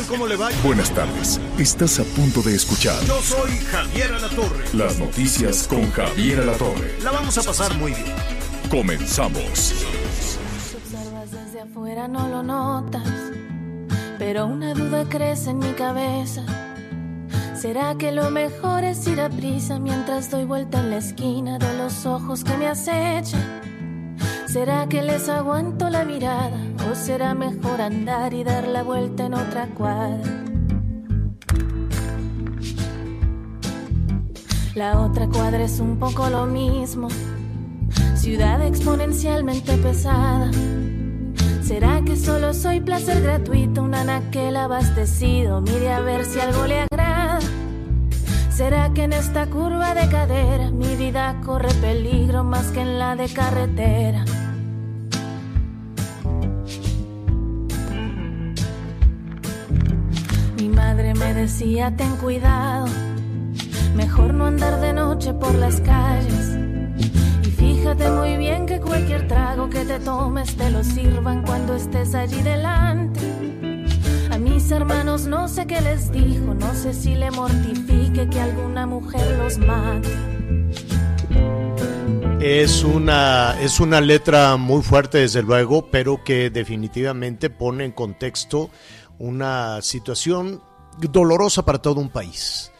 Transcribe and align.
¿Qué 0.00 0.06
tal? 0.06 0.06
¿Cómo 0.06 0.26
le 0.26 0.36
va? 0.36 0.48
Buenas 0.62 0.90
tardes. 0.90 1.40
Estás 1.58 1.98
a 2.00 2.04
punto 2.04 2.42
de 2.42 2.54
escuchar 2.54 3.02
Yo 3.04 3.20
soy 3.20 3.50
Javier 3.70 4.12
Alatorre. 4.12 4.64
las 4.72 4.98
noticias 4.98 5.66
con 5.68 5.90
Javier 5.90 6.40
Alatorre. 6.40 6.96
La 7.02 7.10
vamos 7.10 7.36
a 7.38 7.42
pasar 7.42 7.74
muy 7.76 7.92
bien. 7.92 8.14
Comenzamos. 8.70 9.44
Si 9.58 10.76
observas 10.76 11.30
desde 11.30 11.60
afuera 11.60 12.08
no 12.08 12.28
lo 12.28 12.42
notas, 12.42 13.08
pero 14.18 14.46
una 14.46 14.74
duda 14.74 15.06
crece 15.08 15.50
en 15.50 15.58
mi 15.58 15.72
cabeza. 15.72 16.44
¿Será 17.60 17.94
que 17.98 18.10
lo 18.12 18.30
mejor 18.30 18.84
es 18.84 19.06
ir 19.06 19.20
a 19.20 19.28
prisa 19.28 19.78
mientras 19.78 20.30
doy 20.30 20.44
vuelta 20.44 20.80
en 20.80 20.90
la 20.90 20.96
esquina 20.96 21.58
de 21.58 21.76
los 21.76 22.06
ojos 22.06 22.42
que 22.42 22.56
me 22.56 22.68
acechan? 22.68 23.69
¿Será 24.52 24.88
que 24.88 25.00
les 25.00 25.28
aguanto 25.28 25.90
la 25.90 26.04
mirada 26.04 26.50
o 26.90 26.96
será 26.96 27.34
mejor 27.34 27.80
andar 27.80 28.34
y 28.34 28.42
dar 28.42 28.66
la 28.66 28.82
vuelta 28.82 29.26
en 29.26 29.34
otra 29.34 29.68
cuadra? 29.68 30.28
La 34.74 34.98
otra 34.98 35.28
cuadra 35.28 35.62
es 35.62 35.78
un 35.78 36.00
poco 36.00 36.28
lo 36.28 36.46
mismo. 36.46 37.06
Ciudad 38.16 38.60
exponencialmente 38.66 39.76
pesada. 39.76 40.50
¿Será 41.62 42.02
que 42.04 42.16
solo 42.16 42.52
soy 42.52 42.80
placer 42.80 43.22
gratuito? 43.22 43.84
Un 43.84 43.94
anaquel 43.94 44.56
abastecido. 44.56 45.60
Mire 45.60 45.92
a 45.92 46.00
ver 46.00 46.24
si 46.24 46.40
algo 46.40 46.66
le 46.66 46.80
agrada. 46.80 47.38
¿Será 48.50 48.92
que 48.92 49.04
en 49.04 49.12
esta 49.12 49.46
curva 49.46 49.94
de 49.94 50.08
cadera 50.10 50.72
mi 50.72 50.96
vida 50.96 51.40
corre 51.46 51.72
peligro 51.74 52.42
más 52.42 52.72
que 52.72 52.80
en 52.80 52.98
la 52.98 53.14
de 53.14 53.28
carretera? 53.32 54.24
Decía 61.40 61.90
ten 61.96 62.16
cuidado, 62.16 62.86
mejor 63.94 64.34
no 64.34 64.44
andar 64.44 64.78
de 64.78 64.92
noche 64.92 65.32
por 65.32 65.54
las 65.54 65.80
calles. 65.80 66.58
Y 67.42 67.50
fíjate 67.50 68.10
muy 68.10 68.36
bien 68.36 68.66
que 68.66 68.78
cualquier 68.78 69.26
trago 69.26 69.70
que 69.70 69.86
te 69.86 69.98
tomes 70.00 70.54
te 70.54 70.70
lo 70.70 70.84
sirvan 70.84 71.42
cuando 71.42 71.74
estés 71.74 72.14
allí 72.14 72.42
delante. 72.42 73.20
A 74.30 74.36
mis 74.36 74.70
hermanos 74.70 75.26
no 75.26 75.48
sé 75.48 75.66
qué 75.66 75.80
les 75.80 76.12
dijo, 76.12 76.52
no 76.52 76.74
sé 76.74 76.92
si 76.92 77.14
le 77.14 77.30
mortifique 77.30 78.28
que 78.28 78.40
alguna 78.40 78.86
mujer 78.86 79.38
los 79.38 79.56
mate. 79.56 80.10
Es 82.40 82.84
una, 82.84 83.58
es 83.62 83.80
una 83.80 84.02
letra 84.02 84.58
muy 84.58 84.82
fuerte, 84.82 85.18
desde 85.18 85.42
luego, 85.42 85.90
pero 85.90 86.22
que 86.22 86.50
definitivamente 86.50 87.48
pone 87.48 87.86
en 87.86 87.92
contexto 87.92 88.70
una 89.18 89.80
situación 89.82 90.62
dolorosa 90.98 91.64
para 91.64 91.80
todo 91.80 92.00
un 92.00 92.08
país. 92.08 92.70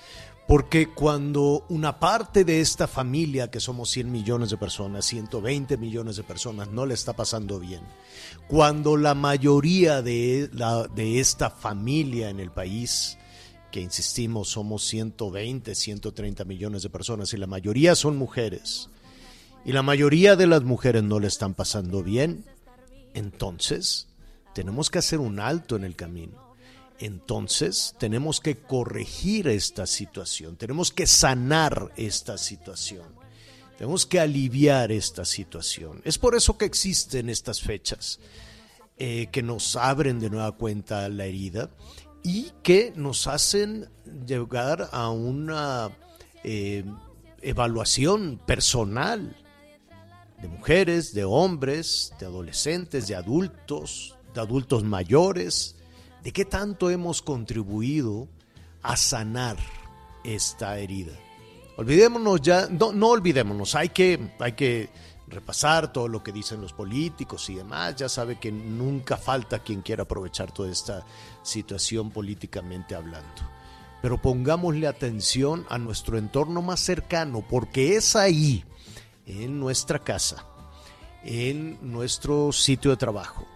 Porque 0.47 0.89
cuando 0.89 1.65
una 1.69 2.01
parte 2.01 2.45
de 2.45 2.61
esta 2.61 2.89
familia, 2.89 3.53
que 3.53 3.61
somos 3.61 3.89
100 3.91 4.11
millones 4.11 4.51
de 4.51 4.57
personas, 4.57 5.05
120 5.07 5.77
millones 5.77 6.17
de 6.17 6.25
personas, 6.25 6.69
no 6.69 6.87
le 6.87 6.95
está 6.95 7.13
pasando 7.13 7.61
bien, 7.61 7.83
cuando 8.49 8.97
la 8.97 9.15
mayoría 9.15 10.03
de, 10.03 10.51
la, 10.53 10.89
de 10.89 11.21
esta 11.21 11.51
familia 11.51 12.31
en 12.31 12.41
el 12.41 12.51
país, 12.51 13.17
que 13.71 13.81
insistimos 13.81 14.49
somos 14.49 14.83
120, 14.87 15.73
130 15.73 16.45
millones 16.45 16.83
de 16.83 16.91
personas 16.91 17.33
y 17.33 17.37
la 17.37 17.47
mayoría 17.47 17.95
son 17.95 18.17
mujeres, 18.17 18.91
y 19.65 19.71
la 19.71 19.83
mayoría 19.83 20.35
de 20.35 20.49
las 20.49 20.65
mujeres 20.65 21.05
no 21.05 21.21
le 21.21 21.29
están 21.29 21.55
pasando 21.55 22.03
bien, 22.03 22.45
entonces 23.15 24.09
tenemos 24.53 24.91
que 24.91 24.99
hacer 24.99 25.21
un 25.21 25.39
alto 25.39 25.77
en 25.77 25.85
el 25.85 25.95
camino. 25.95 26.50
Entonces 27.01 27.95
tenemos 27.99 28.41
que 28.41 28.59
corregir 28.59 29.49
esta 29.49 29.87
situación, 29.87 30.57
tenemos 30.57 30.93
que 30.93 31.07
sanar 31.07 31.91
esta 31.97 32.37
situación, 32.37 33.07
tenemos 33.79 34.05
que 34.05 34.21
aliviar 34.21 34.93
esta 34.93 35.25
situación. 35.25 36.03
Es 36.05 36.19
por 36.19 36.35
eso 36.35 36.59
que 36.59 36.67
existen 36.67 37.31
estas 37.31 37.63
fechas, 37.63 38.21
eh, 38.99 39.29
que 39.33 39.43
nos 39.43 39.77
abren 39.77 40.21
de 40.21 40.29
nueva 40.29 40.53
cuenta 40.53 41.09
la 41.09 41.25
herida 41.25 41.71
y 42.23 42.53
que 42.63 42.93
nos 42.95 43.27
hacen 43.27 43.89
llegar 44.27 44.91
a 44.93 45.09
una 45.09 45.91
eh, 46.45 46.85
evaluación 47.41 48.39
personal 48.47 49.35
de 50.43 50.49
mujeres, 50.49 51.15
de 51.15 51.25
hombres, 51.25 52.13
de 52.21 52.27
adolescentes, 52.27 53.09
de 53.09 53.15
adultos, 53.15 54.17
de 54.35 54.41
adultos 54.43 54.85
mayores, 54.85 55.77
de 56.23 56.33
qué 56.33 56.45
tanto 56.45 56.91
hemos 56.91 57.23
contribuido 57.23 58.29
a 58.83 58.97
sanar 58.97 59.57
esta 60.25 60.79
herida. 60.79 61.13
Olvidémonos 61.77 62.43
ya, 62.43 62.69
no, 62.69 62.93
no 62.93 63.09
olvidémonos, 63.09 63.75
hay 63.75 63.89
que, 63.89 64.33
hay 64.39 64.53
que 64.53 64.91
repasar 65.31 65.93
todo 65.93 66.09
lo 66.09 66.23
que 66.23 66.33
dicen 66.33 66.61
los 66.61 66.73
políticos 66.73 67.49
y 67.49 67.55
demás. 67.55 67.97
Ya 67.97 68.09
sabe 68.09 68.39
que 68.39 68.53
nunca 68.53 69.17
falta 69.17 69.61
quien 69.61 69.81
quiera 69.83 70.03
aprovechar 70.03 70.53
toda 70.53 70.71
esta 70.71 71.05
situación 71.43 72.11
políticamente 72.11 72.95
hablando. 72.95 73.43
Pero 74.03 74.21
pongámosle 74.21 74.87
atención 74.87 75.67
a 75.69 75.79
nuestro 75.79 76.19
entorno 76.19 76.63
más 76.63 76.81
cercano, 76.81 77.45
porque 77.49 77.97
es 77.97 78.17
ahí, 78.17 78.65
en 79.27 79.61
nuestra 79.61 79.99
casa, 79.99 80.45
en 81.23 81.79
nuestro 81.83 82.51
sitio 82.53 82.91
de 82.91 82.97
trabajo, 82.97 83.47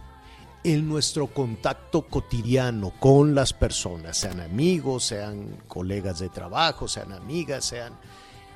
en 0.65 0.89
nuestro 0.89 1.27
contacto 1.27 2.03
cotidiano 2.03 2.91
con 2.99 3.35
las 3.35 3.53
personas, 3.53 4.17
sean 4.17 4.41
amigos, 4.41 5.05
sean 5.05 5.59
colegas 5.69 6.19
de 6.21 6.31
trabajo, 6.31 6.89
sean 6.89 7.13
amigas, 7.13 7.67
sean 7.67 7.93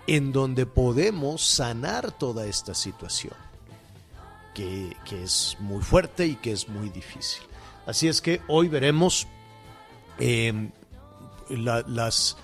en 0.06 0.32
donde 0.32 0.64
podemos 0.64 1.42
sanar 1.44 2.12
toda 2.12 2.46
esta 2.46 2.72
situación, 2.74 3.34
que, 4.54 4.96
que 5.04 5.22
es 5.22 5.56
muy 5.60 5.82
fuerte 5.82 6.26
y 6.26 6.36
que 6.36 6.52
es 6.52 6.66
muy 6.68 6.88
difícil. 6.88 7.42
Así 7.86 8.08
es 8.08 8.20
que 8.22 8.40
hoy 8.48 8.68
veremos 8.68 9.26
la- 11.50 11.82
las, 11.86 12.36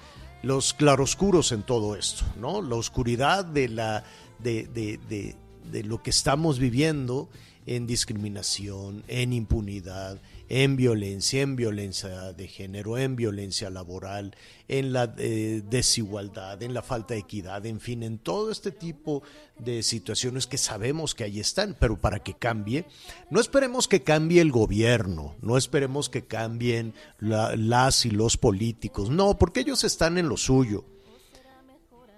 los 0.43 0.75
claroscuros 0.75 1.53
en 1.53 1.63
todo 1.63 1.97
esto, 1.97 2.25
¿no? 2.37 2.61
La 2.63 2.77
oscuridad 2.77 3.45
de, 3.45 3.69
la, 3.69 4.05
de- 4.39 4.65
de- 4.67 5.35
de 5.71 5.83
lo 5.85 6.03
que 6.03 6.11
estamos 6.11 6.59
viviendo 6.59 7.29
en 7.67 7.87
discriminación, 7.87 9.03
en 9.09 9.33
impunidad, 9.33 10.19
en 10.51 10.77
violencia, 10.77 11.41
en 11.41 11.57
violencia 11.57 12.33
de 12.35 12.47
género, 12.49 12.99
en 12.99 13.17
violencia 13.17 13.71
laboral, 13.71 14.37
en 14.69 14.93
la 14.93 15.15
eh, 15.17 15.63
desigualdad, 15.71 16.63
en 16.63 16.75
la 16.75 16.83
falta 16.83 17.15
de 17.15 17.21
equidad, 17.21 17.65
en 17.65 17.81
fin, 17.81 18.03
en 18.03 18.19
todo 18.19 18.51
este 18.51 18.71
tipo 18.71 19.23
de 19.59 19.83
situaciones 19.83 20.47
que 20.47 20.59
sabemos 20.59 21.15
que 21.15 21.25
ahí 21.25 21.41
están, 21.41 21.75
pero 21.81 21.99
para 21.99 22.19
que 22.19 22.35
cambie, 22.35 22.85
no 23.31 23.41
esperemos 23.41 23.89
que 23.89 24.03
cambie 24.03 24.43
el 24.43 24.53
gobierno, 24.53 25.35
no 25.41 25.57
esperemos 25.57 26.11
que 26.11 26.27
cambien 26.27 26.93
la- 27.19 27.57
las 27.57 28.05
y 28.05 28.11
los 28.11 28.37
políticos, 28.37 29.09
no, 29.09 29.39
porque 29.39 29.61
ellos 29.61 29.83
están 29.85 30.19
en 30.19 30.29
lo 30.29 30.37
suyo, 30.37 30.85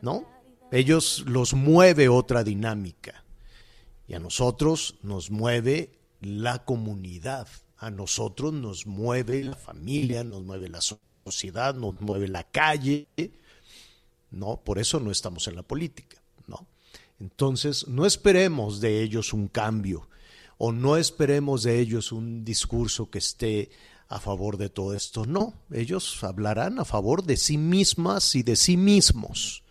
¿no? 0.03 0.25
Ellos 0.73 1.25
los 1.29 1.55
mueve 1.55 2.09
otra 2.09 2.43
dinámica. 2.43 3.23
Y 4.09 4.15
a 4.15 4.19
nosotros 4.19 4.97
nos 5.03 5.31
mueve 5.31 5.99
la 6.21 6.65
comunidad, 6.65 7.49
a 7.79 7.91
nosotros 7.91 8.53
nos 8.53 8.87
mueve 8.87 9.45
la 9.45 9.57
familia, 9.57 10.25
nos 10.25 10.43
mueve 10.45 10.69
la 10.69 10.81
so- 10.81 11.01
sociedad, 11.25 11.75
nos 11.75 12.01
mueve 12.01 12.29
la 12.29 12.45
calle, 12.45 13.09
¿no? 14.31 14.59
Por 14.65 14.79
eso 14.79 15.01
no 15.01 15.11
estamos 15.11 15.49
en 15.49 15.57
la 15.57 15.63
política, 15.63 16.23
¿no? 16.47 16.67
Entonces, 17.19 17.89
no 17.89 18.07
esperemos 18.07 18.81
de 18.81 19.03
ellos 19.03 19.33
un 19.33 19.49
cambio 19.49 20.09
o 20.59 20.73
no 20.73 20.97
esperemos 20.97 21.63
de 21.65 21.81
ellos 21.81 22.13
un 22.13 22.45
discurso 22.45 23.11
que 23.11 23.19
esté 23.19 23.71
a 24.09 24.21
favor 24.21 24.57
de 24.57 24.69
todo 24.69 24.95
esto. 24.95 25.27
No, 25.27 25.55
ellos 25.73 26.23
hablarán 26.23 26.79
a 26.79 26.85
favor 26.85 27.25
de 27.25 27.37
sí 27.37 27.59
mismas 27.59 28.35
y 28.37 28.43
de 28.43 28.57
sí 28.57 28.77
mismos. 28.77 29.65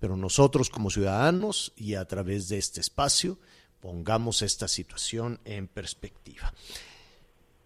Pero 0.00 0.16
nosotros 0.16 0.70
como 0.70 0.90
ciudadanos 0.90 1.72
y 1.76 1.94
a 1.94 2.04
través 2.06 2.48
de 2.48 2.58
este 2.58 2.80
espacio 2.80 3.38
pongamos 3.80 4.42
esta 4.42 4.66
situación 4.66 5.38
en 5.44 5.68
perspectiva. 5.68 6.52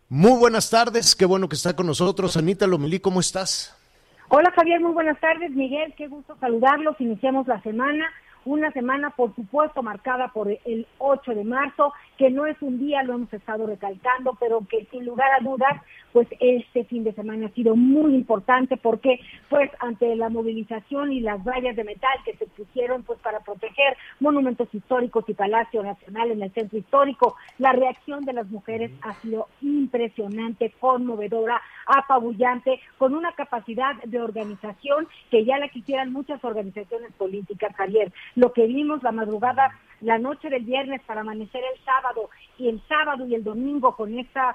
Muy 0.09 0.39
buenas 0.39 0.69
tardes, 0.69 1.17
qué 1.17 1.25
bueno 1.25 1.49
que 1.49 1.57
está 1.57 1.75
con 1.75 1.87
nosotros. 1.87 2.37
Anita 2.37 2.67
Lomelí, 2.67 3.01
¿cómo 3.01 3.21
estás? 3.21 3.75
Hola 4.29 4.53
Javier, 4.55 4.81
muy 4.81 4.93
buenas 4.93 5.19
tardes. 5.21 5.51
Miguel, 5.53 5.95
qué 5.97 6.09
gusto 6.09 6.37
saludarlos. 6.41 7.01
Iniciamos 7.01 7.47
la 7.47 7.63
semana 7.63 8.11
una 8.45 8.71
semana, 8.73 9.11
por 9.11 9.35
supuesto, 9.35 9.83
marcada 9.83 10.29
por 10.29 10.49
el 10.49 10.87
8 10.99 11.35
de 11.35 11.45
marzo, 11.45 11.93
que 12.19 12.31
no 12.31 12.47
es 12.47 12.61
un 12.61 12.79
día, 12.79 13.03
lo 13.03 13.15
hemos 13.15 13.33
estado 13.33 13.67
recalcando, 13.67 14.37
pero 14.39 14.67
que 14.69 14.87
sin 14.91 15.05
lugar 15.05 15.29
a 15.33 15.43
dudas, 15.43 15.81
pues 16.13 16.29
este 16.39 16.85
fin 16.85 17.03
de 17.03 17.13
semana 17.13 17.47
ha 17.47 17.51
sido 17.51 17.75
muy 17.75 18.15
importante 18.15 18.77
porque, 18.77 19.19
pues, 19.49 19.71
ante 19.81 20.15
la 20.15 20.29
movilización 20.29 21.13
y 21.13 21.21
las 21.21 21.43
vallas 21.43 21.75
de 21.75 21.85
metal 21.85 22.17
que 22.25 22.37
se 22.37 22.47
pusieron, 22.47 23.03
pues, 23.03 23.19
para 23.19 23.41
proteger 23.41 23.97
monumentos 24.21 24.73
históricos 24.73 25.25
y 25.29 25.35
Palacio 25.35 25.83
Nacional 25.83 26.31
en 26.31 26.43
el 26.43 26.53
centro 26.53 26.79
histórico, 26.79 27.37
la 27.59 27.73
reacción 27.73 28.25
de 28.25 28.33
las 28.33 28.49
mujeres 28.49 28.93
ha 29.03 29.15
sido 29.15 29.49
impresionante, 29.61 30.73
conmovedora, 30.79 31.61
apabullante, 31.87 32.81
con 32.99 33.15
una 33.15 33.33
capacidad 33.33 33.95
de 34.05 34.21
organización 34.21 35.09
que 35.31 35.45
ya 35.45 35.59
la 35.59 35.69
quisieran 35.69 36.13
muchas 36.13 36.43
organizaciones 36.45 37.13
políticas, 37.15 37.75
Javier. 37.77 38.13
Lo 38.37 38.53
que 38.53 38.67
vimos 38.67 39.03
la 39.03 39.13
madrugada, 39.13 39.73
la 40.05 40.19
noche 40.19 40.49
del 40.49 40.65
viernes 40.65 41.03
para 41.07 41.23
amanecer 41.23 41.63
el 41.63 41.85
sábado 41.85 42.31
y 42.59 42.69
el 42.69 42.81
sábado 42.87 43.27
y 43.27 43.35
el 43.35 43.43
domingo 43.43 43.97
con 43.97 44.19
esta 44.19 44.55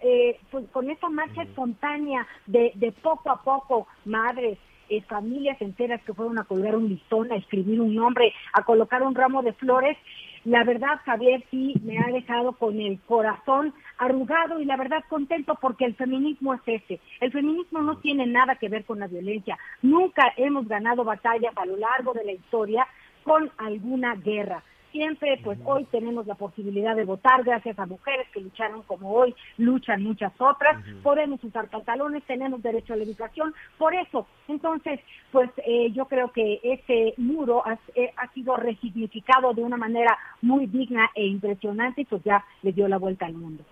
eh, 0.00 0.38
pues 0.50 0.64
con 0.70 0.90
esta 0.90 1.08
marcha 1.08 1.42
espontánea 1.42 2.26
de, 2.46 2.72
de 2.76 2.92
poco 2.92 3.30
a 3.30 3.42
poco, 3.42 3.88
madres, 4.04 4.58
eh, 4.88 5.02
familias 5.02 5.60
enteras 5.60 6.00
que 6.04 6.14
fueron 6.14 6.38
a 6.38 6.44
colgar 6.44 6.76
un 6.76 6.88
listón, 6.88 7.30
a 7.32 7.36
escribir 7.36 7.80
un 7.80 7.94
nombre, 7.94 8.32
a 8.52 8.62
colocar 8.62 9.02
un 9.02 9.14
ramo 9.14 9.42
de 9.42 9.52
flores, 9.54 9.98
la 10.44 10.64
verdad, 10.64 11.00
Javier, 11.04 11.44
sí 11.50 11.74
me 11.84 11.98
ha 11.98 12.06
dejado 12.06 12.52
con 12.52 12.80
el 12.80 12.98
corazón 13.00 13.74
arrugado 13.98 14.60
y 14.60 14.64
la 14.64 14.76
verdad 14.76 15.04
contento 15.08 15.58
porque 15.60 15.84
el 15.84 15.94
feminismo 15.94 16.54
es 16.54 16.60
ese. 16.64 17.00
El 17.20 17.32
feminismo 17.32 17.82
no 17.82 17.98
tiene 17.98 18.26
nada 18.26 18.54
que 18.54 18.68
ver 18.68 18.84
con 18.84 19.00
la 19.00 19.08
violencia. 19.08 19.58
Nunca 19.82 20.32
hemos 20.36 20.66
ganado 20.66 21.04
batallas 21.04 21.52
a 21.56 21.66
lo 21.66 21.76
largo 21.76 22.14
de 22.14 22.24
la 22.24 22.32
historia 22.32 22.86
con 23.24 23.50
alguna 23.58 24.14
guerra 24.14 24.62
siempre, 24.98 25.40
pues 25.44 25.60
hoy 25.64 25.84
tenemos 25.92 26.26
la 26.26 26.34
posibilidad 26.34 26.96
de 26.96 27.04
votar 27.04 27.44
gracias 27.44 27.78
a 27.78 27.86
mujeres 27.86 28.26
que 28.34 28.40
lucharon 28.40 28.82
como 28.82 29.12
hoy 29.12 29.32
luchan 29.56 30.02
muchas 30.02 30.32
otras, 30.38 30.84
podemos 31.04 31.42
usar 31.44 31.70
pantalones, 31.70 32.24
tenemos 32.24 32.60
derecho 32.60 32.94
a 32.94 32.96
la 32.96 33.04
educación, 33.04 33.54
por 33.78 33.94
eso, 33.94 34.26
entonces, 34.48 34.98
pues 35.30 35.50
eh, 35.58 35.92
yo 35.92 36.06
creo 36.06 36.32
que 36.32 36.58
ese 36.64 37.14
muro 37.16 37.62
eh, 37.94 38.12
ha, 38.16 38.32
sido 38.32 38.56
resignificado 38.56 39.54
de 39.54 39.62
una 39.62 39.76
manera 39.76 40.18
muy 40.42 40.66
digna 40.66 41.08
e 41.14 41.24
impresionante 41.26 42.00
y 42.00 42.04
pues 42.04 42.24
ya 42.24 42.44
le 42.62 42.72
dio 42.72 42.88
la 42.88 42.98
vuelta 42.98 43.26
al 43.26 43.34
mundo. 43.34 43.62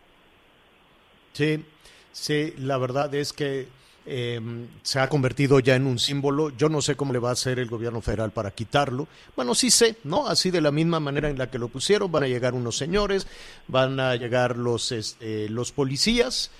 Sí, 1.32 1.64
sí, 2.12 2.54
la 2.58 2.78
verdad 2.78 3.12
es 3.16 3.32
que 3.32 3.66
eh, 4.06 4.40
se 4.82 5.00
ha 5.00 5.08
convertido 5.08 5.58
ya 5.60 5.74
en 5.74 5.86
un 5.86 5.98
símbolo. 5.98 6.50
Yo 6.56 6.68
no 6.68 6.80
sé 6.80 6.94
cómo 6.94 7.12
le 7.12 7.18
va 7.18 7.30
a 7.30 7.32
hacer 7.32 7.58
el 7.58 7.68
gobierno 7.68 8.00
federal 8.00 8.30
para 8.30 8.52
quitarlo. 8.52 9.08
Bueno, 9.34 9.54
sí 9.54 9.70
sé, 9.70 9.96
¿no? 10.04 10.28
Así 10.28 10.50
de 10.50 10.60
la 10.60 10.70
misma 10.70 11.00
manera 11.00 11.28
en 11.28 11.38
la 11.38 11.50
que 11.50 11.58
lo 11.58 11.68
pusieron, 11.68 12.10
van 12.12 12.22
a 12.22 12.28
llegar 12.28 12.54
unos 12.54 12.76
señores, 12.76 13.26
van 13.68 13.98
a 13.98 14.14
llegar 14.16 14.56
los, 14.56 14.92
este, 14.92 15.48
los 15.48 15.72
policías 15.72 16.50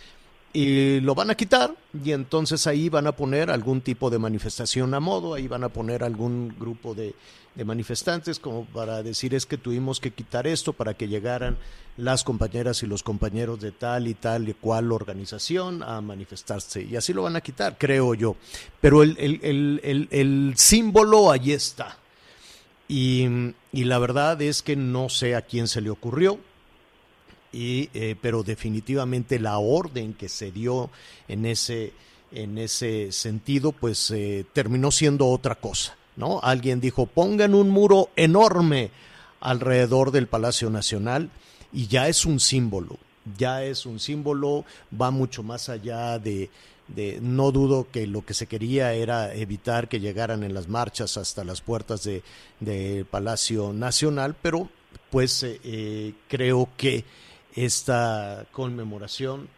y 0.57 1.01
lo 1.01 1.15
van 1.15 1.29
a 1.29 1.35
quitar 1.35 1.75
y 2.03 2.13
entonces 2.13 2.67
ahí 2.67 2.89
van 2.89 3.07
a 3.07 3.13
poner 3.13 3.51
algún 3.51 3.83
tipo 3.83 4.09
de 4.09 4.19
manifestación 4.19 4.95
a 4.95 5.01
modo, 5.01 5.35
ahí 5.35 5.49
van 5.49 5.65
a 5.65 5.69
poner 5.69 6.03
algún 6.03 6.55
grupo 6.59 6.95
de, 6.95 7.15
manifestantes 7.63 8.39
como 8.39 8.65
para 8.65 9.03
decir 9.03 9.35
es 9.35 9.45
que 9.45 9.59
tuvimos 9.59 10.01
que 10.01 10.13
quitar 10.13 10.47
esto 10.47 10.73
para 10.73 10.95
que 10.95 11.09
llegaran 11.09 11.59
las 11.99 12.25
compañeras 12.25 12.83
y 12.83 12.87
los 12.87 13.03
compañeros 13.03 13.61
de 13.61 13.73
tal 13.73 14.09
y 14.09 14.15
tal 14.15 14.49
y 14.49 14.55
cual 14.55 14.93
organización 14.93 15.83
a 15.83 16.01
manifestarse. 16.01 16.83
Y 16.83 16.97
así 16.97 17.13
lo 17.13 17.23
van 17.23 17.37
a 17.37 17.41
quitar, 17.41 17.77
creo 17.79 18.15
yo. 18.15 18.37
Pero 18.81 19.03
el, 19.03 19.17
el, 19.19 19.81
el, 19.83 20.09
el 20.11 20.53
símbolo 20.57 21.31
ahí 21.31 21.53
está. 21.53 21.97
Y, 22.89 23.27
la 23.73 23.99
verdad 23.99 24.41
es 24.43 24.63
que 24.63 24.77
no 24.77 25.09
sé 25.09 25.35
a 25.35 25.43
quién 25.43 25.69
se 25.69 25.81
le 25.81 25.91
ocurrió, 25.91 26.39
y, 27.57 27.89
eh, 27.95 28.17
pero 28.21 28.43
definitivamente 28.43 29.39
la 29.39 29.57
orden 29.57 30.13
que 30.13 30.29
se 30.29 30.53
dio 30.53 30.91
en 31.27 31.47
ese, 31.47 31.95
en 32.31 32.59
ese 32.59 33.13
sentido, 33.13 33.73
pues 33.73 34.11
eh, 34.11 34.45
terminó 34.53 34.91
siendo 34.91 35.27
otra 35.29 35.55
cosa. 35.55 35.97
¿no? 36.17 36.41
Alguien 36.43 36.83
dijo, 36.83 37.07
pongan 37.07 37.55
un 37.55 37.71
muro 37.71 38.11
enorme 38.15 38.91
alrededor 39.41 40.11
del 40.11 40.27
Palacio 40.27 40.69
Nacional 40.69 41.31
y 41.73 41.87
ya 41.87 42.09
es 42.09 42.27
un 42.27 42.41
símbolo, 42.41 42.99
ya 43.39 43.65
es 43.65 43.87
un 43.87 44.01
símbolo, 44.01 44.67
va 45.01 45.11
mucho 45.11 45.43
más 45.43 45.71
allá 45.71 46.19
de, 46.19 46.51
de, 46.89 47.21
no 47.23 47.53
dudo 47.53 47.87
que 47.91 48.07
lo 48.07 48.25
que 48.25 48.35
se 48.35 48.47
quería 48.47 48.93
era 48.93 49.35
evitar 49.35 49.89
que 49.89 50.01
llegaran 50.01 50.43
en 50.43 50.53
las 50.53 50.69
marchas 50.69 51.17
hasta 51.17 51.43
las 51.43 51.63
puertas 51.63 52.05
del 52.05 52.23
de, 52.61 53.07
Palacio 53.11 53.73
Nacional, 53.73 54.37
pero 54.41 54.69
pues 55.11 55.43
eh, 55.43 56.15
creo 56.29 56.69
que 56.77 57.05
esta 57.57 58.47
conmemoración, 58.53 59.49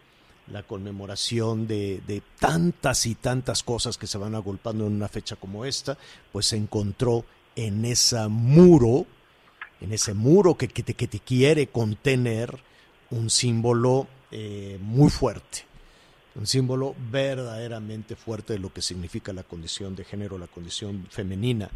la 0.47 0.63
conmemoración 0.63 1.67
de, 1.67 2.01
de, 2.07 2.23
tantas 2.39 3.05
y 3.05 3.13
tantas 3.13 3.61
cosas 3.61 3.97
que 3.97 4.07
se 4.07 4.17
van 4.17 4.33
agolpando 4.33 4.87
en 4.87 4.93
una 4.93 5.07
fecha 5.07 5.35
como 5.35 5.65
esta, 5.65 5.97
pues 6.31 6.47
se 6.47 6.57
encontró 6.57 7.25
en 7.55 7.85
ese 7.85 8.27
muro 8.27 9.05
en 9.81 9.93
ese 9.93 10.13
muro 10.13 10.55
que, 10.55 10.67
que, 10.67 10.83
te, 10.83 10.93
que 10.93 11.07
te, 11.07 11.19
quiere 11.19 11.67
contener 11.67 12.59
un 13.11 13.29
símbolo 13.29 14.07
eh, 14.31 14.77
muy 14.81 15.09
fuerte, 15.09 15.65
un 16.35 16.45
símbolo 16.45 16.95
verdaderamente 17.11 18.15
fuerte 18.15 18.53
de 18.53 18.59
lo 18.59 18.73
que 18.73 18.81
significa 18.81 19.33
la 19.33 19.43
condición 19.43 19.95
de 19.95 20.03
género, 20.03 20.37
la 20.37 20.47
condición 20.47 21.07
femenina, 21.09 21.69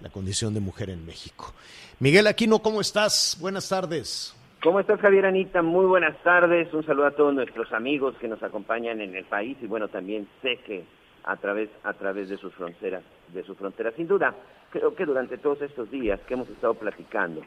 la 0.00 0.10
condición 0.10 0.54
de 0.54 0.60
mujer 0.60 0.90
en 0.90 1.04
México. 1.04 1.54
Miguel 1.98 2.26
Aquino, 2.26 2.60
¿cómo 2.62 2.80
estás? 2.80 3.36
Buenas 3.40 3.68
tardes. 3.68 4.34
¿Cómo 4.62 4.78
estás, 4.78 5.00
Javier 5.00 5.24
Anita? 5.24 5.62
Muy 5.62 5.86
buenas 5.86 6.22
tardes. 6.22 6.70
Un 6.74 6.84
saludo 6.84 7.06
a 7.06 7.12
todos 7.12 7.32
nuestros 7.32 7.72
amigos 7.72 8.14
que 8.20 8.28
nos 8.28 8.42
acompañan 8.42 9.00
en 9.00 9.16
el 9.16 9.24
país 9.24 9.56
y 9.62 9.66
bueno, 9.66 9.88
también 9.88 10.28
sé 10.42 10.58
que 10.58 10.84
a 11.24 11.36
través 11.36 11.70
a 11.82 11.94
través 11.94 12.28
de 12.28 12.36
sus 12.36 12.52
fronteras, 12.52 13.02
de 13.28 13.42
sus 13.42 13.56
fronteras. 13.56 13.94
Sin 13.94 14.06
duda, 14.06 14.34
creo 14.68 14.94
que 14.94 15.06
durante 15.06 15.38
todos 15.38 15.62
estos 15.62 15.90
días 15.90 16.20
que 16.28 16.34
hemos 16.34 16.46
estado 16.50 16.74
platicando 16.74 17.40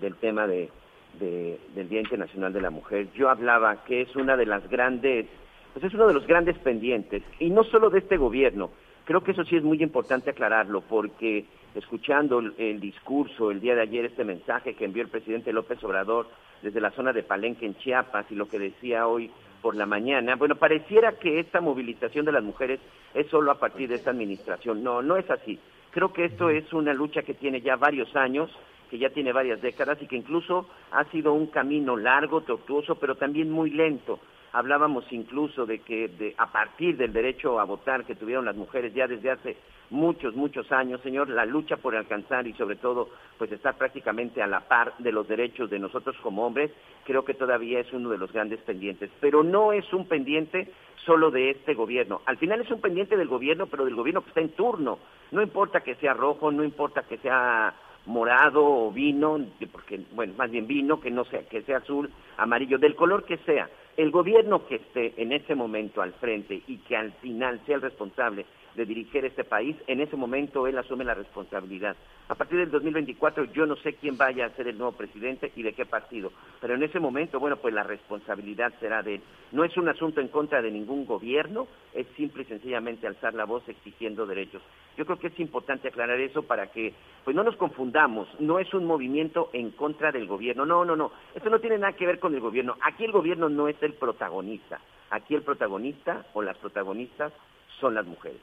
del 0.00 0.14
tema 0.14 0.46
de, 0.46 0.70
del 1.18 1.88
Día 1.90 2.00
Internacional 2.00 2.54
de 2.54 2.62
la 2.62 2.70
Mujer, 2.70 3.12
yo 3.12 3.28
hablaba 3.28 3.84
que 3.84 4.00
es 4.00 4.16
una 4.16 4.34
de 4.38 4.46
las 4.46 4.66
grandes, 4.70 5.26
pues 5.74 5.84
es 5.84 5.92
uno 5.92 6.06
de 6.06 6.14
los 6.14 6.26
grandes 6.26 6.56
pendientes, 6.60 7.22
y 7.38 7.50
no 7.50 7.64
solo 7.64 7.90
de 7.90 7.98
este 7.98 8.16
gobierno, 8.16 8.70
creo 9.10 9.24
que 9.24 9.32
eso 9.32 9.42
sí 9.42 9.56
es 9.56 9.64
muy 9.64 9.82
importante 9.82 10.30
aclararlo, 10.30 10.82
porque 10.82 11.44
escuchando 11.74 12.38
el, 12.38 12.78
discurso 12.78 13.50
el 13.50 13.60
día 13.60 13.74
de 13.74 13.82
ayer, 13.82 14.04
este 14.04 14.22
mensaje 14.22 14.74
que 14.74 14.84
envió 14.84 15.02
el 15.02 15.08
presidente 15.08 15.52
López 15.52 15.82
Obrador 15.82 16.28
desde 16.62 16.80
la 16.80 16.92
zona 16.92 17.12
de 17.12 17.24
Palenque 17.24 17.66
en 17.66 17.74
Chiapas 17.74 18.26
y 18.30 18.36
lo 18.36 18.46
que 18.46 18.60
decía 18.60 19.08
hoy 19.08 19.28
por 19.62 19.74
la 19.74 19.84
mañana, 19.84 20.36
bueno, 20.36 20.54
pareciera 20.54 21.18
que 21.18 21.40
esta 21.40 21.60
movilización 21.60 22.24
de 22.24 22.30
las 22.30 22.44
mujeres 22.44 22.78
es 23.12 23.26
solo 23.26 23.50
a 23.50 23.58
partir 23.58 23.88
de 23.88 23.96
esta 23.96 24.12
administración. 24.12 24.84
No, 24.84 25.02
no 25.02 25.16
es 25.16 25.28
así. 25.28 25.58
Creo 25.90 26.12
que 26.12 26.26
esto 26.26 26.48
es 26.48 26.72
una 26.72 26.94
lucha 26.94 27.22
que 27.22 27.34
tiene 27.34 27.60
ya 27.62 27.74
varios 27.74 28.14
años, 28.14 28.48
que 28.90 28.98
ya 28.98 29.10
tiene 29.10 29.32
varias 29.32 29.60
décadas 29.60 30.00
y 30.00 30.06
que 30.06 30.18
incluso 30.18 30.68
ha 30.92 31.02
sido 31.06 31.32
un 31.32 31.48
camino 31.48 31.96
largo, 31.96 32.42
tortuoso, 32.42 32.94
pero 32.94 33.16
también 33.16 33.50
muy 33.50 33.70
lento. 33.70 34.20
Hablábamos 34.52 35.04
incluso 35.12 35.66
de 35.66 35.80
que 35.80 36.08
de, 36.08 36.34
a 36.36 36.50
partir 36.50 36.96
del 36.96 37.12
derecho 37.12 37.60
a 37.60 37.64
votar 37.64 38.04
que 38.04 38.16
tuvieron 38.16 38.44
las 38.44 38.56
mujeres 38.56 38.92
ya 38.94 39.06
desde 39.06 39.30
hace 39.30 39.56
muchos, 39.90 40.34
muchos 40.34 40.70
años, 40.72 41.00
señor, 41.02 41.28
la 41.28 41.44
lucha 41.44 41.76
por 41.76 41.94
alcanzar 41.94 42.46
y 42.46 42.52
sobre 42.54 42.76
todo 42.76 43.08
pues 43.38 43.50
estar 43.52 43.76
prácticamente 43.76 44.42
a 44.42 44.46
la 44.46 44.60
par 44.60 44.94
de 44.98 45.12
los 45.12 45.28
derechos 45.28 45.70
de 45.70 45.78
nosotros 45.78 46.16
como 46.22 46.46
hombres, 46.46 46.70
creo 47.04 47.24
que 47.24 47.34
todavía 47.34 47.80
es 47.80 47.92
uno 47.92 48.10
de 48.10 48.18
los 48.18 48.32
grandes 48.32 48.60
pendientes. 48.60 49.10
Pero 49.20 49.42
no 49.42 49.72
es 49.72 49.92
un 49.92 50.06
pendiente 50.06 50.70
solo 51.04 51.30
de 51.30 51.50
este 51.50 51.74
gobierno. 51.74 52.22
Al 52.26 52.36
final 52.36 52.60
es 52.60 52.70
un 52.70 52.80
pendiente 52.80 53.16
del 53.16 53.28
gobierno, 53.28 53.66
pero 53.66 53.84
del 53.84 53.94
gobierno 53.94 54.22
que 54.22 54.28
está 54.28 54.40
en 54.40 54.50
turno. 54.50 54.98
No 55.30 55.42
importa 55.42 55.80
que 55.80 55.94
sea 55.96 56.14
rojo, 56.14 56.50
no 56.50 56.64
importa 56.64 57.02
que 57.02 57.18
sea 57.18 57.74
morado 58.06 58.64
o 58.64 58.90
vino, 58.90 59.38
porque, 59.72 60.00
bueno, 60.12 60.34
más 60.36 60.50
bien 60.50 60.66
vino, 60.66 61.00
que 61.00 61.10
no 61.10 61.24
sea, 61.24 61.42
que 61.48 61.62
sea 61.62 61.78
azul, 61.78 62.10
amarillo, 62.36 62.78
del 62.78 62.96
color 62.96 63.24
que 63.24 63.38
sea. 63.38 63.68
El 63.96 64.10
gobierno 64.10 64.66
que 64.66 64.76
esté 64.76 65.14
en 65.16 65.32
ese 65.32 65.54
momento 65.54 66.00
al 66.00 66.12
frente 66.14 66.62
y 66.66 66.78
que 66.78 66.96
al 66.96 67.12
final 67.14 67.60
sea 67.66 67.76
el 67.76 67.82
responsable 67.82 68.46
de 68.74 68.84
dirigir 68.84 69.24
este 69.24 69.44
país, 69.44 69.76
en 69.86 70.00
ese 70.00 70.16
momento 70.16 70.66
él 70.66 70.78
asume 70.78 71.04
la 71.04 71.14
responsabilidad. 71.14 71.96
A 72.28 72.34
partir 72.34 72.58
del 72.58 72.70
2024 72.70 73.44
yo 73.52 73.66
no 73.66 73.76
sé 73.76 73.94
quién 73.94 74.16
vaya 74.16 74.46
a 74.46 74.50
ser 74.50 74.68
el 74.68 74.78
nuevo 74.78 74.92
presidente 74.92 75.52
y 75.56 75.62
de 75.62 75.72
qué 75.72 75.84
partido, 75.84 76.30
pero 76.60 76.74
en 76.74 76.82
ese 76.82 77.00
momento, 77.00 77.40
bueno, 77.40 77.56
pues 77.56 77.74
la 77.74 77.82
responsabilidad 77.82 78.72
será 78.78 79.02
de 79.02 79.16
él. 79.16 79.22
No 79.52 79.64
es 79.64 79.76
un 79.76 79.88
asunto 79.88 80.20
en 80.20 80.28
contra 80.28 80.62
de 80.62 80.70
ningún 80.70 81.06
gobierno, 81.06 81.66
es 81.92 82.06
simple 82.16 82.42
y 82.42 82.46
sencillamente 82.46 83.06
alzar 83.06 83.34
la 83.34 83.44
voz 83.44 83.68
exigiendo 83.68 84.26
derechos. 84.26 84.62
Yo 84.96 85.04
creo 85.04 85.18
que 85.18 85.28
es 85.28 85.40
importante 85.40 85.88
aclarar 85.88 86.20
eso 86.20 86.42
para 86.42 86.68
que 86.68 86.94
pues 87.24 87.34
no 87.34 87.42
nos 87.42 87.56
confundamos, 87.56 88.28
no 88.38 88.58
es 88.58 88.72
un 88.74 88.84
movimiento 88.84 89.50
en 89.52 89.70
contra 89.70 90.12
del 90.12 90.26
gobierno, 90.26 90.64
no, 90.64 90.84
no, 90.84 90.94
no, 90.94 91.10
esto 91.34 91.50
no 91.50 91.58
tiene 91.58 91.78
nada 91.78 91.94
que 91.94 92.06
ver 92.06 92.18
con 92.18 92.34
el 92.34 92.40
gobierno, 92.40 92.76
aquí 92.82 93.04
el 93.04 93.12
gobierno 93.12 93.48
no 93.48 93.68
es 93.68 93.82
el 93.82 93.94
protagonista, 93.94 94.80
aquí 95.10 95.34
el 95.34 95.42
protagonista 95.42 96.26
o 96.34 96.42
las 96.42 96.56
protagonistas 96.58 97.32
son 97.80 97.94
las 97.94 98.06
mujeres. 98.06 98.40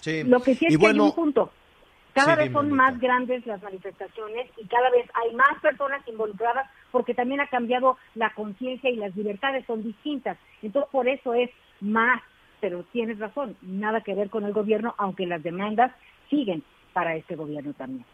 Sí. 0.00 0.24
Lo 0.24 0.40
que 0.40 0.54
sí 0.54 0.66
es 0.66 0.78
que 0.78 0.86
hay 0.86 0.98
un 0.98 1.12
punto. 1.12 1.50
Cada 2.14 2.34
vez 2.34 2.50
son 2.52 2.72
más 2.72 2.98
grandes 2.98 3.46
las 3.46 3.62
manifestaciones 3.62 4.50
y 4.56 4.66
cada 4.66 4.90
vez 4.90 5.08
hay 5.14 5.34
más 5.36 5.60
personas 5.62 6.06
involucradas 6.08 6.68
porque 6.90 7.14
también 7.14 7.40
ha 7.40 7.46
cambiado 7.46 7.96
la 8.16 8.34
conciencia 8.34 8.90
y 8.90 8.96
las 8.96 9.14
libertades 9.14 9.64
son 9.66 9.84
distintas. 9.84 10.36
Entonces, 10.62 10.90
por 10.90 11.06
eso 11.08 11.34
es 11.34 11.50
más, 11.80 12.20
pero 12.60 12.82
tienes 12.92 13.18
razón, 13.20 13.56
nada 13.62 14.00
que 14.00 14.14
ver 14.14 14.30
con 14.30 14.44
el 14.44 14.52
gobierno, 14.52 14.94
aunque 14.98 15.26
las 15.26 15.42
demandas 15.42 15.92
siguen 16.28 16.64
para 16.92 17.14
este 17.14 17.36
gobierno 17.36 17.72
también. 17.74 18.04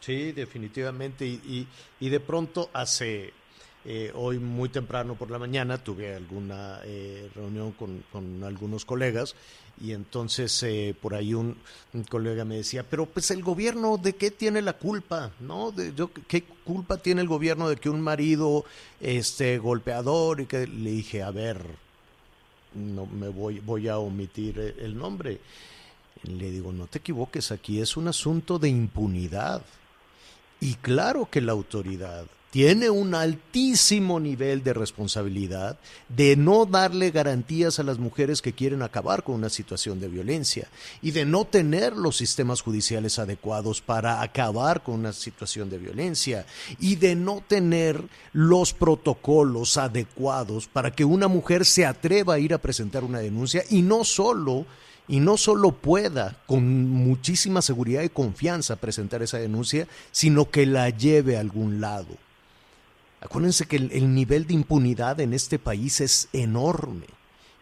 Sí, 0.00 0.32
definitivamente. 0.32 1.24
Y, 1.24 1.68
y, 2.00 2.08
de 2.08 2.18
pronto 2.18 2.70
hace 2.72 3.32
eh, 3.84 4.12
hoy 4.14 4.38
muy 4.38 4.68
temprano 4.68 5.16
por 5.16 5.28
la 5.28 5.40
mañana 5.40 5.76
tuve 5.76 6.14
alguna 6.14 6.80
eh, 6.84 7.28
reunión 7.34 7.72
con, 7.72 8.44
algunos 8.44 8.84
colegas 8.84 9.34
y 9.80 9.90
entonces 9.90 10.62
eh, 10.62 10.94
por 11.00 11.16
ahí 11.16 11.34
un, 11.34 11.56
colega 12.08 12.44
me 12.44 12.56
decía, 12.58 12.84
pero 12.88 13.06
pues 13.06 13.32
el 13.32 13.42
gobierno 13.42 13.96
de 13.96 14.14
qué 14.14 14.30
tiene 14.30 14.62
la 14.62 14.74
culpa, 14.74 15.32
¿no? 15.40 15.72
De, 15.72 15.92
yo, 15.94 16.10
¿Qué 16.28 16.44
culpa 16.44 16.98
tiene 16.98 17.22
el 17.22 17.28
gobierno 17.28 17.68
de 17.68 17.74
que 17.74 17.90
un 17.90 18.00
marido 18.00 18.64
este 19.00 19.58
golpeador 19.58 20.40
y 20.40 20.46
que 20.46 20.68
le 20.68 20.90
dije, 20.90 21.24
a 21.24 21.32
ver, 21.32 21.58
no 22.74 23.06
me 23.06 23.28
voy, 23.30 23.58
voy 23.58 23.88
a 23.88 23.98
omitir 23.98 24.76
el 24.78 24.96
nombre. 24.96 25.40
Le 26.22 26.52
digo, 26.52 26.72
no 26.72 26.86
te 26.86 26.98
equivoques, 26.98 27.50
aquí 27.50 27.80
es 27.80 27.96
un 27.96 28.06
asunto 28.06 28.60
de 28.60 28.68
impunidad. 28.68 29.62
Y 30.60 30.74
claro 30.76 31.28
que 31.28 31.40
la 31.40 31.50
autoridad 31.50 32.26
tiene 32.52 32.90
un 32.90 33.14
altísimo 33.14 34.20
nivel 34.20 34.62
de 34.62 34.74
responsabilidad 34.74 35.78
de 36.10 36.36
no 36.36 36.66
darle 36.66 37.10
garantías 37.10 37.78
a 37.78 37.82
las 37.82 37.98
mujeres 37.98 38.42
que 38.42 38.52
quieren 38.52 38.82
acabar 38.82 39.24
con 39.24 39.36
una 39.36 39.48
situación 39.48 40.00
de 40.00 40.08
violencia 40.08 40.68
y 41.00 41.12
de 41.12 41.24
no 41.24 41.46
tener 41.46 41.96
los 41.96 42.18
sistemas 42.18 42.60
judiciales 42.60 43.18
adecuados 43.18 43.80
para 43.80 44.20
acabar 44.20 44.82
con 44.82 44.96
una 44.96 45.14
situación 45.14 45.70
de 45.70 45.78
violencia 45.78 46.44
y 46.78 46.96
de 46.96 47.16
no 47.16 47.40
tener 47.40 48.04
los 48.34 48.74
protocolos 48.74 49.78
adecuados 49.78 50.66
para 50.66 50.90
que 50.90 51.06
una 51.06 51.28
mujer 51.28 51.64
se 51.64 51.86
atreva 51.86 52.34
a 52.34 52.38
ir 52.38 52.52
a 52.52 52.58
presentar 52.58 53.02
una 53.02 53.20
denuncia 53.20 53.64
y 53.70 53.80
no 53.80 54.04
solo 54.04 54.66
y 55.08 55.20
no 55.20 55.38
solo 55.38 55.72
pueda 55.72 56.36
con 56.46 56.90
muchísima 56.90 57.62
seguridad 57.62 58.02
y 58.02 58.10
confianza 58.10 58.76
presentar 58.76 59.22
esa 59.22 59.38
denuncia, 59.38 59.88
sino 60.10 60.50
que 60.50 60.66
la 60.66 60.90
lleve 60.90 61.38
a 61.38 61.40
algún 61.40 61.80
lado. 61.80 62.18
Acuérdense 63.22 63.66
que 63.66 63.76
el, 63.76 64.14
nivel 64.14 64.46
de 64.46 64.54
impunidad 64.54 65.20
en 65.20 65.32
este 65.32 65.60
país 65.60 66.00
es 66.00 66.28
enorme 66.32 67.06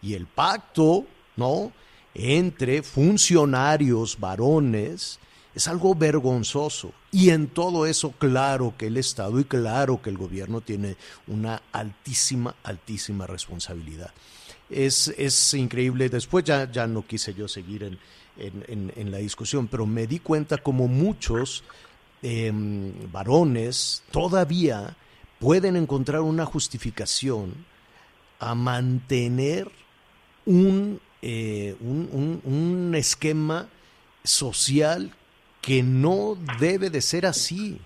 y 0.01 0.15
el 0.15 0.25
pacto, 0.25 1.05
¿no? 1.37 1.71
Entre 2.15 2.81
funcionarios 2.81 4.19
varones 4.19 5.19
es 5.53 5.67
algo 5.67 5.93
vergonzoso. 5.93 6.93
Y 7.11 7.29
en 7.29 7.47
todo 7.47 7.85
eso, 7.85 8.11
claro 8.11 8.73
que 8.75 8.87
el 8.87 8.97
Estado 8.97 9.39
y 9.39 9.43
claro 9.43 10.01
que 10.01 10.09
el 10.09 10.17
gobierno 10.17 10.61
tiene 10.61 10.97
una 11.27 11.61
altísima, 11.71 12.55
altísima 12.63 13.27
responsabilidad. 13.27 14.11
Es, 14.67 15.13
es 15.15 15.53
increíble. 15.53 16.09
Después 16.09 16.43
ya, 16.43 16.71
ya 16.71 16.87
no 16.87 17.05
quise 17.05 17.35
yo 17.35 17.47
seguir 17.47 17.83
en, 17.83 17.99
en, 18.37 19.11
la 19.11 19.19
discusión, 19.19 19.67
pero 19.67 19.85
me 19.85 20.07
di 20.07 20.17
cuenta 20.17 20.57
como 20.57 20.87
muchos 20.87 21.63
em, 22.23 23.11
varones 23.11 24.01
todavía 24.09 24.95
pueden 25.41 25.75
encontrar 25.75 26.21
una 26.21 26.45
justificación 26.45 27.65
a 28.39 28.53
mantener 28.53 29.67
un, 30.45 31.01
eh, 31.21 31.75
un, 31.81 32.93
esquema 32.95 33.67
social 34.23 35.11
que 35.61 35.81
no 35.81 36.37
debe 36.59 36.91
de 36.91 37.01
ser 37.01 37.25
así. 37.25 37.81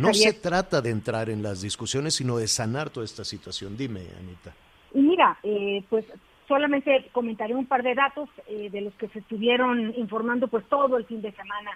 no 0.00 0.14
se 0.14 0.32
trata 0.32 0.80
de 0.80 0.90
entrar 0.90 1.28
en 1.28 1.42
las 1.42 1.60
discusiones, 1.60 2.14
sino 2.14 2.36
de 2.38 2.46
sanar 2.46 2.88
toda 2.88 3.04
esta 3.04 3.24
situación. 3.24 3.76
Dime, 3.76 4.02
Anita. 4.18 4.54
Y 4.94 5.00
mira, 5.00 5.38
eh, 5.42 5.82
pues 5.90 6.04
solamente 6.46 7.08
comentaré 7.12 7.54
un 7.54 7.66
par 7.66 7.82
de 7.82 7.94
datos 7.94 8.28
eh, 8.46 8.70
de 8.70 8.80
los 8.80 8.94
que 8.94 9.08
se 9.08 9.18
estuvieron 9.18 9.92
informando 9.96 10.46
pues 10.46 10.64
todo 10.68 10.96
el 10.96 11.04
fin 11.04 11.20
de 11.20 11.32
semana 11.32 11.70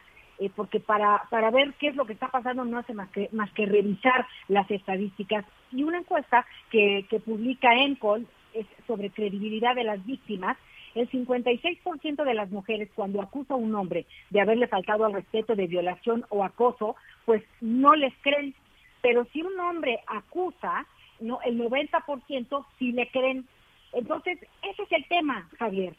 eh, 0.45 0.51
porque 0.55 0.81
para, 0.81 1.23
para 1.31 1.51
ver 1.51 1.75
qué 1.79 1.89
es 1.89 1.97
lo 1.97 2.05
que 2.05 2.13
está 2.13 2.29
pasando 2.29 2.65
no 2.65 2.79
hace 2.79 2.95
más 2.95 3.09
que, 3.11 3.29
más 3.33 3.51
que 3.53 3.67
revisar 3.67 4.27
las 4.49 4.71
estadísticas. 4.71 5.45
Y 5.73 5.83
una 5.83 5.99
encuesta 5.99 6.47
que, 6.71 7.07
que 7.09 7.21
publica 7.21 7.75
ENCOL 7.75 8.27
es 8.53 8.67
sobre 8.87 9.11
credibilidad 9.11 9.75
de 9.75 9.85
las 9.85 10.05
víctimas, 10.05 10.57
el 10.95 11.11
56% 11.11 12.25
de 12.25 12.35
las 12.35 12.51
mujeres 12.51 12.89
cuando 12.95 13.21
acusa 13.21 13.55
a 13.55 13.59
un 13.59 13.75
hombre 13.75 14.07
de 14.31 14.41
haberle 14.41 14.69
faltado 14.69 15.05
al 15.05 15.13
respeto 15.13 15.57
de 15.57 15.67
violación 15.67 16.25
o 16.29 16.45
acoso, 16.45 16.95
pues 17.25 17.43
no 17.61 17.95
les 17.95 18.15
creen. 18.21 18.55
Pero 19.03 19.27
si 19.33 19.43
un 19.43 19.59
hombre 19.59 20.01
acusa, 20.07 20.87
no, 21.21 21.41
el 21.45 21.59
90% 21.59 22.67
sí 22.79 22.93
le 22.93 23.09
creen. 23.09 23.47
Entonces, 23.93 24.39
ese 24.63 24.83
es 24.83 24.93
el 24.93 25.05
tema, 25.07 25.49
Javier. 25.59 25.95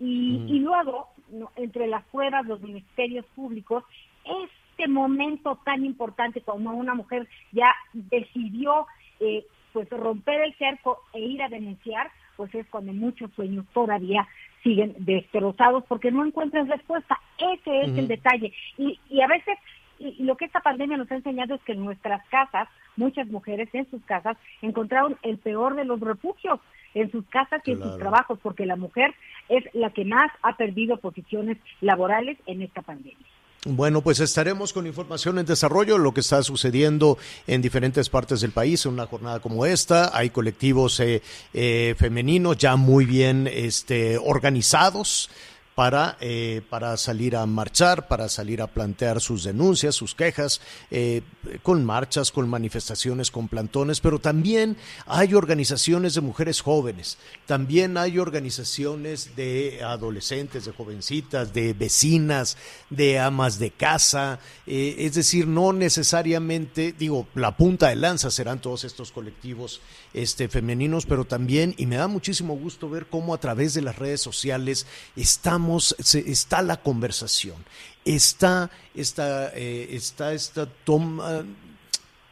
Y, 0.00 0.38
mm. 0.38 0.48
y 0.48 0.58
luego, 0.60 1.08
entre 1.56 1.86
las 1.86 2.04
pruebas, 2.06 2.46
los 2.46 2.60
ministerios 2.60 3.24
públicos, 3.34 3.84
este 4.24 4.88
momento 4.88 5.58
tan 5.64 5.84
importante 5.84 6.40
cuando 6.40 6.70
una 6.70 6.94
mujer 6.94 7.28
ya 7.52 7.74
decidió 7.92 8.86
eh, 9.20 9.44
pues 9.72 9.88
romper 9.90 10.40
el 10.42 10.54
cerco 10.54 11.02
e 11.12 11.20
ir 11.20 11.42
a 11.42 11.48
denunciar, 11.48 12.10
pues 12.36 12.54
es 12.54 12.66
cuando 12.68 12.92
muchos 12.92 13.30
sueños 13.32 13.66
todavía 13.72 14.26
siguen 14.62 14.94
destrozados 14.98 15.84
porque 15.88 16.10
no 16.10 16.24
encuentran 16.24 16.68
respuesta. 16.68 17.20
Ese 17.38 17.82
es 17.82 17.98
el 17.98 18.08
detalle. 18.08 18.52
Y, 18.78 18.98
y 19.10 19.20
a 19.20 19.26
veces 19.26 19.58
y, 19.98 20.22
lo 20.24 20.36
que 20.36 20.46
esta 20.46 20.60
pandemia 20.60 20.96
nos 20.96 21.10
ha 21.10 21.16
enseñado 21.16 21.54
es 21.54 21.62
que 21.62 21.72
en 21.72 21.84
nuestras 21.84 22.26
casas, 22.28 22.68
muchas 22.96 23.28
mujeres 23.28 23.68
en 23.72 23.88
sus 23.90 24.02
casas 24.04 24.36
encontraron 24.62 25.16
el 25.22 25.38
peor 25.38 25.76
de 25.76 25.84
los 25.84 26.00
refugios 26.00 26.60
en 26.94 27.10
sus 27.10 27.24
casas 27.26 27.60
y 27.64 27.72
en 27.72 27.82
sus 27.82 27.98
trabajos, 27.98 28.38
porque 28.42 28.66
la 28.66 28.76
mujer 28.76 29.14
es 29.48 29.64
la 29.74 29.90
que 29.90 30.04
más 30.04 30.30
ha 30.42 30.56
perdido 30.56 30.96
posiciones 30.98 31.58
laborales 31.80 32.38
en 32.46 32.62
esta 32.62 32.82
pandemia. 32.82 33.26
Bueno, 33.66 34.02
pues 34.02 34.20
estaremos 34.20 34.74
con 34.74 34.86
información 34.86 35.38
en 35.38 35.46
desarrollo, 35.46 35.96
lo 35.96 36.12
que 36.12 36.20
está 36.20 36.42
sucediendo 36.42 37.16
en 37.46 37.62
diferentes 37.62 38.10
partes 38.10 38.42
del 38.42 38.50
país 38.50 38.84
en 38.84 38.92
una 38.92 39.06
jornada 39.06 39.40
como 39.40 39.64
esta. 39.64 40.14
Hay 40.14 40.28
colectivos 40.28 41.00
eh, 41.00 41.22
eh, 41.54 41.94
femeninos 41.96 42.58
ya 42.58 42.76
muy 42.76 43.06
bien 43.06 43.48
este, 43.50 44.18
organizados 44.18 45.30
para, 45.74 46.16
eh, 46.20 46.62
para 46.70 46.96
salir 46.96 47.36
a 47.36 47.46
marchar, 47.46 48.06
para 48.06 48.28
salir 48.28 48.62
a 48.62 48.68
plantear 48.68 49.20
sus 49.20 49.42
denuncias, 49.42 49.94
sus 49.94 50.14
quejas, 50.14 50.60
eh, 50.90 51.22
con 51.62 51.84
marchas, 51.84 52.30
con 52.30 52.48
manifestaciones, 52.48 53.30
con 53.30 53.48
plantones, 53.48 54.00
pero 54.00 54.18
también 54.18 54.76
hay 55.06 55.34
organizaciones 55.34 56.14
de 56.14 56.20
mujeres 56.20 56.60
jóvenes, 56.60 57.18
también 57.46 57.96
hay 57.96 58.18
organizaciones 58.18 59.34
de 59.36 59.80
adolescentes, 59.84 60.64
de 60.64 60.72
jovencitas, 60.72 61.52
de 61.52 61.72
vecinas, 61.72 62.56
de 62.90 63.18
amas 63.18 63.58
de 63.58 63.70
casa, 63.70 64.38
eh, 64.66 64.96
es 64.98 65.14
decir, 65.14 65.48
no 65.48 65.72
necesariamente, 65.72 66.94
digo, 66.96 67.26
la 67.34 67.56
punta 67.56 67.88
de 67.88 67.96
lanza 67.96 68.30
serán 68.30 68.60
todos 68.60 68.84
estos 68.84 69.10
colectivos 69.10 69.80
este, 70.12 70.48
femeninos, 70.48 71.06
pero 71.06 71.24
también, 71.24 71.74
y 71.76 71.86
me 71.86 71.96
da 71.96 72.06
muchísimo 72.06 72.56
gusto 72.56 72.88
ver 72.88 73.06
cómo 73.06 73.34
a 73.34 73.40
través 73.40 73.74
de 73.74 73.82
las 73.82 73.96
redes 73.96 74.20
sociales 74.20 74.86
estamos, 75.16 75.63
está 75.98 76.62
la 76.62 76.78
conversación, 76.78 77.56
está 78.04 78.70
esta, 78.94 79.52
eh, 79.54 79.88
está 79.90 80.32
esta 80.32 80.66
toma, 80.66 81.44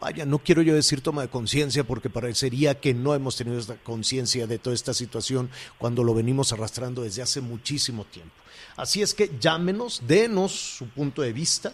vaya, 0.01 0.25
no 0.27 0.39
quiero 0.39 0.63
yo 0.63 0.75
decir 0.75 1.01
toma 1.01 1.23
de 1.23 1.29
conciencia 1.29 1.85
porque 1.85 2.11
parecería 2.11 2.81
que 2.81 2.95
no 2.95 3.15
hemos 3.15 3.37
tenido 3.37 3.59
esta 3.59 3.77
conciencia 3.77 4.47
de 4.47 4.59
toda 4.59 4.75
esta 4.75 4.95
situación 4.95 5.51
cuando 5.79 6.05
lo 6.05 6.15
venimos 6.15 6.53
arrastrando 6.53 7.03
desde 7.03 7.23
hace 7.23 7.41
muchísimo 7.41 8.05
tiempo. 8.05 8.35
Así 8.77 9.03
es 9.03 9.15
que 9.15 9.31
llámenos, 9.41 10.03
denos 10.07 10.53
su 10.53 10.89
punto 10.89 11.23
de 11.23 11.33
vista 11.33 11.73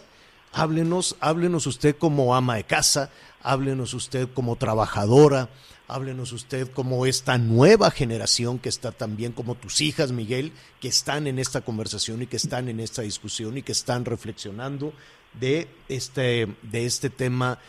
Háblenos, 0.51 1.15
háblenos 1.19 1.67
usted 1.67 1.95
como 1.95 2.35
ama 2.35 2.55
de 2.55 2.63
casa, 2.63 3.11
háblenos 3.43 3.93
usted 3.93 4.27
como 4.33 4.55
trabajadora, 4.55 5.49
háblenos 5.89 6.31
usted 6.31 6.69
como 6.71 7.05
esta 7.05 7.37
nueva 7.37 7.91
generación 7.91 8.59
que 8.59 8.69
está 8.69 8.91
también, 8.91 9.33
como 9.33 9.55
tus 9.55 9.81
hijas, 9.81 10.11
Miguel, 10.11 10.53
que 10.79 10.87
están 10.87 11.27
en 11.27 11.39
esta 11.39 11.61
conversación 11.61 12.21
y 12.21 12.27
que 12.27 12.37
están 12.37 12.69
en 12.69 12.79
esta 12.79 13.01
discusión 13.01 13.57
y 13.57 13.63
que 13.63 13.71
están 13.71 14.05
reflexionando 14.05 14.93
de 15.39 15.67
este, 15.87 16.47
de 16.63 16.85
este 16.85 17.09
tema 17.09 17.59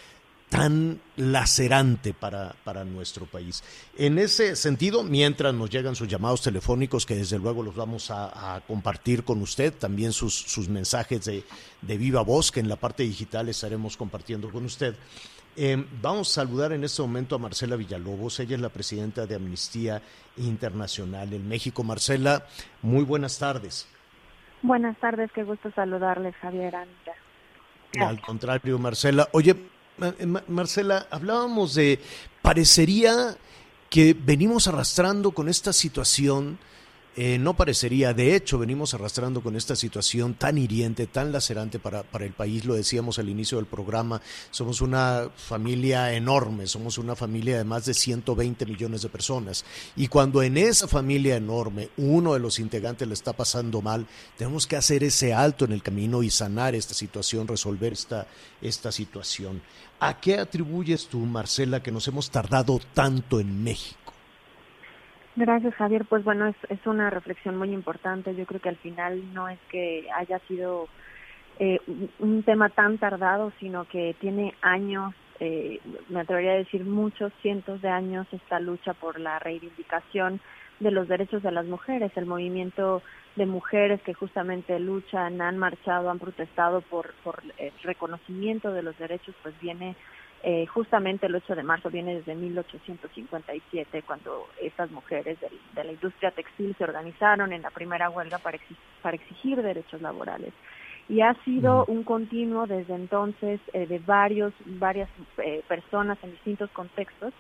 tan 0.51 1.01
lacerante 1.17 2.13
para, 2.13 2.57
para, 2.65 2.85
nuestro 2.85 3.25
país. 3.25 3.63
En 3.97 4.19
ese 4.19 4.57
sentido, 4.57 5.05
mientras 5.05 5.55
nos 5.55 5.71
llegan 5.71 5.95
sus 5.95 6.09
llamados 6.09 6.43
telefónicos, 6.43 7.07
que 7.07 7.15
desde 7.15 7.39
luego 7.39 7.63
los 7.63 7.77
vamos 7.77 8.11
a, 8.11 8.61
compartir 8.67 9.23
con 9.23 9.41
usted, 9.43 9.73
también 9.73 10.13
sus, 10.13 10.35
sus 10.35 10.69
mensajes 10.69 11.25
de, 11.25 11.45
de, 11.83 11.97
viva 11.97 12.23
voz, 12.23 12.51
que 12.51 12.59
en 12.59 12.69
la 12.69 12.75
parte 12.75 13.05
digital 13.05 13.49
estaremos 13.49 13.97
compartiendo 13.97 14.51
con 14.51 14.65
usted. 14.65 14.97
Eh, 15.63 15.77
vamos 16.01 16.31
a 16.31 16.41
saludar 16.41 16.73
en 16.73 16.85
este 16.85 17.03
momento 17.03 17.35
a 17.35 17.39
Marcela 17.39 17.77
Villalobos, 17.77 18.41
ella 18.41 18.57
es 18.57 18.63
la 18.63 18.71
presidenta 18.71 19.27
de 19.27 19.35
Amnistía 19.35 20.01
Internacional 20.39 21.35
en 21.35 21.47
México. 21.47 21.85
Marcela, 21.85 22.47
muy 22.81 23.05
buenas 23.05 23.39
tardes. 23.39 23.87
Buenas 24.63 24.97
tardes, 25.01 25.31
qué 25.35 25.45
gusto 25.45 25.71
saludarles, 25.73 26.35
Javier 26.37 26.75
Anita. 26.75 27.13
Al 28.01 28.23
contrario, 28.23 28.79
Marcela. 28.79 29.29
Oye, 29.33 29.55
Marcela, 30.49 31.07
hablábamos 31.11 31.75
de, 31.75 32.01
parecería 32.41 33.37
que 33.91 34.17
venimos 34.19 34.67
arrastrando 34.67 35.33
con 35.33 35.51
esta 35.51 35.75
situación 35.75 36.59
eh, 37.23 37.37
no 37.39 37.53
parecería. 37.53 38.15
De 38.15 38.35
hecho, 38.35 38.59
venimos 38.59 38.95
arrastrando 38.95 39.43
con 39.43 39.55
esta 39.55 39.77
situación 39.77 40.33
tan 40.33 40.57
hiriente, 40.57 41.07
tan 41.07 41.33
lacerante 41.33 41.79
para, 41.79 42.03
para 42.03 42.25
el 42.25 42.33
país. 42.33 42.65
Lo 42.65 42.73
decíamos 42.73 43.19
al 43.19 43.29
inicio 43.29 43.59
del 43.59 43.67
programa. 43.67 44.23
Somos 44.51 44.81
una 44.81 45.29
familia 45.37 46.15
enorme, 46.15 46.67
somos 46.67 46.97
una 46.97 47.15
familia 47.15 47.59
de 47.59 47.65
más 47.65 47.85
de 47.85 47.93
120 47.93 48.65
millones 48.65 49.03
de 49.03 49.11
personas. 49.11 49.67
Y 49.97 50.09
cuando 50.09 50.43
en 50.43 50.57
esa 50.57 50.89
familia 50.89 51.37
enorme 51.37 51.91
uno 51.99 52.33
de 52.33 52.41
los 52.41 52.59
integrantes 52.59 53.07
le 53.07 53.13
está 53.13 53.35
pasando 53.35 53.83
mal, 53.83 54.07
tenemos 54.39 54.67
que 54.67 54.77
hacer 54.77 55.05
ese 55.05 55.35
alto 55.35 55.67
en 55.67 55.73
el 55.73 55.83
camino 55.83 56.23
y 56.23 56.31
sanar 56.31 56.75
esta 56.75 56.95
situación, 56.95 57.47
resolver 57.47 57.93
esta, 57.93 58.29
esta 58.63 58.91
situación. 58.91 59.61
¿A 60.03 60.19
qué 60.19 60.39
atribuyes 60.39 61.07
tú, 61.07 61.19
Marcela, 61.19 61.83
que 61.83 61.93
nos 61.93 62.09
hemos 62.09 62.31
tardado 62.31 62.81
tanto 62.95 63.41
en 63.41 63.63
México? 63.63 64.00
Gracias, 65.37 65.75
Javier. 65.75 66.05
Pues 66.07 66.25
bueno, 66.25 66.47
es, 66.47 66.57
es 66.69 66.85
una 66.87 67.11
reflexión 67.11 67.57
muy 67.57 67.73
importante. 67.73 68.35
Yo 68.35 68.47
creo 68.47 68.61
que 68.61 68.69
al 68.69 68.77
final 68.77 69.33
no 69.33 69.49
es 69.49 69.59
que 69.71 70.09
haya 70.15 70.39
sido 70.41 70.89
eh, 71.59 71.79
un 72.19 72.43
tema 72.43 72.71
tan 72.71 72.99
tardado, 72.99 73.53
sino 73.61 73.85
que 73.85 74.17
tiene 74.19 74.55
años, 74.63 75.15
eh, 75.41 75.79
me 76.09 76.21
atrevería 76.21 76.53
a 76.53 76.57
decir 76.57 76.85
muchos 76.85 77.33
cientos 77.43 77.83
de 77.83 77.89
años, 77.89 78.27
esta 78.33 78.59
lucha 78.61 78.95
por 78.95 79.21
la 79.21 79.39
reivindicación 79.39 80.41
de 80.81 80.91
los 80.91 81.07
derechos 81.07 81.43
de 81.43 81.53
las 81.53 81.67
mujeres. 81.67 82.13
El 82.17 82.27
movimiento 82.27 83.03
de 83.37 83.47
mujeres 83.47 84.01
que 84.03 84.15
justamente 84.15 84.81
luchan, 84.81 85.41
han 85.43 85.59
marchado, 85.59 86.11
han 86.11 86.19
protestado 86.19 86.81
por, 86.81 87.13
por 87.23 87.43
el 87.59 87.73
reconocimiento 87.83 88.73
de 88.73 88.83
los 88.83 88.99
derechos, 88.99 89.35
pues 89.43 89.55
viene 89.61 89.97
eh, 90.43 90.67
justamente 90.67 91.27
el 91.27 91.35
8 91.35 91.55
de 91.55 91.63
marzo 91.63 91.91
viene 91.91 92.15
desde 92.15 92.35
1857, 92.35 94.03
cuando 94.03 94.49
estas 94.61 94.91
mujeres 94.91 95.39
de, 95.41 95.85
la 95.85 95.93
industria 95.93 96.31
textil 96.31 96.75
se 96.79 96.85
organizaron 96.85 97.53
en 97.53 97.61
la 97.61 97.71
primera 97.71 98.09
huelga 98.09 98.39
para, 98.39 98.59
para 99.03 99.17
exigir 99.17 99.61
derechos 99.63 100.01
laborales. 100.01 100.55
Y 101.11 101.21
ha 101.21 101.35
sido 101.45 101.85
un 101.87 102.05
continuo 102.05 102.67
desde 102.67 102.95
entonces 102.95 103.61
eh, 103.75 103.87
de 103.87 103.99
varios, 103.99 104.55
varias 104.65 105.11
eh, 105.39 105.63
personas 105.69 106.17
en 106.23 106.31
distintos 106.31 106.71
contextos 106.71 107.35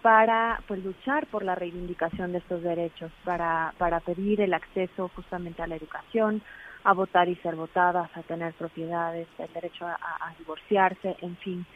para 0.00 0.62
pues 0.68 0.84
luchar 0.84 1.26
por 1.26 1.42
la 1.42 1.56
reivindicación 1.56 2.32
de 2.32 2.38
estos 2.38 2.62
derechos, 2.62 3.10
para, 3.24 3.74
para 3.78 3.98
pedir 3.98 4.40
el 4.42 4.54
acceso 4.54 5.10
justamente 5.16 5.62
a 5.62 5.66
la 5.66 5.76
educación, 5.76 6.42
a 6.84 6.92
votar 6.92 7.28
y 7.28 7.34
ser 7.36 7.56
votadas, 7.56 8.14
a 8.14 8.22
tener 8.22 8.52
propiedades, 8.52 9.26
el 9.38 9.52
derecho 9.54 9.86
a 9.86 10.34
divorciarse, 10.38 11.16
en 11.22 11.36
fin 11.38 11.66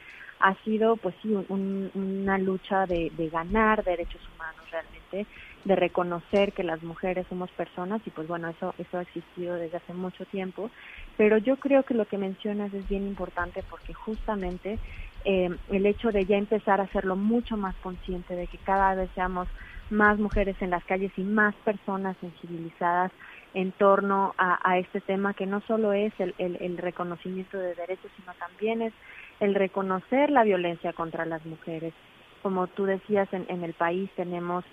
ha 0.40 0.54
sido 0.62 0.96
pues 0.96 1.14
sí 1.20 1.34
una 1.34 2.38
lucha 2.38 2.86
de, 2.86 3.10
ganar 3.30 3.84
derechos 3.84 4.22
humanos 4.28 4.70
realmente 4.70 5.26
de 5.64 5.76
reconocer 5.76 6.52
que 6.52 6.62
las 6.62 6.82
mujeres 6.82 7.26
somos 7.28 7.50
personas 7.52 8.00
y 8.06 8.10
pues 8.10 8.26
bueno 8.28 8.48
eso 8.48 8.74
eso 8.78 8.98
ha 8.98 9.02
existido 9.02 9.56
desde 9.56 9.76
hace 9.76 9.92
mucho 9.92 10.24
tiempo. 10.26 10.70
Pero 11.16 11.38
yo 11.38 11.56
creo 11.56 11.82
que 11.82 11.94
lo 11.94 12.06
que 12.06 12.18
mencionas 12.18 12.72
es 12.72 12.88
bien 12.88 13.06
importante 13.06 13.62
porque 13.68 13.92
justamente 13.92 14.78
eh, 15.24 15.50
el 15.68 15.86
hecho 15.86 16.12
de 16.12 16.24
ya 16.24 16.36
empezar 16.36 16.80
a 16.80 16.84
hacerlo 16.84 17.16
mucho 17.16 17.56
más 17.56 17.74
consciente 17.76 18.34
de 18.34 18.46
que 18.46 18.58
cada 18.58 18.94
vez 18.94 19.10
seamos 19.14 19.48
más 19.90 20.18
mujeres 20.18 20.56
en 20.60 20.70
las 20.70 20.84
calles 20.84 21.12
y 21.16 21.24
más 21.24 21.54
personas 21.56 22.16
sensibilizadas 22.18 23.10
en 23.54 23.72
torno 23.72 24.34
a, 24.36 24.78
este 24.78 25.00
tema 25.00 25.32
que 25.32 25.46
no 25.46 25.62
solo 25.62 25.94
es 25.94 26.12
el, 26.18 26.34
el 26.38 26.76
reconocimiento 26.76 27.58
de 27.58 27.74
derechos 27.74 28.12
sino 28.14 28.34
también 28.34 28.82
es 28.82 28.92
el 29.40 29.54
reconocer 29.54 30.30
la 30.30 30.44
violencia 30.44 30.92
contra 30.92 31.24
las 31.24 31.44
mujeres. 31.46 31.94
Como 32.42 32.66
tú 32.66 32.84
decías, 32.84 33.32
en, 33.32 33.46
en 33.48 33.64
el 33.64 33.74
país 33.74 34.10
tenemos 34.16 34.64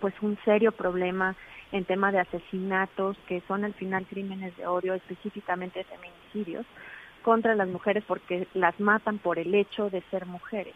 pues 0.00 0.14
un 0.20 0.38
serio 0.44 0.72
problema 0.72 1.36
en 1.72 1.84
tema 1.84 2.12
de 2.12 2.20
asesinatos, 2.20 3.16
que 3.26 3.42
son 3.48 3.64
al 3.64 3.74
final 3.74 4.06
crímenes 4.06 4.56
de 4.56 4.66
odio, 4.66 4.94
específicamente 4.94 5.84
feminicidios, 5.84 6.66
contra 7.22 7.54
las 7.54 7.68
mujeres 7.68 8.04
porque 8.06 8.46
las 8.54 8.78
matan 8.78 9.18
por 9.18 9.38
el 9.38 9.54
hecho 9.54 9.90
de 9.90 10.02
ser 10.10 10.26
mujeres. 10.26 10.74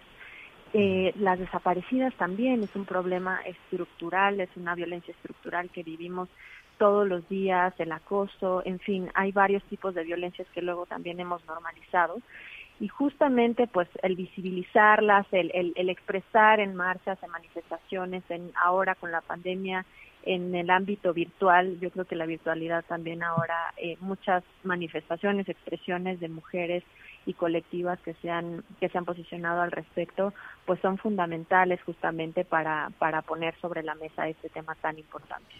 Eh, 0.73 1.13
las 1.17 1.39
desaparecidas 1.39 2.15
también 2.15 2.63
es 2.63 2.75
un 2.77 2.85
problema 2.85 3.41
estructural, 3.45 4.41
es 4.41 4.51
una 4.57 4.75
violencia 4.75 5.13
estructural 5.13 5.71
que 5.71 5.83
vivimos 5.83 6.29
todos 6.79 7.07
los 7.07 7.29
días, 7.29 7.75
el 7.79 7.93
acoso, 7.93 8.63
en 8.65 8.79
fin, 8.79 9.11
hay 9.15 9.33
varios 9.33 9.63
tipos 9.65 9.95
de 9.95 10.03
violencias 10.03 10.49
que 10.55 10.63
luego 10.63 10.87
también 10.87 11.21
hemos 11.21 11.45
normalizado 11.45 12.19
y 12.81 12.89
justamente 12.89 13.67
pues 13.67 13.89
el 14.03 14.17
visibilizarlas, 14.17 15.27
el, 15.33 15.53
el, 15.77 15.89
expresar 15.91 16.61
en 16.61 16.75
marchas, 16.75 17.23
en 17.23 17.31
manifestaciones, 17.31 18.25
en 18.31 18.51
ahora 18.57 18.95
con 18.95 19.13
la 19.13 19.21
pandemia 19.21 19.85
en 20.23 20.55
el 20.55 20.69
ámbito 20.71 21.15
virtual, 21.15 21.79
yo 21.81 21.91
creo 21.91 22.05
que 22.05 22.17
la 22.17 22.27
virtualidad 22.27 22.85
también 22.85 23.23
ahora, 23.23 23.73
eh, 23.79 23.97
muchas 24.01 24.45
manifestaciones, 24.65 25.49
expresiones 25.49 26.21
de 26.21 26.29
mujeres 26.29 26.85
y 27.25 27.35
colectivas 27.35 27.99
que 28.01 28.15
se 28.15 28.31
han, 28.31 28.63
que 28.81 28.89
se 28.89 28.99
han 28.99 29.07
posicionado 29.07 29.63
al 29.63 29.71
respecto, 29.71 30.35
pues 30.67 30.81
son 30.81 30.99
fundamentales 30.99 31.83
justamente 31.85 32.45
para, 32.45 32.91
para 32.99 33.23
poner 33.23 33.55
sobre 33.61 33.83
la 33.83 33.95
mesa 33.95 34.29
este 34.29 34.51
tema 34.51 34.75
tan 34.75 34.99
importante. 34.99 35.55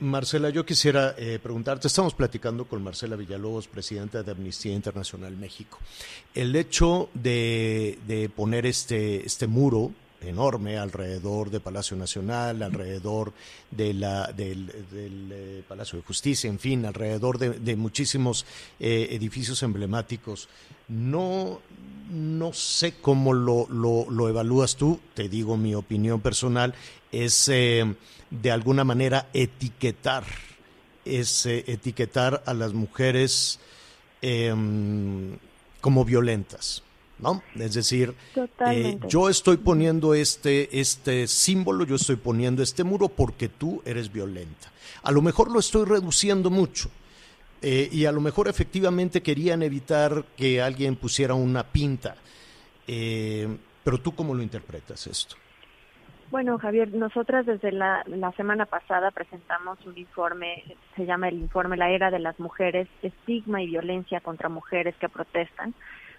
Marcela, 0.00 0.50
yo 0.50 0.66
quisiera 0.66 1.14
eh, 1.16 1.38
preguntarte, 1.40 1.86
estamos 1.86 2.14
platicando 2.14 2.64
con 2.64 2.82
Marcela 2.82 3.14
Villalobos, 3.14 3.68
presidenta 3.68 4.24
de 4.24 4.32
Amnistía 4.32 4.74
Internacional 4.74 5.36
México. 5.36 5.78
El 6.34 6.56
hecho 6.56 7.10
de, 7.14 7.96
de 8.08 8.28
poner 8.28 8.66
este, 8.66 9.24
este 9.24 9.46
muro 9.46 9.92
enorme 10.24 10.78
alrededor 10.78 11.50
de 11.50 11.60
Palacio 11.60 11.96
Nacional, 11.96 12.62
alrededor 12.62 13.32
de 13.70 13.94
la, 13.94 14.32
del, 14.32 14.70
eh, 14.92 15.62
Palacio 15.66 15.98
de 15.98 16.04
Justicia, 16.04 16.48
en 16.48 16.58
fin, 16.58 16.84
alrededor 16.86 17.38
de, 17.38 17.76
muchísimos 17.76 18.46
eh, 18.80 19.08
edificios 19.10 19.62
emblemáticos. 19.62 20.48
No, 20.88 21.60
no 22.10 22.52
sé 22.52 22.94
cómo 23.00 23.32
lo, 23.32 23.66
lo, 23.68 24.28
evalúas 24.28 24.76
tú, 24.76 25.00
te 25.14 25.28
digo 25.28 25.56
mi 25.56 25.74
opinión 25.74 26.20
personal, 26.20 26.74
es 27.10 27.48
eh, 27.48 27.94
de 28.30 28.50
alguna 28.50 28.84
manera 28.84 29.28
etiquetar, 29.32 30.24
es 31.04 31.46
etiquetar 31.46 32.42
a 32.46 32.54
las 32.54 32.72
mujeres 32.74 33.58
em, 34.20 35.36
como 35.80 36.04
violentas 36.04 36.82
¿no? 37.22 37.42
Es 37.54 37.74
decir, 37.74 38.14
eh, 38.66 38.98
yo 39.08 39.28
estoy 39.28 39.56
poniendo 39.56 40.12
este, 40.12 40.80
este 40.80 41.26
símbolo, 41.28 41.86
yo 41.86 41.94
estoy 41.94 42.16
poniendo 42.16 42.62
este 42.62 42.82
muro 42.84 43.08
porque 43.08 43.48
tú 43.48 43.80
eres 43.84 44.12
violenta. 44.12 44.72
A 45.02 45.12
lo 45.12 45.22
mejor 45.22 45.50
lo 45.50 45.60
estoy 45.60 45.86
reduciendo 45.86 46.50
mucho. 46.50 46.90
Eh, 47.64 47.88
y 47.92 48.06
a 48.06 48.12
lo 48.12 48.20
mejor 48.20 48.48
efectivamente 48.48 49.22
querían 49.22 49.62
evitar 49.62 50.24
que 50.36 50.60
alguien 50.60 50.96
pusiera 50.96 51.34
una 51.34 51.62
pinta. 51.62 52.16
Eh, 52.88 53.46
pero 53.84 53.98
tú 53.98 54.16
cómo 54.16 54.34
lo 54.34 54.42
interpretas 54.42 55.06
esto? 55.06 55.36
Bueno, 56.32 56.58
Javier, 56.58 56.92
nosotras 56.92 57.46
desde 57.46 57.70
la, 57.70 58.02
la, 58.06 58.32
semana 58.32 58.66
pasada 58.66 59.10
presentamos 59.12 59.78
un 59.86 59.96
informe, 59.96 60.64
se 60.96 61.04
llama 61.04 61.28
el 61.28 61.34
informe 61.34 61.76
La 61.76 61.90
Era 61.90 62.10
de 62.10 62.18
las 62.18 62.40
Mujeres, 62.40 62.88
Estigma 63.02 63.62
y 63.62 63.66
Violencia 63.66 64.20
contra 64.20 64.48
Mujeres 64.48 64.96
que 64.98 65.10
Protestan, 65.10 65.74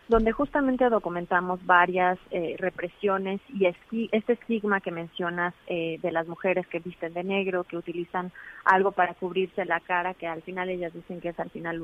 donde 0.08 0.32
justamente 0.32 0.89
documentamos 0.89 1.66
varias 1.66 2.20
eh, 2.32 2.56
represiones 2.58 3.39
y 3.50 3.66
este 3.66 4.34
estigma 4.34 4.82
que 4.82 4.92
mencionas 4.92 5.54
eh, 5.68 5.98
de 6.02 6.12
las 6.12 6.28
mujeres 6.28 6.68
que 6.68 6.80
visten 6.80 7.13
de 7.13 7.24
negro, 7.24 7.63
que 7.63 7.78
utilizan 7.78 8.32
algo 8.66 8.92
para 8.92 9.13
cubrirse 9.13 9.66
la 9.66 9.80
cara, 9.80 10.13
que 10.13 10.28
al 10.28 10.42
final 10.42 10.70
ellas 10.70 10.94
dicen 10.94 11.22
que 11.22 11.30
es 11.30 11.39
al 11.39 11.50
final 11.50 11.82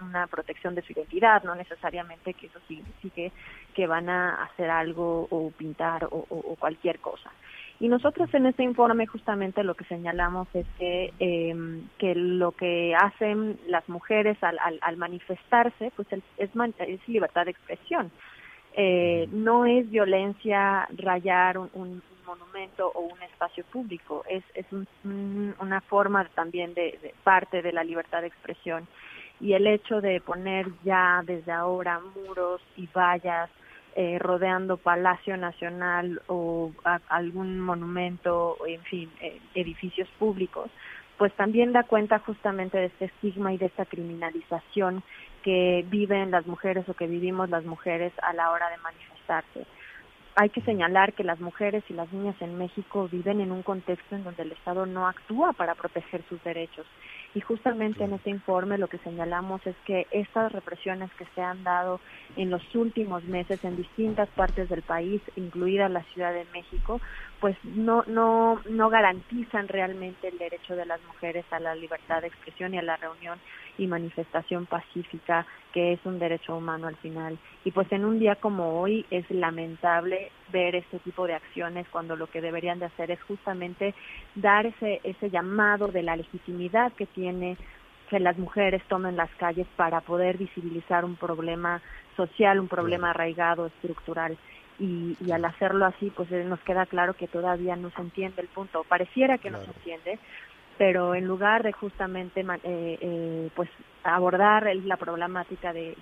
una 0.00 0.26
protección 0.28 0.74
de 0.74 0.82
su 0.82 0.92
identidad, 0.92 1.42
no 1.42 1.54
necesariamente 1.54 2.34
que 2.34 2.46
eso 2.46 2.60
signifique 2.68 3.32
que 3.74 3.86
van 3.86 4.08
a 4.08 4.44
hacer 4.44 4.70
algo 4.70 5.26
o 5.30 5.50
pintar 5.50 6.06
o 6.10 6.56
cualquier 6.58 7.00
cosa. 7.00 7.30
Y 7.82 7.88
nosotros 7.88 8.32
en 8.32 8.46
este 8.46 8.62
informe 8.62 9.08
justamente 9.08 9.64
lo 9.64 9.74
que 9.74 9.82
señalamos 9.86 10.46
es 10.54 10.66
que, 10.78 11.12
em, 11.18 11.88
que 11.98 12.14
lo 12.14 12.52
que 12.52 12.94
hacen 12.94 13.58
las 13.66 13.88
mujeres 13.88 14.38
al, 14.40 14.56
al, 14.80 14.96
manifestarse 14.96 15.90
pues 15.96 16.06
es, 16.12 16.22
es, 16.36 17.08
libertad 17.08 17.44
de 17.44 17.50
expresión. 17.50 18.12
Eh, 18.74 19.28
no 19.32 19.66
es 19.66 19.90
violencia 19.90 20.86
rayar 20.96 21.58
un, 21.58 22.02
monumento 22.24 22.86
o 22.94 23.00
un 23.00 23.20
espacio 23.24 23.64
público, 23.64 24.24
es, 24.30 24.44
es 24.54 24.66
una 25.58 25.80
forma 25.80 26.24
también 26.36 26.72
de, 26.74 26.96
de 27.02 27.12
parte 27.24 27.62
de 27.62 27.72
la 27.72 27.82
libertad 27.82 28.20
de 28.20 28.28
expresión. 28.28 28.86
Y 29.40 29.54
el 29.54 29.66
hecho 29.66 30.00
de 30.00 30.20
poner 30.20 30.68
ya 30.84 31.20
desde 31.26 31.50
ahora 31.50 32.00
muros 32.14 32.62
y 32.76 32.86
vallas 32.94 33.50
eh, 33.94 34.18
rodeando 34.18 34.76
Palacio 34.76 35.36
Nacional 35.36 36.22
o 36.26 36.72
algún 37.08 37.60
monumento, 37.60 38.56
en 38.66 38.82
fin, 38.82 39.10
eh, 39.20 39.38
edificios 39.54 40.08
públicos, 40.18 40.70
pues 41.18 41.32
también 41.34 41.72
da 41.72 41.84
cuenta 41.84 42.18
justamente 42.20 42.78
de 42.78 42.86
este 42.86 43.04
estigma 43.06 43.52
y 43.52 43.58
de 43.58 43.66
esta 43.66 43.84
criminalización 43.84 45.02
que 45.42 45.84
viven 45.88 46.30
las 46.30 46.46
mujeres 46.46 46.88
o 46.88 46.94
que 46.94 47.06
vivimos 47.06 47.50
las 47.50 47.64
mujeres 47.64 48.12
a 48.22 48.32
la 48.32 48.50
hora 48.50 48.70
de 48.70 48.78
manifestarse. 48.78 49.66
Hay 50.36 50.48
que 50.48 50.62
señalar 50.62 51.12
que 51.12 51.24
las 51.24 51.40
mujeres 51.40 51.84
y 51.88 51.92
las 51.92 52.10
niñas 52.12 52.36
en 52.40 52.56
México 52.56 53.08
viven 53.12 53.40
en 53.40 53.52
un 53.52 53.62
contexto 53.62 54.16
en 54.16 54.24
donde 54.24 54.44
el 54.44 54.52
Estado 54.52 54.86
no 54.86 55.06
actúa 55.06 55.52
para 55.52 55.74
proteger 55.74 56.22
sus 56.28 56.42
derechos 56.42 56.86
y 57.34 57.40
justamente 57.40 58.04
en 58.04 58.12
este 58.12 58.30
informe 58.30 58.78
lo 58.78 58.88
que 58.88 58.98
señalamos 58.98 59.66
es 59.66 59.76
que 59.84 60.06
estas 60.10 60.52
represiones 60.52 61.10
que 61.14 61.26
se 61.34 61.40
han 61.40 61.64
dado 61.64 62.00
en 62.36 62.50
los 62.50 62.62
últimos 62.74 63.24
meses 63.24 63.62
en 63.64 63.76
distintas 63.76 64.28
partes 64.30 64.68
del 64.68 64.82
país, 64.82 65.22
incluida 65.36 65.88
la 65.88 66.02
Ciudad 66.12 66.32
de 66.32 66.46
México, 66.52 67.00
pues 67.40 67.56
no, 67.64 68.04
no, 68.06 68.60
no 68.68 68.90
garantizan 68.90 69.68
realmente 69.68 70.28
el 70.28 70.38
derecho 70.38 70.76
de 70.76 70.86
las 70.86 71.02
mujeres 71.04 71.44
a 71.50 71.60
la 71.60 71.74
libertad 71.74 72.20
de 72.20 72.28
expresión 72.28 72.74
y 72.74 72.78
a 72.78 72.82
la 72.82 72.96
reunión 72.96 73.38
y 73.78 73.86
manifestación 73.86 74.66
pacífica, 74.66 75.46
que 75.72 75.94
es 75.94 76.00
un 76.04 76.18
derecho 76.18 76.56
humano 76.56 76.86
al 76.86 76.96
final. 76.96 77.38
Y 77.64 77.70
pues 77.70 77.90
en 77.92 78.04
un 78.04 78.18
día 78.18 78.36
como 78.36 78.80
hoy 78.80 79.06
es 79.10 79.30
lamentable 79.30 80.30
ver 80.48 80.74
este 80.74 80.98
tipo 80.98 81.26
de 81.26 81.34
acciones 81.34 81.86
cuando 81.90 82.16
lo 82.16 82.26
que 82.26 82.40
deberían 82.40 82.78
de 82.78 82.86
hacer 82.86 83.10
es 83.10 83.22
justamente 83.22 83.94
dar 84.34 84.66
ese, 84.66 85.00
ese 85.04 85.30
llamado 85.30 85.88
de 85.88 86.02
la 86.02 86.16
legitimidad 86.16 86.92
que 86.92 87.06
tiene 87.06 87.56
que 88.12 88.20
las 88.20 88.36
mujeres 88.36 88.82
tomen 88.88 89.16
las 89.16 89.30
calles 89.36 89.66
para 89.74 90.02
poder 90.02 90.36
visibilizar 90.36 91.02
un 91.02 91.16
problema 91.16 91.80
social, 92.14 92.60
un 92.60 92.68
problema 92.68 93.08
arraigado, 93.08 93.66
estructural. 93.66 94.36
Y, 94.78 95.16
al 95.32 95.44
hacerlo 95.46 95.86
así, 95.86 96.10
pues 96.10 96.30
eh, 96.30 96.44
nos 96.44 96.60
queda 96.60 96.84
claro 96.84 97.14
que 97.14 97.26
todavía 97.26 97.74
no 97.74 97.90
se 97.90 98.02
entiende 98.02 98.42
el 98.42 98.48
punto, 98.48 98.84
pareciera 98.84 99.38
que 99.38 99.50
no 99.50 99.60
se 99.60 99.70
entiende, 99.70 100.18
pero 100.82 101.14
en 101.14 101.28
lugar 101.28 101.62
de 101.62 101.70
justamente 101.70 102.40
eh, 102.40 102.58
eh, 102.64 103.50
pues 103.54 103.70
abordar 104.02 104.66
la 104.84 104.96
problemática 104.96 105.72
de, 105.72 105.94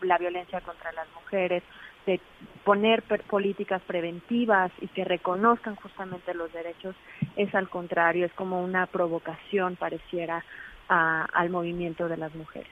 la 0.00 0.16
violencia 0.16 0.62
contra 0.62 0.90
las 0.92 1.06
mujeres, 1.16 1.62
de 2.06 2.18
poner 2.64 3.02
políticas 3.02 3.82
preventivas 3.82 4.72
y 4.80 4.86
que 4.88 5.04
reconozcan 5.04 5.76
justamente 5.76 6.32
los 6.32 6.50
derechos, 6.50 6.96
es 7.36 7.54
al 7.54 7.68
contrario, 7.68 8.24
es 8.24 8.32
como 8.32 8.64
una 8.64 8.86
provocación, 8.86 9.76
pareciera, 9.76 10.42
al 10.88 11.50
movimiento 11.50 12.08
de 12.08 12.16
las 12.16 12.34
mujeres. 12.34 12.70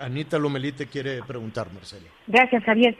Anita 0.00 0.38
Lomelite 0.38 0.86
quiere 0.86 1.22
preguntar, 1.24 1.70
Marcela. 1.74 2.08
Gracias, 2.26 2.64
Javier. 2.64 2.96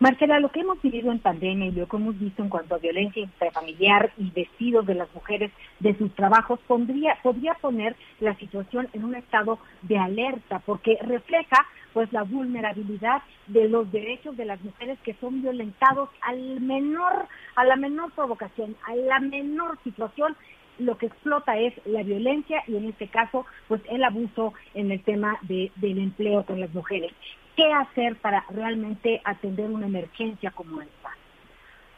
Marcela, 0.00 0.38
lo 0.38 0.50
que 0.50 0.60
hemos 0.60 0.80
vivido 0.80 1.10
en 1.10 1.18
pandemia 1.18 1.66
y 1.66 1.72
lo 1.72 1.88
que 1.88 1.96
hemos 1.96 2.16
visto 2.20 2.40
en 2.40 2.48
cuanto 2.48 2.76
a 2.76 2.78
violencia 2.78 3.20
intrafamiliar 3.20 4.12
y 4.16 4.30
vestidos 4.30 4.86
de 4.86 4.94
las 4.94 5.12
mujeres 5.12 5.50
de 5.80 5.98
sus 5.98 6.14
trabajos 6.14 6.60
podría 6.68 7.54
poner 7.60 7.96
la 8.20 8.36
situación 8.36 8.88
en 8.92 9.02
un 9.02 9.16
estado 9.16 9.58
de 9.82 9.98
alerta 9.98 10.60
porque 10.60 10.98
refleja 11.02 11.66
pues 11.92 12.12
la 12.12 12.22
vulnerabilidad 12.22 13.22
de 13.48 13.68
los 13.68 13.90
derechos 13.90 14.36
de 14.36 14.44
las 14.44 14.62
mujeres 14.62 15.00
que 15.02 15.14
son 15.14 15.42
violentados 15.42 16.10
al 16.20 16.60
menor, 16.60 17.26
a 17.56 17.64
la 17.64 17.74
menor 17.74 18.12
provocación, 18.12 18.76
a 18.86 18.94
la 18.94 19.18
menor 19.18 19.78
situación. 19.82 20.36
Lo 20.78 20.96
que 20.96 21.06
explota 21.06 21.58
es 21.58 21.74
la 21.86 22.04
violencia 22.04 22.62
y 22.68 22.76
en 22.76 22.84
este 22.84 23.08
caso 23.08 23.46
pues 23.66 23.80
el 23.90 24.04
abuso 24.04 24.54
en 24.74 24.92
el 24.92 25.02
tema 25.02 25.38
de, 25.42 25.72
del 25.74 25.98
empleo 25.98 26.44
con 26.46 26.60
las 26.60 26.72
mujeres 26.72 27.12
qué 27.58 27.72
hacer 27.72 28.14
para 28.18 28.44
realmente 28.50 29.20
atender 29.24 29.68
una 29.68 29.86
emergencia 29.86 30.52
como 30.52 30.80
esta. 30.80 31.10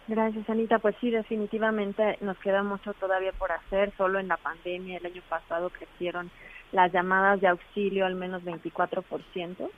Gracias, 0.08 0.48
Anita. 0.48 0.78
Pues 0.78 0.96
sí, 1.02 1.10
definitivamente 1.10 2.16
nos 2.22 2.38
queda 2.38 2.62
mucho 2.62 2.94
todavía 2.94 3.32
por 3.32 3.52
hacer. 3.52 3.92
Solo 3.98 4.18
en 4.18 4.28
la 4.28 4.38
pandemia 4.38 4.96
el 4.96 5.04
año 5.04 5.20
pasado 5.28 5.68
crecieron 5.68 6.30
las 6.72 6.90
llamadas 6.92 7.42
de 7.42 7.48
auxilio 7.48 8.06
al 8.06 8.14
menos 8.14 8.42
24%, 8.42 9.70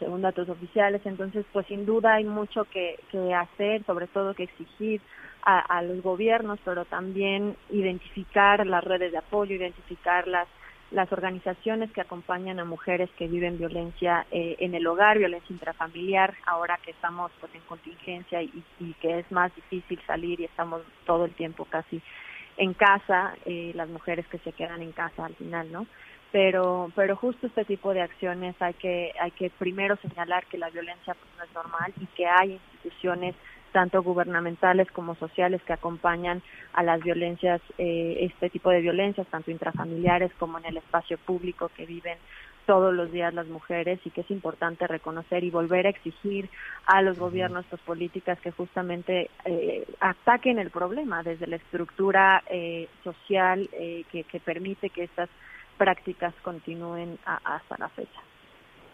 según 0.00 0.22
datos 0.22 0.48
oficiales. 0.48 1.02
Entonces, 1.06 1.46
pues 1.52 1.68
sin 1.68 1.86
duda 1.86 2.14
hay 2.14 2.24
mucho 2.24 2.64
que, 2.64 2.98
hacer, 3.32 3.84
sobre 3.84 4.08
todo 4.08 4.34
que 4.34 4.42
exigir 4.42 5.00
a, 5.42 5.60
a 5.60 5.82
los 5.82 6.02
gobiernos, 6.02 6.58
pero 6.64 6.84
también 6.84 7.56
identificar 7.70 8.66
las 8.66 8.82
redes 8.82 9.12
de 9.12 9.18
apoyo, 9.18 9.54
identificar 9.54 10.26
las 10.26 10.48
las 10.90 11.12
organizaciones 11.12 11.92
que 11.92 12.00
acompañan 12.00 12.58
a 12.60 12.64
mujeres 12.64 13.10
que 13.18 13.28
viven 13.28 13.58
violencia 13.58 14.26
eh, 14.30 14.56
en 14.58 14.74
el 14.74 14.86
hogar, 14.86 15.18
violencia 15.18 15.52
intrafamiliar, 15.52 16.34
ahora 16.46 16.78
que 16.82 16.92
estamos 16.92 17.30
pues 17.40 17.54
en 17.54 17.60
contingencia 17.62 18.42
y, 18.42 18.64
que 19.00 19.18
es 19.18 19.30
más 19.30 19.54
difícil 19.54 20.00
salir 20.06 20.40
y 20.40 20.44
estamos 20.44 20.82
todo 21.04 21.26
el 21.26 21.34
tiempo 21.34 21.66
casi 21.66 22.00
en 22.56 22.72
casa, 22.72 23.34
eh, 23.44 23.72
las 23.74 23.88
mujeres 23.88 24.26
que 24.28 24.38
se 24.38 24.52
quedan 24.52 24.82
en 24.82 24.92
casa 24.92 25.26
al 25.26 25.34
final, 25.34 25.70
¿no? 25.70 25.86
Pero, 26.32 26.90
pero 26.94 27.16
justo 27.16 27.46
este 27.46 27.64
tipo 27.64 27.94
de 27.94 28.02
acciones 28.02 28.54
hay 28.60 28.74
que, 28.74 29.12
hay 29.20 29.30
que 29.30 29.50
primero 29.50 29.96
señalar 29.96 30.46
que 30.46 30.58
la 30.58 30.68
violencia 30.70 31.14
pues, 31.14 31.30
no 31.36 31.44
es 31.44 31.52
normal 31.54 31.92
y 32.00 32.06
que 32.06 32.26
hay 32.26 32.52
instituciones 32.52 33.34
tanto 33.72 34.02
gubernamentales 34.02 34.90
como 34.92 35.14
sociales 35.16 35.62
que 35.62 35.72
acompañan 35.72 36.42
a 36.72 36.82
las 36.82 37.02
violencias, 37.02 37.60
eh, 37.78 38.18
este 38.20 38.50
tipo 38.50 38.70
de 38.70 38.80
violencias, 38.80 39.26
tanto 39.28 39.50
intrafamiliares 39.50 40.32
como 40.38 40.58
en 40.58 40.66
el 40.66 40.76
espacio 40.78 41.18
público 41.18 41.70
que 41.76 41.86
viven 41.86 42.18
todos 42.66 42.92
los 42.92 43.10
días 43.10 43.32
las 43.32 43.46
mujeres 43.46 43.98
y 44.04 44.10
que 44.10 44.20
es 44.20 44.30
importante 44.30 44.86
reconocer 44.86 45.42
y 45.42 45.50
volver 45.50 45.86
a 45.86 45.90
exigir 45.90 46.50
a 46.84 47.00
los 47.00 47.18
gobiernos 47.18 47.64
pues, 47.70 47.80
políticas 47.80 48.38
que 48.40 48.50
justamente 48.50 49.30
eh, 49.46 49.86
ataquen 50.00 50.58
el 50.58 50.70
problema 50.70 51.22
desde 51.22 51.46
la 51.46 51.56
estructura 51.56 52.42
eh, 52.50 52.88
social 53.02 53.70
que, 53.70 54.24
que, 54.24 54.40
permite 54.40 54.90
que 54.90 55.04
estas 55.04 55.30
prácticas 55.78 56.34
continúen 56.42 57.18
hasta 57.24 57.78
la 57.78 57.88
fecha. 57.88 58.20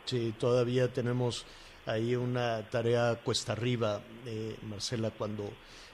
Sí, 0.04 0.34
todavía 0.38 0.92
tenemos 0.92 1.44
ahí 1.86 2.16
una 2.16 2.62
tarea 2.70 3.18
cuesta 3.22 3.52
arriba, 3.52 4.00
eh, 4.26 4.56
Marcela, 4.68 5.10
cuando 5.10 5.50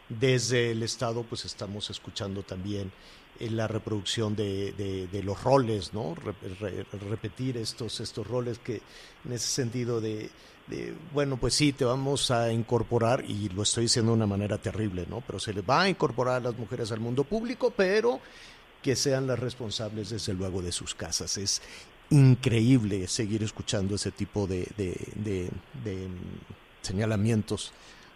desde 0.08 0.72
el 0.72 0.82
Estado 0.82 1.22
pues 1.22 1.44
estamos 1.44 1.90
escuchando 1.90 2.42
también 2.42 2.90
eh, 3.38 3.50
la 3.50 3.68
reproducción 3.68 4.34
de, 4.34 4.72
de, 5.10 5.22
los 5.22 5.42
roles, 5.42 5.94
¿no? 5.94 6.14
repetir 7.08 7.56
estos, 7.56 8.00
estos 8.00 8.26
roles 8.26 8.58
que 8.58 8.82
en 9.24 9.32
ese 9.32 9.48
sentido 9.48 10.00
de, 10.00 10.30
de, 10.66 10.94
bueno, 11.12 11.36
pues 11.36 11.54
sí, 11.54 11.72
te 11.72 11.84
vamos 11.84 12.30
a 12.30 12.52
incorporar, 12.52 13.24
y 13.26 13.48
lo 13.50 13.62
estoy 13.62 13.84
diciendo 13.84 14.12
de 14.12 14.16
una 14.16 14.26
manera 14.26 14.58
terrible, 14.58 15.06
¿no? 15.08 15.22
Pero 15.26 15.38
se 15.38 15.52
le 15.52 15.62
va 15.62 15.82
a 15.82 15.88
incorporar 15.88 16.36
a 16.36 16.40
las 16.40 16.58
mujeres 16.58 16.92
al 16.92 17.00
mundo 17.00 17.24
público, 17.24 17.72
pero 17.76 18.20
que 18.82 18.96
sean 18.96 19.26
las 19.26 19.38
responsables 19.38 20.10
desde 20.10 20.32
luego 20.32 20.62
de 20.62 20.72
sus 20.72 20.94
casas. 20.94 21.36
Es 21.36 21.60
increíble 22.10 23.06
seguir 23.08 23.42
escuchando 23.42 23.94
ese 23.94 24.10
tipo 24.10 24.46
de, 24.46 24.68
señalamientos 26.82 27.72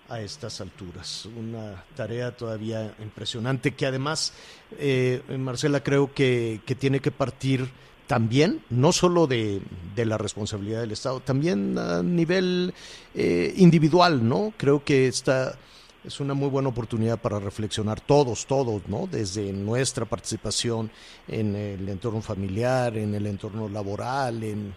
a 0.08 0.20
estas 0.20 0.60
alturas. 0.60 1.26
Una 1.26 1.84
tarea 1.96 2.36
todavía 2.36 2.94
impresionante 3.02 3.74
que 3.74 3.86
además, 3.86 4.32
eh, 4.78 5.22
Marcela, 5.38 5.82
creo 5.82 6.12
que, 6.12 6.60
tiene 6.78 7.00
que 7.00 7.10
partir 7.10 7.70
también, 8.06 8.62
no 8.68 8.92
solo 8.92 9.26
de, 9.26 9.62
la 9.96 10.18
responsabilidad 10.18 10.80
del 10.80 10.92
Estado, 10.92 11.20
también 11.20 11.78
a 11.78 12.02
nivel 12.02 12.74
eh, 13.14 13.54
individual, 13.56 14.28
¿no? 14.28 14.52
Creo 14.58 14.84
que 14.84 15.08
esta 15.08 15.56
es 16.04 16.20
una 16.20 16.34
muy 16.34 16.48
buena 16.48 16.68
oportunidad 16.68 17.18
para 17.18 17.38
reflexionar 17.38 18.00
todos, 18.00 18.46
todos, 18.46 18.86
¿no? 18.88 19.06
Desde 19.06 19.52
nuestra 19.52 20.04
participación 20.04 20.90
en 21.26 21.56
el 21.56 21.88
entorno 21.88 22.20
familiar, 22.20 22.96
en 22.98 23.14
el 23.14 23.26
entorno 23.26 23.68
laboral, 23.68 24.42
en 24.42 24.74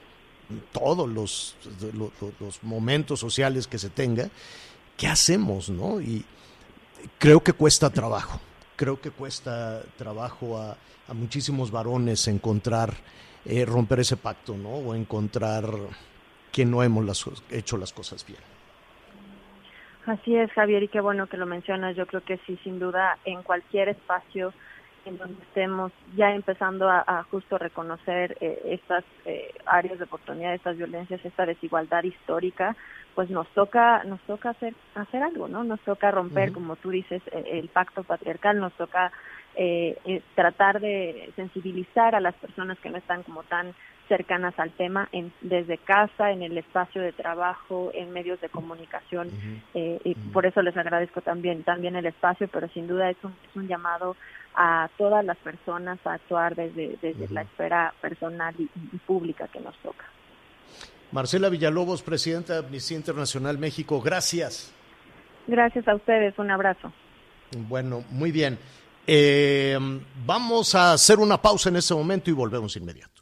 todos 0.71 1.09
los, 1.09 1.55
momentos 2.61 3.19
sociales 3.19 3.67
que 3.67 3.77
se 3.77 3.89
tenga, 3.89 4.29
¿qué 4.95 5.07
hacemos, 5.07 5.69
no? 5.69 5.99
Y 5.99 6.23
creo 7.17 7.43
que 7.43 7.51
cuesta 7.51 7.89
trabajo, 7.89 8.39
creo 8.77 9.01
que 9.01 9.11
cuesta 9.11 9.83
trabajo 9.97 10.57
a, 10.57 10.77
muchísimos 11.13 11.71
varones 11.71 12.27
encontrar, 12.27 12.93
eh, 13.45 13.65
romper 13.65 14.01
ese 14.01 14.17
pacto, 14.17 14.57
¿no? 14.57 14.69
O 14.69 14.95
encontrar 14.95 15.73
que 16.51 16.65
no 16.65 16.83
hemos 16.83 17.25
hecho 17.49 17.77
las 17.77 17.93
cosas 17.93 18.25
bien. 18.25 18.56
Así 20.07 20.37
es, 20.37 20.49
Javier, 20.53 20.83
y 20.83 20.87
qué 20.87 21.01
bueno 21.01 21.27
que 21.27 21.35
lo 21.35 21.45
mencionas. 21.45 21.93
Yo 21.97 22.07
creo 22.07 22.21
que 22.23 22.37
sí, 22.47 22.57
sin 22.63 22.79
duda, 22.79 23.17
en 23.25 23.43
cualquier 23.43 23.89
espacio 23.89 24.53
en 25.03 25.17
donde 25.17 25.41
estemos 25.43 25.91
ya 26.15 26.31
empezando 26.33 26.89
a, 26.89 27.25
justo 27.29 27.57
reconocer 27.57 28.37
eh, 28.39 28.61
estas 28.65 29.03
eh, 29.25 29.53
áreas 29.65 29.97
de 29.97 30.05
oportunidad, 30.05 30.53
estas 30.53 30.77
violencias, 30.77 31.23
esta 31.25 31.45
desigualdad 31.45 32.03
histórica, 32.03 32.75
pues 33.15 33.29
nos 33.29 33.47
toca 33.49 34.03
nos 34.05 34.21
toca 34.21 34.51
hacer 34.51 34.75
hacer 34.95 35.23
algo, 35.23 35.49
¿no? 35.49 35.65
Nos 35.65 35.81
toca 35.81 36.09
romper, 36.11 36.53
como 36.53 36.77
tú 36.77 36.89
dices, 36.89 37.21
e, 37.31 37.59
el 37.59 37.67
pacto 37.67 38.03
patriarcal, 38.03 38.59
nos 38.59 38.73
toca 38.73 39.11
eh, 39.55 40.21
tratar 40.35 40.79
de 40.79 41.31
sensibilizar 41.35 42.15
a 42.15 42.21
las 42.21 42.35
personas 42.35 42.79
que 42.79 42.89
no 42.89 42.97
están 42.97 43.23
como 43.23 43.43
tan 43.43 43.73
cercanas 44.07 44.57
al 44.57 44.71
tema 44.71 45.09
en, 45.11 45.31
desde 45.41 45.77
casa, 45.77 46.31
en 46.31 46.41
el 46.41 46.57
espacio 46.57 47.01
de 47.01 47.11
trabajo, 47.11 47.91
en 47.93 48.11
medios 48.11 48.39
de 48.41 48.49
comunicación 48.49 49.29
eh, 49.73 49.99
y 50.03 50.15
por 50.15 50.45
eso 50.45 50.61
les 50.61 50.75
agradezco 50.77 51.21
también 51.21 51.63
también 51.63 51.95
el 51.95 52.05
espacio, 52.05 52.47
pero 52.47 52.67
sin 52.69 52.87
duda 52.87 53.09
es 53.09 53.17
un, 53.23 53.33
es 53.49 53.55
un 53.55 53.67
llamado 53.67 54.15
a 54.55 54.89
todas 54.97 55.23
las 55.23 55.37
personas 55.37 55.99
a 56.05 56.13
actuar 56.13 56.55
desde, 56.55 56.97
desde 57.01 57.27
la 57.29 57.43
esfera 57.43 57.93
personal 58.01 58.55
y, 58.57 58.67
pública 59.05 59.47
que 59.47 59.59
nos 59.59 59.77
toca. 59.77 60.05
Marcela 61.11 61.49
Villalobos, 61.49 62.01
presidenta 62.01 62.53
de 62.53 62.59
Amnistía 62.59 62.97
Internacional 62.97 63.57
México, 63.57 64.01
gracias. 64.01 64.73
Gracias 65.45 65.87
a 65.87 65.95
ustedes, 65.95 66.37
un 66.39 66.51
abrazo. 66.51 66.91
Bueno, 67.55 68.03
muy 68.09 68.31
bien. 68.31 68.57
Eh, 69.05 69.77
vamos 70.25 70.75
a 70.75 70.93
hacer 70.93 71.19
una 71.19 71.41
pausa 71.41 71.69
en 71.69 71.77
este 71.77 71.93
momento 71.93 72.29
y 72.29 72.33
volvemos 72.33 72.75
inmediato. 72.75 73.21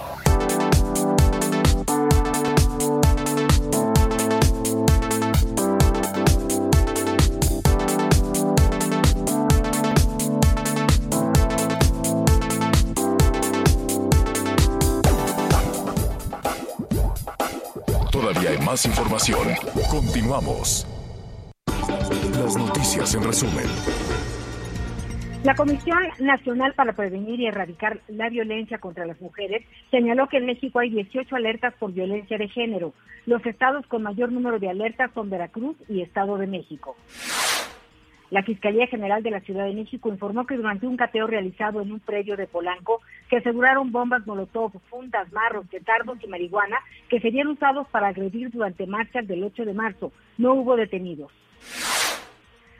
Más 18.71 18.85
información. 18.85 19.49
Continuamos. 19.89 20.87
Las 22.31 22.55
noticias 22.55 23.13
en 23.15 23.23
resumen. 23.23 23.65
La 25.43 25.55
Comisión 25.55 25.99
Nacional 26.19 26.73
para 26.75 26.93
Prevenir 26.93 27.41
y 27.41 27.47
Erradicar 27.47 27.99
la 28.07 28.29
Violencia 28.29 28.77
contra 28.77 29.05
las 29.05 29.19
Mujeres 29.19 29.65
señaló 29.89 30.29
que 30.29 30.37
en 30.37 30.45
México 30.45 30.79
hay 30.79 30.89
18 30.89 31.35
alertas 31.35 31.73
por 31.79 31.91
violencia 31.91 32.37
de 32.37 32.47
género. 32.47 32.93
Los 33.25 33.45
estados 33.45 33.85
con 33.87 34.03
mayor 34.03 34.31
número 34.31 34.57
de 34.57 34.69
alertas 34.69 35.11
son 35.13 35.29
Veracruz 35.29 35.75
y 35.89 36.01
Estado 36.01 36.37
de 36.37 36.47
México. 36.47 36.95
La 38.31 38.43
Fiscalía 38.43 38.87
General 38.87 39.21
de 39.21 39.29
la 39.29 39.41
Ciudad 39.41 39.65
de 39.65 39.73
México 39.73 40.07
informó 40.07 40.45
que 40.45 40.55
durante 40.55 40.87
un 40.87 40.95
cateo 40.95 41.27
realizado 41.27 41.81
en 41.81 41.91
un 41.91 41.99
predio 41.99 42.37
de 42.37 42.47
Polanco, 42.47 43.01
que 43.29 43.37
aseguraron 43.37 43.91
bombas 43.91 44.25
molotov, 44.25 44.71
fundas, 44.89 45.29
marros, 45.33 45.67
petardos 45.67 46.17
y 46.23 46.27
marihuana 46.27 46.77
que 47.09 47.19
serían 47.19 47.49
usados 47.49 47.87
para 47.89 48.07
agredir 48.07 48.49
durante 48.49 48.87
marchas 48.87 49.27
del 49.27 49.43
8 49.43 49.65
de 49.65 49.73
marzo. 49.73 50.13
No 50.37 50.53
hubo 50.53 50.77
detenidos. 50.77 51.29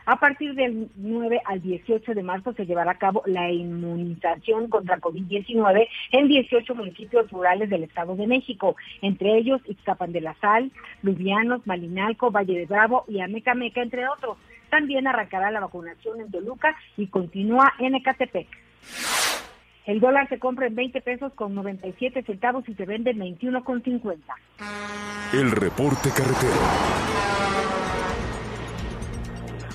A 0.06 0.20
partir 0.22 0.56
del 0.56 0.90
9 0.96 1.42
al 1.44 1.62
18 1.62 2.14
de 2.14 2.24
marzo 2.24 2.54
se 2.54 2.66
llevará 2.66 2.92
a 2.92 2.98
cabo 2.98 3.22
la 3.26 3.52
inmunización 3.52 4.70
contra 4.70 5.00
COVID-19 5.00 5.88
en 6.14 6.28
18 6.30 6.76
municipios 6.76 7.30
rurales 7.30 7.70
del 7.70 7.84
Estado 7.84 8.16
de 8.16 8.26
México, 8.26 8.78
entre 9.02 9.38
ellos 9.38 9.62
Ixtapan 9.68 10.14
de 10.14 10.22
la 10.22 10.34
Sal, 10.36 10.72
Lubianos, 11.04 11.68
Malinalco, 11.68 12.32
Valle 12.32 12.58
de 12.58 12.66
Bravo 12.66 13.04
y 13.10 13.20
Amecameca, 13.20 13.82
entre 13.82 14.08
otros. 14.08 14.38
También 14.72 15.06
arrancará 15.06 15.52
la 15.52 15.60
vacunación 15.60 16.22
en 16.22 16.32
Toluca 16.32 16.74
y 16.96 17.08
continúa 17.08 17.74
en 17.78 17.94
Ecatepec. 17.94 18.48
El 19.86 20.00
dólar 20.00 20.30
se 20.30 20.40
compra 20.40 20.68
en 20.68 20.76
20 20.76 21.02
pesos 21.02 21.34
con 21.34 21.54
97 21.54 22.24
centavos 22.24 22.68
y 22.70 22.74
se 22.76 22.86
vende 22.86 23.12
en 23.12 23.20
21 23.20 23.64
con 23.66 23.84
50. 23.84 24.34
El 25.34 25.52
reporte 25.52 26.10
carretero. 26.16 26.62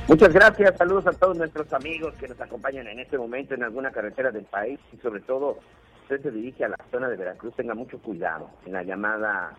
Muchas 0.09 0.33
gracias, 0.33 0.77
saludos 0.79 1.07
a 1.09 1.13
todos 1.13 1.37
nuestros 1.37 1.71
amigos 1.75 2.15
que 2.15 2.29
nos 2.29 2.41
acompañan 2.41 2.87
en 2.87 3.01
este 3.01 3.19
momento 3.19 3.55
en 3.55 3.65
alguna 3.65 3.91
carretera 3.91 4.31
del 4.31 4.45
país 4.45 4.81
y 4.95 4.97
sobre 4.99 5.21
todo 5.21 5.59
usted 6.03 6.23
se 6.23 6.31
dirige 6.31 6.65
a 6.65 6.69
la 6.69 6.79
zona 6.91 7.09
de 7.09 7.17
Veracruz, 7.17 7.55
tenga 7.55 7.75
mucho 7.75 7.99
cuidado 7.99 8.49
en 8.65 8.73
la 8.73 8.83
llamada 8.83 9.53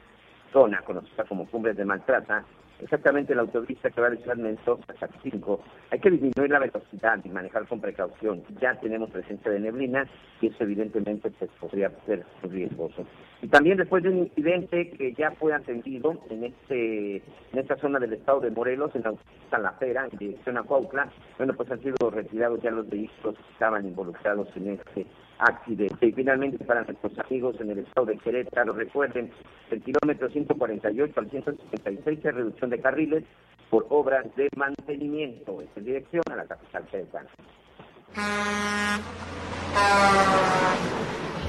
zona 0.51 0.81
conocida 0.81 1.25
como 1.25 1.45
Cumbres 1.47 1.77
de 1.77 1.85
Maltrata, 1.85 2.43
exactamente 2.81 3.35
la 3.35 3.41
autopista 3.41 3.89
que 3.89 4.01
va 4.01 4.09
de 4.09 4.17
Ciudad 4.17 4.37
Mendoza 4.37 4.83
hasta 4.87 5.09
5, 5.23 5.59
hay 5.91 5.99
que 5.99 6.11
disminuir 6.11 6.51
la 6.51 6.59
velocidad 6.59 7.19
y 7.23 7.29
manejar 7.29 7.67
con 7.67 7.81
precaución. 7.81 8.43
Ya 8.61 8.79
tenemos 8.79 9.09
presencia 9.09 9.51
de 9.51 9.59
neblina 9.59 10.07
y 10.41 10.47
eso 10.47 10.63
evidentemente 10.63 11.31
pues, 11.31 11.51
podría 11.59 11.91
ser 12.05 12.25
riesgoso. 12.43 13.05
Y 13.41 13.47
también 13.47 13.77
después 13.77 14.03
de 14.03 14.09
un 14.09 14.17
incidente 14.19 14.89
que 14.91 15.13
ya 15.13 15.31
fue 15.31 15.53
atendido 15.53 16.21
en 16.29 16.45
este 16.45 17.17
en 17.17 17.59
esta 17.59 17.77
zona 17.77 17.99
del 17.99 18.13
estado 18.13 18.39
de 18.41 18.51
Morelos, 18.51 18.95
en 18.95 19.03
la 19.03 19.59
La 19.59 19.71
Fera, 19.73 20.07
en 20.11 20.17
dirección 20.17 20.57
a 20.57 20.63
Cuautla, 20.63 21.11
bueno, 21.37 21.53
pues 21.53 21.69
han 21.71 21.81
sido 21.81 22.09
retirados 22.09 22.61
ya 22.61 22.71
los 22.71 22.89
vehículos 22.89 23.35
que 23.35 23.53
estaban 23.53 23.85
involucrados 23.85 24.47
en 24.55 24.71
este 24.71 25.05
accidente. 25.39 26.07
Y 26.07 26.11
finalmente, 26.11 26.63
para 26.65 26.83
nuestros 26.83 27.17
amigos 27.19 27.59
en 27.59 27.71
el 27.71 27.79
estado 27.79 28.07
de 28.07 28.17
Querétaro, 28.17 28.73
recuerden, 28.73 29.31
el 29.71 29.81
kilómetro 29.81 30.29
148 30.29 31.19
al 31.19 31.29
156 31.29 32.19
es 32.23 32.35
reducción 32.35 32.69
de 32.69 32.79
carriles 32.79 33.23
por 33.69 33.85
obras 33.89 34.25
de 34.35 34.49
mantenimiento 34.55 35.61
en 35.75 35.85
dirección 35.85 36.23
a 36.31 36.35
la 36.35 36.45
capital 36.45 36.85
queretana. 36.85 37.29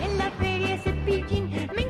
En 0.03 0.18
la 0.18 0.31
feria 0.33 0.79
me 1.74 1.83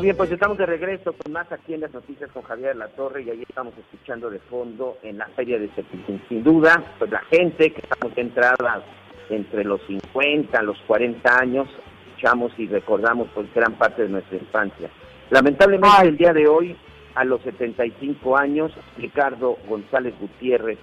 Muy 0.00 0.06
bien, 0.06 0.16
pues 0.16 0.32
estamos 0.32 0.56
de 0.56 0.64
regreso 0.64 1.12
con 1.12 1.30
más 1.30 1.52
aquí 1.52 1.74
en 1.74 1.82
las 1.82 1.92
noticias 1.92 2.30
con 2.32 2.42
Javier 2.44 2.74
La 2.74 2.88
Torre 2.88 3.22
y 3.22 3.28
ahí 3.28 3.42
estamos 3.46 3.74
escuchando 3.76 4.30
de 4.30 4.38
fondo 4.38 4.96
en 5.02 5.18
la 5.18 5.26
feria 5.26 5.58
de 5.58 5.68
Cepillín. 5.68 6.22
Sin 6.26 6.42
duda, 6.42 6.82
pues 6.98 7.10
la 7.10 7.20
gente 7.30 7.70
que 7.70 7.82
estamos 7.82 8.16
entradas 8.16 8.82
entre 9.28 9.62
los 9.62 9.78
50, 9.86 10.62
los 10.62 10.78
40 10.86 11.38
años, 11.38 11.68
escuchamos 12.08 12.50
y 12.56 12.66
recordamos 12.68 13.28
pues 13.34 13.52
gran 13.54 13.74
parte 13.74 14.04
de 14.04 14.08
nuestra 14.08 14.38
infancia. 14.38 14.88
Lamentablemente 15.28 16.08
el 16.08 16.16
día 16.16 16.32
de 16.32 16.48
hoy, 16.48 16.74
a 17.14 17.22
los 17.24 17.42
75 17.42 18.38
años, 18.38 18.72
Ricardo 18.96 19.58
González 19.68 20.14
Gutiérrez 20.18 20.78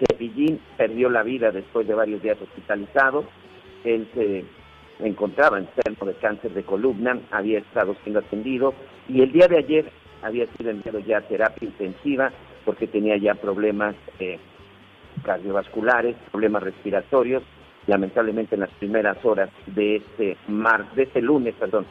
Cepillín 0.00 0.60
perdió 0.76 1.08
la 1.08 1.22
vida 1.22 1.50
después 1.50 1.88
de 1.88 1.94
varios 1.94 2.20
días 2.20 2.36
hospitalizado. 2.38 3.24
Él 3.84 4.06
se 4.12 4.44
encontraba 5.02 5.58
enfermo 5.58 6.06
de 6.06 6.14
cáncer 6.14 6.52
de 6.52 6.62
columna, 6.62 7.18
había 7.30 7.58
estado 7.58 7.96
siendo 8.02 8.20
atendido 8.20 8.74
y 9.08 9.22
el 9.22 9.32
día 9.32 9.48
de 9.48 9.58
ayer 9.58 9.90
había 10.22 10.46
sido 10.56 10.70
enviado 10.70 10.98
ya 11.00 11.18
a 11.18 11.22
terapia 11.22 11.66
intensiva 11.66 12.30
porque 12.64 12.86
tenía 12.86 13.16
ya 13.16 13.34
problemas 13.34 13.94
eh, 14.18 14.38
cardiovasculares, 15.24 16.16
problemas 16.30 16.62
respiratorios. 16.62 17.42
Lamentablemente 17.86 18.54
en 18.54 18.60
las 18.60 18.70
primeras 18.70 19.24
horas 19.24 19.48
de 19.66 19.96
este 19.96 20.36
mar, 20.48 20.84
de 20.94 21.04
este 21.04 21.22
lunes, 21.22 21.54
perdón, 21.58 21.86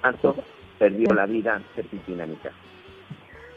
tanto 0.00 0.34
perdió 0.78 1.12
la 1.14 1.26
vida 1.26 1.60
Cepillín 1.74 2.22
Anita. 2.22 2.50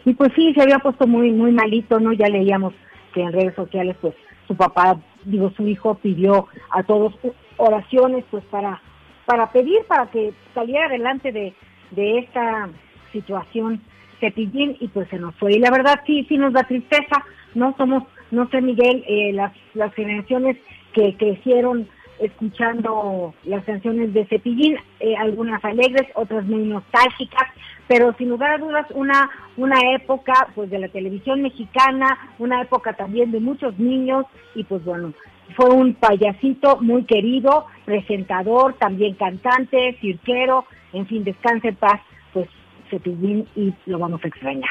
y 0.06 0.14
pues 0.14 0.32
sí, 0.36 0.54
se 0.54 0.62
había 0.62 0.80
puesto 0.80 1.08
muy, 1.08 1.32
muy 1.32 1.52
malito, 1.52 2.00
¿no? 2.00 2.12
Ya 2.12 2.28
leíamos 2.28 2.74
que 3.14 3.22
en 3.22 3.32
redes 3.32 3.56
sociales, 3.56 3.96
pues 4.02 4.14
su 4.48 4.56
papá, 4.58 5.00
digo, 5.24 5.52
su 5.56 5.66
hijo 5.68 5.96
pidió 5.96 6.48
a 6.70 6.84
todos 6.84 7.14
oraciones, 7.58 8.24
pues 8.30 8.44
para, 8.46 8.82
para 9.26 9.52
pedir, 9.52 9.84
para 9.88 10.08
que 10.08 10.34
saliera 10.54 10.86
adelante 10.86 11.32
de, 11.32 11.54
de 11.92 12.20
esta 12.20 12.70
situación 13.12 13.82
Cepillín 14.20 14.78
y 14.80 14.88
pues 14.88 15.10
se 15.10 15.20
nos 15.20 15.36
fue. 15.36 15.54
Y 15.54 15.60
la 15.60 15.72
verdad 15.72 16.00
sí, 16.06 16.26
sí 16.30 16.38
nos 16.38 16.54
da 16.54 16.64
tristeza, 16.64 17.26
¿no? 17.56 17.76
Somos, 17.78 18.04
no 18.32 18.48
sé 18.50 18.62
Miguel, 18.62 19.04
eh, 19.08 19.34
las, 19.34 19.52
las 19.74 19.94
generaciones 19.94 20.58
que 20.94 21.16
crecieron 21.18 21.88
escuchando 22.20 23.34
las 23.44 23.66
canciones 23.66 24.14
de 24.14 24.26
Cepillín, 24.26 24.78
eh, 25.00 25.16
algunas 25.18 25.64
alegres, 25.66 26.08
otras 26.16 26.46
muy 26.46 26.64
nostálgicas, 26.64 27.50
pero 27.88 28.14
sin 28.14 28.30
lugar 28.30 28.52
a 28.52 28.58
dudas 28.58 28.88
una, 28.92 29.30
una 29.58 29.80
época 29.94 30.34
pues 30.56 30.70
de 30.70 30.80
la 30.80 30.88
televisión 30.88 31.42
mexicana, 31.42 32.18
una 32.40 32.62
época 32.62 32.94
también 32.94 33.32
de 33.32 33.40
muchos 33.40 33.78
niños 33.78 34.26
y 34.56 34.64
pues 34.64 34.84
bueno, 34.86 35.14
fue 35.54 35.70
un 35.70 35.94
payasito 35.96 36.78
muy 36.82 37.04
querido, 37.06 37.66
presentador, 37.86 38.74
también 38.76 39.16
cantante, 39.16 39.98
cirquero, 40.02 40.66
en 40.94 41.06
fin, 41.08 41.24
descanse 41.24 41.70
en 41.70 41.76
paz, 41.76 42.02
pues 42.34 42.48
Cepillín 42.90 43.48
y 43.56 43.74
lo 43.86 44.00
vamos 44.00 44.24
a 44.24 44.28
extrañar. 44.28 44.70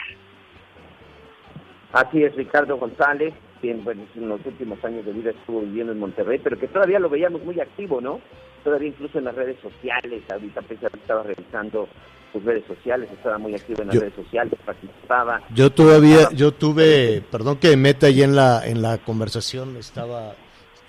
Así 1.93 2.23
es, 2.23 2.35
Ricardo 2.37 2.77
González, 2.79 3.35
quien 3.61 3.85
bueno, 3.85 4.03
en 4.17 4.29
los 4.29 4.45
últimos 4.47 4.83
años 4.85 5.05
de 5.05 5.13
vida 5.13 5.31
estuvo 5.31 5.61
viviendo 5.61 5.93
en 5.93 5.99
Monterrey, 5.99 6.41
pero 6.43 6.59
que 6.59 6.69
todavía 6.69 6.99
lo 6.99 7.11
veíamos 7.11 7.45
muy 7.45 7.61
activo, 7.61 8.01
¿no? 8.01 8.21
Todavía 8.65 8.89
incluso 8.89 9.19
en 9.19 9.25
las 9.25 9.35
redes 9.35 9.57
sociales, 9.61 10.23
ahorita 10.31 10.63
pensaba 10.63 10.91
que 10.91 10.99
estaba 11.01 11.23
revisando 11.23 11.89
sus 12.33 12.43
redes 12.45 12.65
sociales, 12.67 13.11
estaba 13.13 13.37
muy 13.37 13.55
activo 13.55 13.83
en 13.83 13.89
las 13.89 13.95
Yo- 13.95 14.01
redes 14.01 14.15
sociales, 14.15 14.55
participaba. 14.65 15.43
Yo 15.55 15.71
todavía, 15.71 16.31
yo 16.35 16.53
tuve, 16.53 17.23
perdón 17.31 17.59
que 17.59 17.71
me 17.71 17.77
meta 17.77 18.07
ahí 18.07 18.23
en 18.23 18.35
la, 18.35 18.67
en 18.67 18.81
la 18.81 18.97
conversación, 18.99 19.77
estaba, 19.77 20.33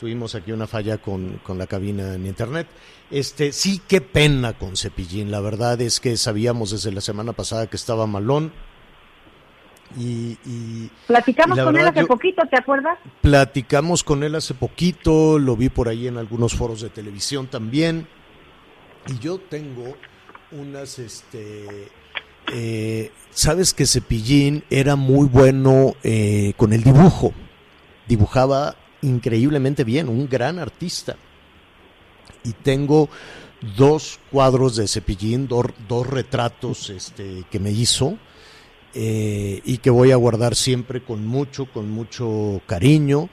tuvimos 0.04 0.36
aquí 0.36 0.52
una 0.52 0.68
falla 0.68 0.98
con, 0.98 1.40
con 1.44 1.58
la 1.58 1.66
cabina 1.66 2.14
en 2.16 2.26
internet. 2.26 2.68
Este, 3.10 3.54
sí, 3.54 3.82
qué 3.88 4.02
pena 4.02 4.52
con 4.52 4.76
Cepillín, 4.76 5.32
la 5.32 5.40
verdad 5.40 5.80
es 5.80 6.02
que 6.02 6.18
sabíamos 6.18 6.72
desde 6.72 6.92
la 6.92 7.00
semana 7.00 7.32
pasada 7.32 7.68
que 7.68 7.78
estaba 7.78 8.06
malón. 8.06 8.52
Y, 9.98 10.38
y 10.46 10.92
Platicamos 11.08 11.58
y 11.58 11.62
con 11.62 11.78
él 11.78 11.88
hace 11.88 12.02
yo- 12.02 12.08
poquito, 12.08 12.42
¿te 12.52 12.58
acuerdas? 12.58 13.00
Platicamos 13.22 14.04
con 14.04 14.26
él 14.26 14.36
hace 14.36 14.54
poquito, 14.54 15.40
lo 15.40 15.56
vi 15.56 15.70
por 15.70 15.88
ahí 15.88 16.08
en 16.08 16.18
algunos 16.18 16.54
foros 16.54 16.82
de 16.82 16.90
televisión 16.90 17.48
también. 17.48 18.06
Y 19.08 19.20
yo 19.20 19.38
tengo 19.38 19.96
unas, 20.52 21.00
este, 21.00 21.88
eh, 22.52 23.10
sabes 23.30 23.74
que 23.74 23.86
Cepillín 23.86 24.66
era 24.70 24.98
muy 24.98 25.28
bueno 25.28 25.94
eh, 26.04 26.52
con 26.58 26.74
el 26.74 26.84
dibujo, 26.84 27.32
dibujaba 28.06 28.76
increíblemente 29.04 29.84
bien, 29.84 30.10
un 30.10 30.28
gran 30.28 30.60
artista. 30.60 31.16
Y 32.44 32.54
tengo 32.54 33.10
dos 33.78 34.20
cuadros 34.32 34.76
de 34.76 34.88
Cepillín, 34.88 35.48
dos, 35.48 35.68
dos 35.88 36.08
retratos 36.08 36.90
este, 36.90 37.46
que 37.50 37.60
me 37.60 37.72
hizo 37.72 38.18
eh, 38.94 39.62
y 39.64 39.78
que 39.78 39.90
voy 39.90 40.12
a 40.12 40.18
guardar 40.18 40.56
siempre 40.56 41.04
con 41.04 41.26
mucho, 41.26 41.66
con 41.72 41.90
mucho 41.90 42.62
cariño, 42.66 43.30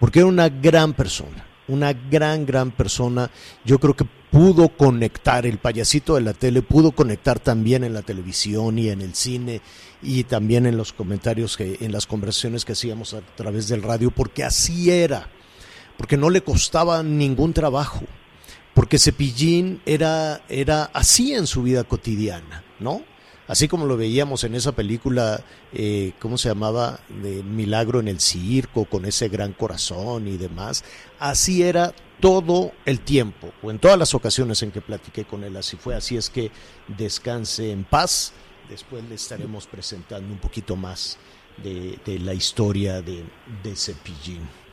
porque 0.00 0.20
era 0.20 0.28
una 0.28 0.48
gran 0.48 0.94
persona, 0.94 1.46
una 1.68 1.92
gran, 1.92 2.46
gran 2.46 2.70
persona. 2.70 3.30
Yo 3.64 3.78
creo 3.78 3.94
que 3.94 4.06
pudo 4.30 4.68
conectar, 4.68 5.46
el 5.46 5.58
payasito 5.58 6.16
de 6.16 6.22
la 6.22 6.32
tele 6.32 6.62
pudo 6.62 6.92
conectar 6.92 7.38
también 7.38 7.84
en 7.84 7.94
la 7.94 8.02
televisión 8.02 8.78
y 8.78 8.88
en 8.88 9.00
el 9.00 9.14
cine 9.14 9.60
y 10.02 10.24
también 10.24 10.66
en 10.66 10.76
los 10.76 10.92
comentarios, 10.92 11.56
que, 11.56 11.78
en 11.80 11.92
las 11.92 12.06
conversaciones 12.06 12.64
que 12.64 12.72
hacíamos 12.72 13.14
a 13.14 13.20
través 13.20 13.68
del 13.68 13.82
radio, 13.82 14.10
porque 14.10 14.44
así 14.44 14.90
era, 14.90 15.28
porque 15.96 16.16
no 16.16 16.30
le 16.30 16.42
costaba 16.42 17.02
ningún 17.02 17.52
trabajo 17.52 18.02
porque 18.74 18.98
Cepillín 18.98 19.80
era, 19.86 20.42
era 20.48 20.90
así 20.92 21.32
en 21.32 21.46
su 21.46 21.62
vida 21.62 21.84
cotidiana, 21.84 22.64
¿no? 22.80 23.02
Así 23.46 23.68
como 23.68 23.86
lo 23.86 23.96
veíamos 23.96 24.44
en 24.44 24.54
esa 24.54 24.72
película, 24.72 25.44
eh, 25.72 26.12
¿cómo 26.18 26.38
se 26.38 26.48
llamaba? 26.48 27.00
De 27.22 27.42
Milagro 27.42 28.00
en 28.00 28.08
el 28.08 28.20
Circo, 28.20 28.86
con 28.86 29.04
ese 29.04 29.28
gran 29.28 29.52
corazón 29.52 30.28
y 30.28 30.38
demás. 30.38 30.82
Así 31.18 31.62
era 31.62 31.94
todo 32.20 32.72
el 32.86 33.00
tiempo, 33.00 33.52
o 33.62 33.70
en 33.70 33.78
todas 33.78 33.98
las 33.98 34.14
ocasiones 34.14 34.62
en 34.62 34.70
que 34.70 34.80
platiqué 34.80 35.24
con 35.24 35.44
él, 35.44 35.56
así 35.56 35.76
fue. 35.76 35.94
Así 35.94 36.16
es 36.16 36.30
que 36.30 36.50
descanse 36.88 37.70
en 37.70 37.84
paz. 37.84 38.32
Después 38.70 39.04
le 39.04 39.16
estaremos 39.16 39.66
presentando 39.66 40.32
un 40.32 40.38
poquito 40.38 40.74
más 40.74 41.18
de, 41.62 41.98
la 42.20 42.32
historia 42.32 43.02
de, 43.02 43.24
de 43.62 43.76
Cepillín. 43.76 44.63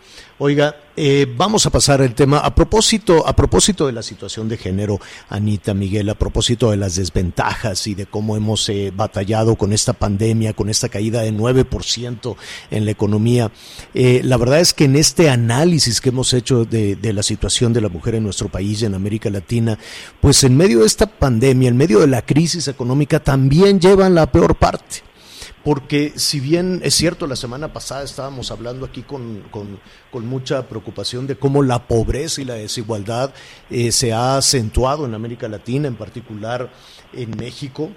Oiga, 0.44 0.76
eh, 0.98 1.32
vamos 1.38 1.68
a 1.68 1.70
pasar 1.70 2.02
el 2.02 2.16
tema 2.16 2.40
a 2.40 2.56
propósito, 2.56 3.28
a 3.28 3.36
propósito 3.36 3.86
de 3.86 3.94
la 3.94 4.02
situación 4.02 4.50
de 4.50 4.58
género, 4.58 5.00
Anita 5.30 5.76
Miguel, 5.76 6.10
a 6.10 6.16
propósito 6.16 6.72
de 6.72 6.78
las 6.78 6.96
desventajas 6.96 7.86
y 7.86 7.94
de 7.94 8.08
cómo 8.08 8.36
hemos 8.36 8.68
eh, 8.70 8.92
batallado 8.96 9.56
con 9.56 9.72
esta 9.72 9.94
pandemia, 9.94 10.54
con 10.54 10.68
esta 10.70 10.90
caída 10.90 11.22
de 11.22 11.32
9% 11.32 12.36
en 12.72 12.86
la 12.86 12.92
economía. 12.92 13.52
Eh, 13.94 14.22
la 14.24 14.38
verdad 14.38 14.62
es 14.62 14.74
que 14.74 14.86
en 14.86 14.96
este 14.96 15.30
análisis 15.30 16.02
que 16.02 16.10
hemos 16.10 16.34
hecho 16.34 16.66
de, 16.66 16.96
de 16.96 17.14
la 17.14 17.22
situación 17.22 17.72
de 17.72 17.82
la 17.82 17.90
mujer 17.90 18.16
en 18.16 18.24
nuestro 18.24 18.50
país 18.50 18.82
en 18.82 18.96
América 18.96 19.30
Latina, 19.30 19.78
pues 20.20 20.44
en 20.44 20.58
medio 20.58 20.80
de 20.80 20.88
esta 20.88 21.06
pandemia, 21.06 21.70
en 21.70 21.78
medio 21.78 22.00
de 22.00 22.08
la 22.08 22.24
crisis 22.24 22.68
económica, 22.68 23.20
también 23.20 23.80
llevan 23.80 24.16
la 24.16 24.32
peor 24.32 24.56
parte 24.56 25.11
porque 25.64 26.14
si 26.16 26.40
bien 26.40 26.82
es 26.84 26.96
cierto, 26.96 27.28
la 27.28 27.36
semana 27.36 27.72
pasada 27.72 28.04
estábamos 28.04 28.52
hablando 28.52 28.86
aquí 28.86 29.04
con, 29.04 29.44
con, 29.52 30.26
mucha 30.26 30.68
preocupación 30.68 31.28
de 31.28 31.36
cómo 31.36 31.64
la 31.64 31.88
pobreza 31.88 32.42
y 32.42 32.46
la 32.46 32.56
desigualdad 32.56 33.34
eh, 33.70 33.92
se 33.92 34.14
ha 34.14 34.38
acentuado 34.38 35.06
en 35.06 35.14
América 35.14 35.48
Latina, 35.48 35.88
en 35.88 35.96
particular 35.96 36.72
en 37.14 37.36
México, 37.38 37.90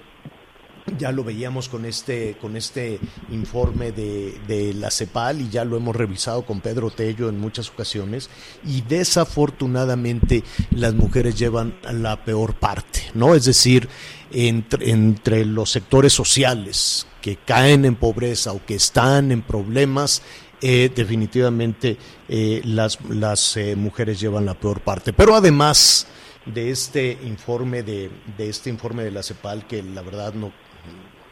ya 0.97 1.11
lo 1.11 1.23
veíamos 1.23 1.67
con 1.67 1.85
este, 1.85 2.37
con 2.39 2.55
este 2.55 2.99
informe 3.31 3.91
de, 3.91 4.39
de, 4.47 4.73
la 4.73 4.91
CEPAL 4.91 5.41
y 5.41 5.49
ya 5.49 5.65
lo 5.65 5.77
hemos 5.77 5.95
revisado 5.95 6.45
con 6.45 6.61
Pedro 6.61 6.91
Tello 6.91 7.29
en 7.29 7.39
muchas 7.39 7.69
ocasiones 7.69 8.29
y 8.63 8.81
desafortunadamente 8.81 10.43
las 10.71 10.93
mujeres 10.93 11.37
llevan 11.37 11.75
la 11.91 12.23
peor 12.23 12.55
parte, 12.55 13.01
¿no? 13.13 13.33
Es 13.33 13.45
decir, 13.45 13.89
entre, 14.31 14.91
entre 14.91 15.45
los 15.45 15.71
sectores 15.71 16.13
sociales 16.13 17.07
que 17.25 17.37
caen 17.37 17.85
en 17.85 17.95
pobreza 17.95 18.51
o 18.51 18.63
que 18.63 18.75
están 18.75 19.31
en 19.31 19.41
problemas, 19.41 20.21
eh, 20.61 20.91
definitivamente 20.95 21.97
eh, 22.29 22.61
las, 22.65 22.99
las 23.09 23.57
eh, 23.57 23.75
mujeres 23.75 24.19
llevan 24.19 24.45
la 24.45 24.53
peor 24.53 24.79
parte. 24.81 25.11
Pero 25.11 25.33
además 25.33 26.05
de 26.45 26.69
este 26.69 27.17
informe 27.23 27.81
de, 27.81 28.11
de 28.37 28.47
este 28.47 28.69
informe 28.69 29.03
de 29.03 29.09
la 29.09 29.23
CEPAL, 29.23 29.65
que 29.65 29.81
la 29.81 30.03
verdad 30.03 30.35
no, 30.35 30.51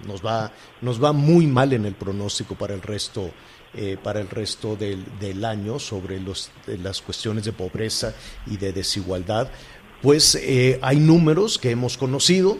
nos 0.07 0.25
va, 0.25 0.51
nos 0.81 0.97
va 0.99 1.13
muy 1.13 1.45
mal 1.45 1.73
en 1.73 1.85
el 1.85 1.93
pronóstico 1.93 2.55
para 2.55 2.73
el 2.73 2.81
resto, 2.81 3.29
para 4.01 4.19
el 4.19 4.29
resto 4.29 4.75
del, 4.75 5.05
del 5.19 5.45
año 5.45 5.77
sobre 5.77 6.19
los, 6.19 6.49
las 6.65 7.03
cuestiones 7.03 7.45
de 7.45 7.53
pobreza 7.53 8.15
y 8.47 8.57
de 8.57 8.73
desigualdad, 8.73 9.47
pues 10.01 10.39
hay 10.81 10.99
números 10.99 11.59
que 11.59 11.69
hemos 11.69 11.97
conocido. 11.97 12.57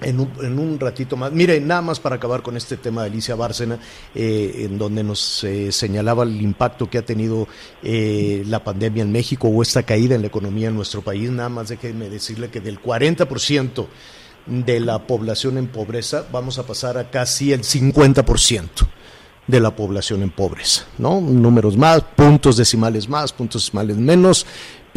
En 0.00 0.20
un, 0.20 0.30
en 0.42 0.58
un, 0.58 0.78
ratito 0.78 1.16
más, 1.16 1.32
mire, 1.32 1.60
nada 1.60 1.82
más 1.82 1.98
para 1.98 2.16
acabar 2.16 2.42
con 2.42 2.56
este 2.56 2.76
tema 2.76 3.02
de 3.02 3.10
Alicia 3.10 3.34
Bárcena, 3.34 3.78
eh, 4.14 4.66
en 4.70 4.78
donde 4.78 5.02
nos 5.02 5.42
eh, 5.42 5.72
señalaba 5.72 6.22
el 6.22 6.40
impacto 6.40 6.88
que 6.88 6.98
ha 6.98 7.04
tenido 7.04 7.48
eh, 7.82 8.44
la 8.46 8.62
pandemia 8.62 9.02
en 9.02 9.10
México 9.10 9.48
o 9.48 9.60
esta 9.60 9.82
caída 9.82 10.14
en 10.14 10.20
la 10.20 10.28
economía 10.28 10.68
en 10.68 10.76
nuestro 10.76 11.02
país, 11.02 11.30
nada 11.30 11.48
más 11.48 11.68
déjeme 11.68 12.08
decirle 12.08 12.48
que 12.48 12.60
del 12.60 12.80
40% 12.80 13.86
de 14.46 14.80
la 14.80 15.06
población 15.06 15.58
en 15.58 15.66
pobreza, 15.66 16.26
vamos 16.32 16.58
a 16.58 16.66
pasar 16.66 16.96
a 16.96 17.10
casi 17.10 17.52
el 17.52 17.62
50% 17.62 18.68
de 19.48 19.60
la 19.60 19.74
población 19.74 20.22
en 20.22 20.30
pobreza, 20.30 20.84
¿no? 20.98 21.20
Números 21.20 21.76
más, 21.76 22.02
puntos 22.02 22.56
decimales 22.56 23.08
más, 23.08 23.32
puntos 23.32 23.62
decimales 23.62 23.96
menos, 23.96 24.46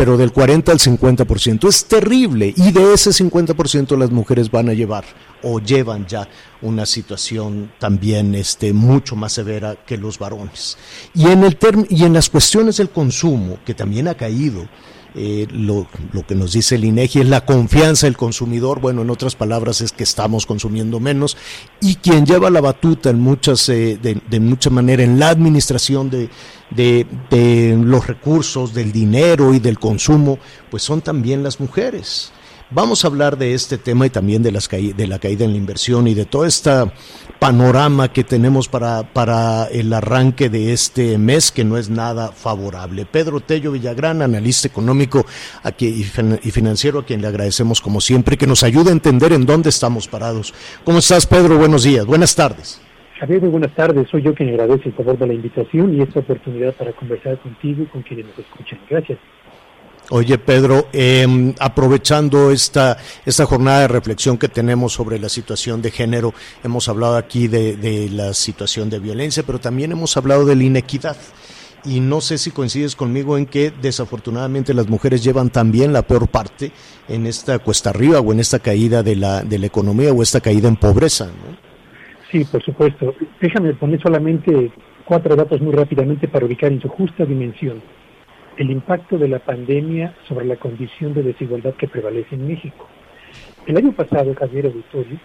pero 0.01 0.17
del 0.17 0.31
40 0.31 0.71
al 0.71 0.79
50%. 0.79 1.69
Es 1.69 1.85
terrible 1.85 2.51
y 2.57 2.71
de 2.71 2.91
ese 2.95 3.11
50% 3.11 3.95
las 3.95 4.09
mujeres 4.09 4.49
van 4.49 4.67
a 4.67 4.73
llevar 4.73 5.05
o 5.43 5.59
llevan 5.59 6.07
ya 6.07 6.27
una 6.63 6.87
situación 6.87 7.71
también 7.77 8.33
este, 8.33 8.73
mucho 8.73 9.15
más 9.15 9.33
severa 9.33 9.75
que 9.85 9.97
los 9.97 10.17
varones. 10.17 10.75
Y 11.13 11.27
en, 11.27 11.43
el 11.43 11.55
y 11.87 12.03
en 12.03 12.13
las 12.13 12.31
cuestiones 12.31 12.77
del 12.77 12.89
consumo, 12.89 13.59
que 13.63 13.75
también 13.75 14.07
ha 14.07 14.15
caído, 14.15 14.67
eh, 15.15 15.47
lo, 15.51 15.87
lo, 16.13 16.25
que 16.25 16.35
nos 16.35 16.53
dice 16.53 16.75
el 16.75 16.85
INEGI 16.85 17.21
es 17.21 17.27
la 17.27 17.45
confianza 17.45 18.07
del 18.07 18.15
consumidor, 18.15 18.79
bueno, 18.79 19.01
en 19.01 19.09
otras 19.09 19.35
palabras 19.35 19.81
es 19.81 19.91
que 19.91 20.03
estamos 20.03 20.45
consumiendo 20.45 20.99
menos 20.99 21.35
y 21.81 21.95
quien 21.95 22.25
lleva 22.25 22.49
la 22.49 22.61
batuta 22.61 23.09
en 23.09 23.19
muchas, 23.19 23.67
eh, 23.69 23.99
de, 24.01 24.21
de, 24.29 24.39
mucha 24.39 24.69
manera 24.69 25.03
en 25.03 25.19
la 25.19 25.29
administración 25.29 26.09
de, 26.09 26.29
de, 26.69 27.05
de, 27.29 27.77
los 27.77 28.07
recursos, 28.07 28.73
del 28.73 28.91
dinero 28.91 29.53
y 29.53 29.59
del 29.59 29.79
consumo, 29.79 30.39
pues 30.69 30.83
son 30.83 31.01
también 31.01 31.43
las 31.43 31.59
mujeres. 31.59 32.31
Vamos 32.73 33.03
a 33.03 33.09
hablar 33.09 33.37
de 33.37 33.53
este 33.53 33.77
tema 33.77 34.05
y 34.05 34.09
también 34.09 34.43
de, 34.43 34.51
las 34.53 34.69
de 34.69 35.05
la 35.05 35.19
caída 35.19 35.43
en 35.43 35.51
la 35.51 35.57
inversión 35.57 36.07
y 36.07 36.13
de 36.13 36.23
todo 36.23 36.45
este 36.45 36.71
panorama 37.37 38.13
que 38.13 38.23
tenemos 38.23 38.69
para, 38.69 39.03
para 39.03 39.65
el 39.65 39.91
arranque 39.91 40.47
de 40.47 40.71
este 40.71 41.17
mes 41.17 41.51
que 41.51 41.65
no 41.65 41.77
es 41.77 41.89
nada 41.89 42.31
favorable. 42.31 43.05
Pedro 43.05 43.41
Tello 43.41 43.73
Villagrán, 43.73 44.21
analista 44.21 44.69
económico 44.69 45.25
aquí 45.63 45.87
y 45.87 46.51
financiero, 46.51 46.99
a 46.99 47.05
quien 47.05 47.21
le 47.21 47.27
agradecemos 47.27 47.81
como 47.81 47.99
siempre 47.99 48.37
que 48.37 48.47
nos 48.47 48.63
ayude 48.63 48.91
a 48.91 48.93
entender 48.93 49.33
en 49.33 49.45
dónde 49.45 49.67
estamos 49.67 50.07
parados. 50.07 50.53
¿Cómo 50.85 50.99
estás, 50.99 51.27
Pedro? 51.27 51.57
Buenos 51.57 51.83
días, 51.83 52.05
buenas 52.05 52.33
tardes. 52.37 52.81
Javier, 53.19 53.41
muy 53.41 53.49
buenas 53.49 53.75
tardes. 53.75 54.07
Soy 54.09 54.21
yo 54.21 54.33
quien 54.33 54.47
agradece 54.47 54.87
el 54.87 54.93
favor 54.93 55.17
de 55.17 55.27
la 55.27 55.33
invitación 55.33 55.93
y 55.93 56.01
esta 56.01 56.21
oportunidad 56.21 56.73
para 56.75 56.93
conversar 56.93 57.37
contigo 57.39 57.83
y 57.83 57.85
con 57.87 58.01
quienes 58.01 58.27
nos 58.27 58.39
escuchan. 58.39 58.79
Gracias. 58.89 59.19
Oye, 60.13 60.37
Pedro, 60.37 60.89
eh, 60.91 61.25
aprovechando 61.57 62.51
esta, 62.51 62.97
esta 63.25 63.45
jornada 63.45 63.79
de 63.79 63.87
reflexión 63.87 64.37
que 64.37 64.49
tenemos 64.49 64.91
sobre 64.91 65.17
la 65.17 65.29
situación 65.29 65.81
de 65.81 65.89
género, 65.89 66.33
hemos 66.65 66.89
hablado 66.89 67.15
aquí 67.15 67.47
de, 67.47 68.09
la 68.11 68.33
situación 68.33 68.89
de 68.89 68.99
violencia, 68.99 69.41
pero 69.47 69.61
también 69.61 69.93
hemos 69.93 70.17
hablado 70.17 70.45
de 70.45 70.57
la 70.57 70.63
inequidad 70.65 71.15
y 71.85 72.01
no 72.01 72.19
sé 72.19 72.37
si 72.37 72.51
coincides 72.51 72.97
conmigo 72.97 73.37
en 73.37 73.45
que 73.45 73.71
desafortunadamente 73.81 74.73
las 74.73 74.89
mujeres 74.89 75.23
llevan 75.23 75.49
también 75.49 75.93
la 75.93 76.01
peor 76.01 76.27
parte 76.27 76.73
en 77.07 77.25
esta 77.25 77.59
cuesta 77.59 77.91
arriba 77.91 78.19
o 78.19 78.33
en 78.33 78.41
esta 78.41 78.59
caída 78.59 79.03
de 79.03 79.15
la, 79.15 79.43
de 79.43 79.59
la 79.59 79.67
economía 79.67 80.11
o 80.11 80.21
esta 80.21 80.41
caída 80.41 80.67
en 80.67 80.75
pobreza. 80.75 81.27
¿no? 81.27 81.55
Sí, 82.29 82.43
por 82.43 82.61
supuesto. 82.61 83.15
Déjame 83.39 83.75
poner 83.75 84.01
solamente 84.01 84.73
cuatro 85.05 85.37
datos 85.37 85.61
muy 85.61 85.71
rápidamente 85.71 86.27
para 86.27 86.45
ubicar 86.45 86.69
en 86.69 86.81
su 86.81 86.89
justa 86.89 87.23
dimensión 87.23 87.81
el 88.61 88.69
impacto 88.69 89.17
de 89.17 89.27
la 89.27 89.39
pandemia 89.39 90.13
sobre 90.27 90.45
la 90.45 90.55
condición 90.55 91.15
de 91.15 91.23
desigualdad 91.23 91.73
que 91.73 91.87
prevalece 91.87 92.35
en 92.35 92.47
México. 92.47 92.87
El 93.65 93.75
año 93.75 93.91
pasado, 93.91 94.35
Javier 94.35 94.67
Auditorio, 94.67 95.17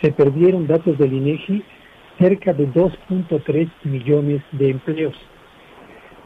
se 0.00 0.12
perdieron 0.12 0.68
datos 0.68 0.96
del 0.96 1.12
INEGI 1.12 1.64
cerca 2.20 2.52
de 2.52 2.68
2.3 2.68 3.68
millones 3.82 4.42
de 4.52 4.70
empleos. 4.70 5.16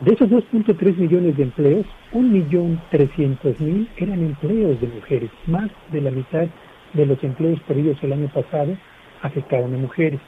De 0.02 0.12
esos 0.12 0.28
2.3 0.28 0.96
millones 0.96 1.38
de 1.38 1.44
empleos, 1.44 1.86
1.300.000 2.12 3.88
eran 3.96 4.20
empleos 4.20 4.78
de 4.78 4.88
mujeres, 4.88 5.30
más 5.46 5.70
de 5.90 6.02
la 6.02 6.10
mitad 6.10 6.48
de 6.92 7.06
los 7.06 7.24
empleos 7.24 7.58
perdidos 7.60 7.96
el 8.02 8.12
año 8.12 8.28
pasado 8.28 8.76
afectaron 9.22 9.74
a 9.74 9.78
mujeres. 9.78 10.20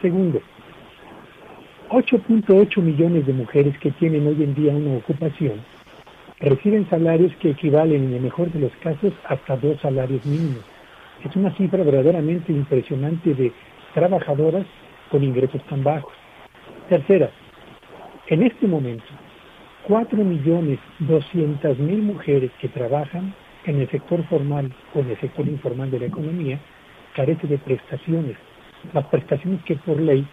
Segundo, 0.00 0.40
8.8 1.90 2.82
millones 2.82 3.26
de 3.26 3.32
mujeres 3.32 3.78
que 3.78 3.90
tienen 3.92 4.26
hoy 4.26 4.42
en 4.42 4.54
día 4.54 4.72
una 4.72 4.96
ocupación 4.96 5.60
reciben 6.40 6.88
salarios 6.90 7.32
que 7.36 7.50
equivalen 7.50 8.04
en 8.04 8.14
el 8.14 8.22
mejor 8.22 8.50
de 8.50 8.60
los 8.60 8.72
casos 8.76 9.12
hasta 9.24 9.56
dos 9.56 9.80
salarios 9.80 10.24
mínimos. 10.26 10.64
Es 11.24 11.36
una 11.36 11.54
cifra 11.56 11.84
verdaderamente 11.84 12.52
impresionante 12.52 13.34
de 13.34 13.52
trabajadoras 13.94 14.66
con 15.10 15.22
ingresos 15.22 15.62
tan 15.64 15.84
bajos. 15.84 16.12
Tercera, 16.88 17.30
en 18.26 18.42
este 18.42 18.66
momento, 18.66 19.04
4.200.000 19.88 21.78
mujeres 22.02 22.50
que 22.60 22.68
trabajan 22.68 23.34
en 23.66 23.80
el 23.80 23.90
sector 23.90 24.24
formal 24.24 24.72
o 24.94 25.00
en 25.00 25.10
el 25.10 25.20
sector 25.20 25.46
informal 25.46 25.90
de 25.90 26.00
la 26.00 26.06
economía 26.06 26.58
carece 27.14 27.46
de 27.46 27.58
prestaciones, 27.58 28.36
las 28.92 29.06
prestaciones 29.06 29.62
que 29.64 29.76
por 29.76 30.00
ley 30.00 30.26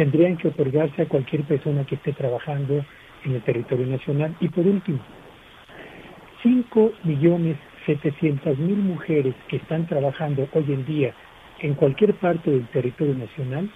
tendrían 0.00 0.38
que 0.38 0.48
otorgarse 0.48 1.02
a 1.02 1.06
cualquier 1.06 1.42
persona 1.42 1.84
que 1.84 1.96
esté 1.96 2.14
trabajando 2.14 2.82
en 3.22 3.34
el 3.34 3.42
territorio 3.42 3.86
nacional. 3.86 4.34
Y 4.40 4.48
por 4.48 4.66
último, 4.66 5.00
5.700.000 6.42 8.56
mujeres 8.76 9.34
que 9.48 9.56
están 9.56 9.86
trabajando 9.86 10.48
hoy 10.54 10.64
en 10.68 10.86
día 10.86 11.12
en 11.58 11.74
cualquier 11.74 12.14
parte 12.14 12.50
del 12.50 12.66
territorio 12.68 13.12
nacional 13.12 13.70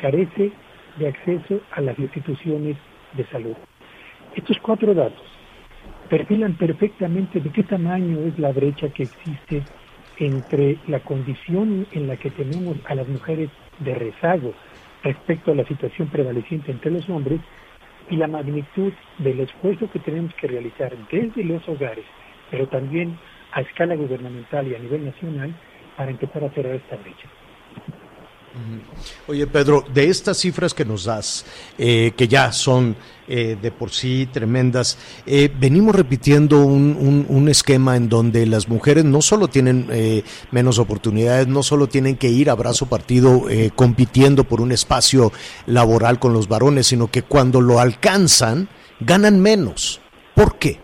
carece 0.00 0.52
de 0.96 1.08
acceso 1.08 1.60
a 1.72 1.80
las 1.80 1.98
instituciones 1.98 2.76
de 3.14 3.26
salud. 3.26 3.56
Estos 4.36 4.60
cuatro 4.60 4.94
datos 4.94 5.26
perfilan 6.08 6.54
perfectamente 6.54 7.40
de 7.40 7.50
qué 7.50 7.64
tamaño 7.64 8.20
es 8.20 8.38
la 8.38 8.52
brecha 8.52 8.90
que 8.90 9.02
existe 9.02 9.64
entre 10.18 10.78
la 10.86 11.00
condición 11.00 11.84
en 11.90 12.06
la 12.06 12.16
que 12.16 12.30
tenemos 12.30 12.76
a 12.84 12.94
las 12.94 13.08
mujeres 13.08 13.50
de 13.80 13.96
rezago 13.96 14.54
respecto 15.02 15.52
a 15.52 15.54
la 15.54 15.64
situación 15.64 16.08
prevaleciente 16.08 16.70
entre 16.70 16.90
los 16.90 17.08
hombres 17.08 17.40
y 18.10 18.16
la 18.16 18.26
magnitud 18.26 18.92
del 19.18 19.40
esfuerzo 19.40 19.90
que 19.90 19.98
tenemos 19.98 20.32
que 20.34 20.48
realizar 20.48 20.92
desde 21.10 21.44
los 21.44 21.66
hogares, 21.68 22.04
pero 22.50 22.66
también 22.68 23.18
a 23.52 23.60
escala 23.60 23.94
gubernamental 23.94 24.66
y 24.66 24.74
a 24.74 24.78
nivel 24.78 25.04
nacional 25.04 25.52
para 25.96 26.10
empezar 26.10 26.44
a 26.44 26.50
cerrar 26.50 26.74
esta 26.74 26.96
brecha. 26.96 27.28
Oye, 29.26 29.46
Pedro, 29.46 29.84
de 29.92 30.08
estas 30.08 30.38
cifras 30.38 30.74
que 30.74 30.84
nos 30.84 31.04
das, 31.04 31.44
eh, 31.76 32.12
que 32.16 32.28
ya 32.28 32.50
son 32.50 32.96
eh, 33.28 33.56
de 33.60 33.70
por 33.70 33.90
sí 33.90 34.28
tremendas, 34.32 34.98
eh, 35.26 35.50
venimos 35.54 35.94
repitiendo 35.94 36.64
un, 36.64 37.26
un, 37.28 37.48
esquema 37.48 37.96
en 37.96 38.08
donde 38.08 38.46
las 38.46 38.68
mujeres 38.68 39.04
no 39.04 39.20
solo 39.20 39.48
tienen 39.48 39.86
menos 40.50 40.78
oportunidades, 40.78 41.46
no 41.46 41.62
solo 41.62 41.88
tienen 41.88 42.16
que 42.16 42.28
ir 42.28 42.50
a 42.50 42.54
brazo 42.54 42.86
partido 42.86 43.44
compitiendo 43.74 44.44
por 44.44 44.60
un 44.60 44.72
espacio 44.72 45.32
laboral 45.66 46.18
con 46.18 46.32
los 46.32 46.48
varones, 46.48 46.86
sino 46.86 47.08
que 47.08 47.22
cuando 47.22 47.60
lo 47.60 47.80
alcanzan, 47.80 48.68
ganan 49.00 49.40
menos. 49.40 50.00
¿Por 50.34 50.58
qué? 50.58 50.78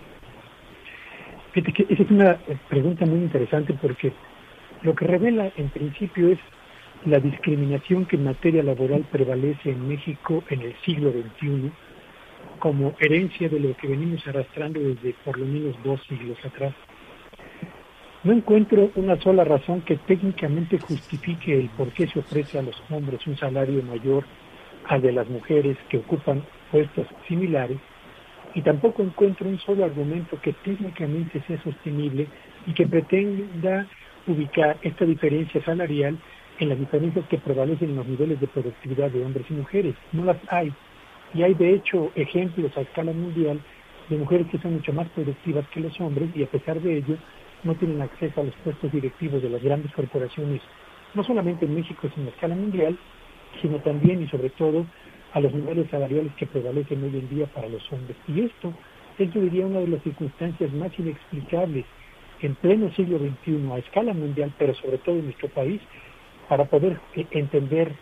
esa 1.55 2.03
es 2.03 2.11
una 2.11 2.37
pregunta 2.69 3.07
muy 3.07 3.21
interesante 3.21 3.75
porque 3.81 4.13
lo 4.83 4.95
que 4.95 5.07
revela 5.07 5.53
en 5.57 5.69
principio 5.71 6.29
es 6.29 6.39
la 7.07 7.19
discriminación 7.19 8.07
que 8.07 8.17
en 8.17 8.25
materia 8.25 8.63
laboral 8.63 9.05
prevalece 9.11 9.71
en 9.71 9.89
México 9.89 10.43
en 10.49 10.63
el 10.63 10.75
siglo 10.85 11.13
XXI 11.13 11.71
como 12.59 12.95
herencia 12.99 13.49
de 13.49 13.61
lo 13.61 13.77
que 13.77 13.89
venimos 13.89 14.27
arrastrando 14.27 14.81
desde 14.81 15.15
por 15.25 15.39
lo 15.39 15.45
menos 15.45 15.77
dos 15.85 16.01
siglos 16.09 16.39
atrás. 16.45 16.73
No 18.23 18.33
encuentro 18.33 18.91
una 18.95 19.21
sola 19.21 19.45
razón 19.45 19.83
que 19.83 19.97
técnicamente 19.97 20.79
justifique 20.79 21.59
el 21.59 21.69
por 21.71 21.93
qué 21.93 22.07
se 22.09 22.21
ofrece 22.21 22.59
a 22.59 22.63
los 22.63 22.77
hombres 22.91 23.27
un 23.27 23.37
salario 23.37 23.83
mayor 23.83 24.25
al 24.87 25.03
de 25.03 25.13
las 25.13 25.29
mujeres 25.29 25.77
que 25.91 25.99
ocupan 25.99 26.43
puestos 26.71 27.07
similares 27.29 27.79
y 28.55 28.63
tampoco 28.63 29.03
encuentro 29.03 29.47
un 29.47 29.59
solo 29.59 29.85
argumento 29.85 30.41
que 30.41 30.55
técnicamente 30.55 31.43
sea 31.47 31.63
sostenible 31.63 32.29
y 32.67 32.73
que 32.73 32.87
pretenda 32.87 33.87
ubicar 34.27 34.79
esta 34.81 35.05
diferencia 35.05 35.63
salarial 35.65 36.17
en 36.59 36.69
las 36.69 36.79
diferencias 36.79 37.27
que 37.29 37.39
prevalecen 37.39 37.91
en 37.91 37.97
los 37.97 38.07
niveles 38.07 38.41
de 38.41 38.47
productividad 38.47 39.11
de 39.11 39.25
hombres 39.25 39.47
y 39.51 39.55
mujeres. 39.55 39.95
No 40.13 40.25
las 40.25 40.37
hay. 40.49 40.73
Y 41.35 41.43
hay 41.43 41.55
de 41.55 41.75
hecho 41.75 42.13
ejemplos 42.15 42.77
a 42.77 42.83
escala 42.83 43.13
mundial 43.13 43.61
de 44.09 44.17
mujeres 44.17 44.47
que 44.51 44.59
son 44.59 44.75
mucho 44.75 44.93
más 44.93 45.09
productivas 45.11 45.67
que 45.69 45.81
los 45.81 45.99
hombres 46.01 46.31
y 46.35 46.43
a 46.43 46.47
pesar 46.47 46.81
de 46.81 46.99
ello 46.99 47.17
no 47.65 47.75
tienen 47.75 48.01
acceso 48.03 48.41
a 48.41 48.45
los 48.45 48.55
puestos 48.57 48.93
directivos 48.93 49.43
de 49.43 49.49
las 49.49 49.63
grandes 49.63 49.93
corporaciones, 49.93 50.61
no 51.15 51.25
solamente 51.25 51.65
en 51.65 51.75
México, 51.75 52.09
sino 52.15 52.27
a 52.27 52.31
escala 52.31 52.55
mundial, 52.55 52.97
sino 53.63 53.79
también 53.79 54.23
y 54.23 54.29
sobre 54.29 54.51
todo 54.51 54.87
a 55.33 55.41
los 55.41 55.53
niveles 55.53 55.89
salariales 55.91 56.33
que 56.35 56.47
prevalecen 56.47 57.03
hoy 57.03 57.19
en 57.19 57.29
día 57.29 57.47
para 57.47 57.69
los 57.69 57.91
hombres. 57.93 58.17
Y 58.29 58.43
esto 58.43 58.73
es, 59.19 59.33
yo 59.33 59.41
diría, 59.41 59.67
una 59.67 59.81
de 59.81 59.89
las 59.89 60.03
circunstancias 60.03 60.73
más 60.73 60.97
inexplicables 60.99 61.85
en 62.41 62.55
pleno 62.57 62.93
siglo 62.93 63.19
XXI 63.19 63.73
a 63.73 63.79
escala 63.79 64.13
mundial, 64.13 64.53
pero 64.59 64.75
sobre 64.75 64.99
todo 64.99 65.17
en 65.17 65.25
nuestro 65.25 65.49
país, 65.49 65.81
para 66.49 66.65
poder 66.65 67.01
eh, 67.15 67.27
entender 67.31 67.95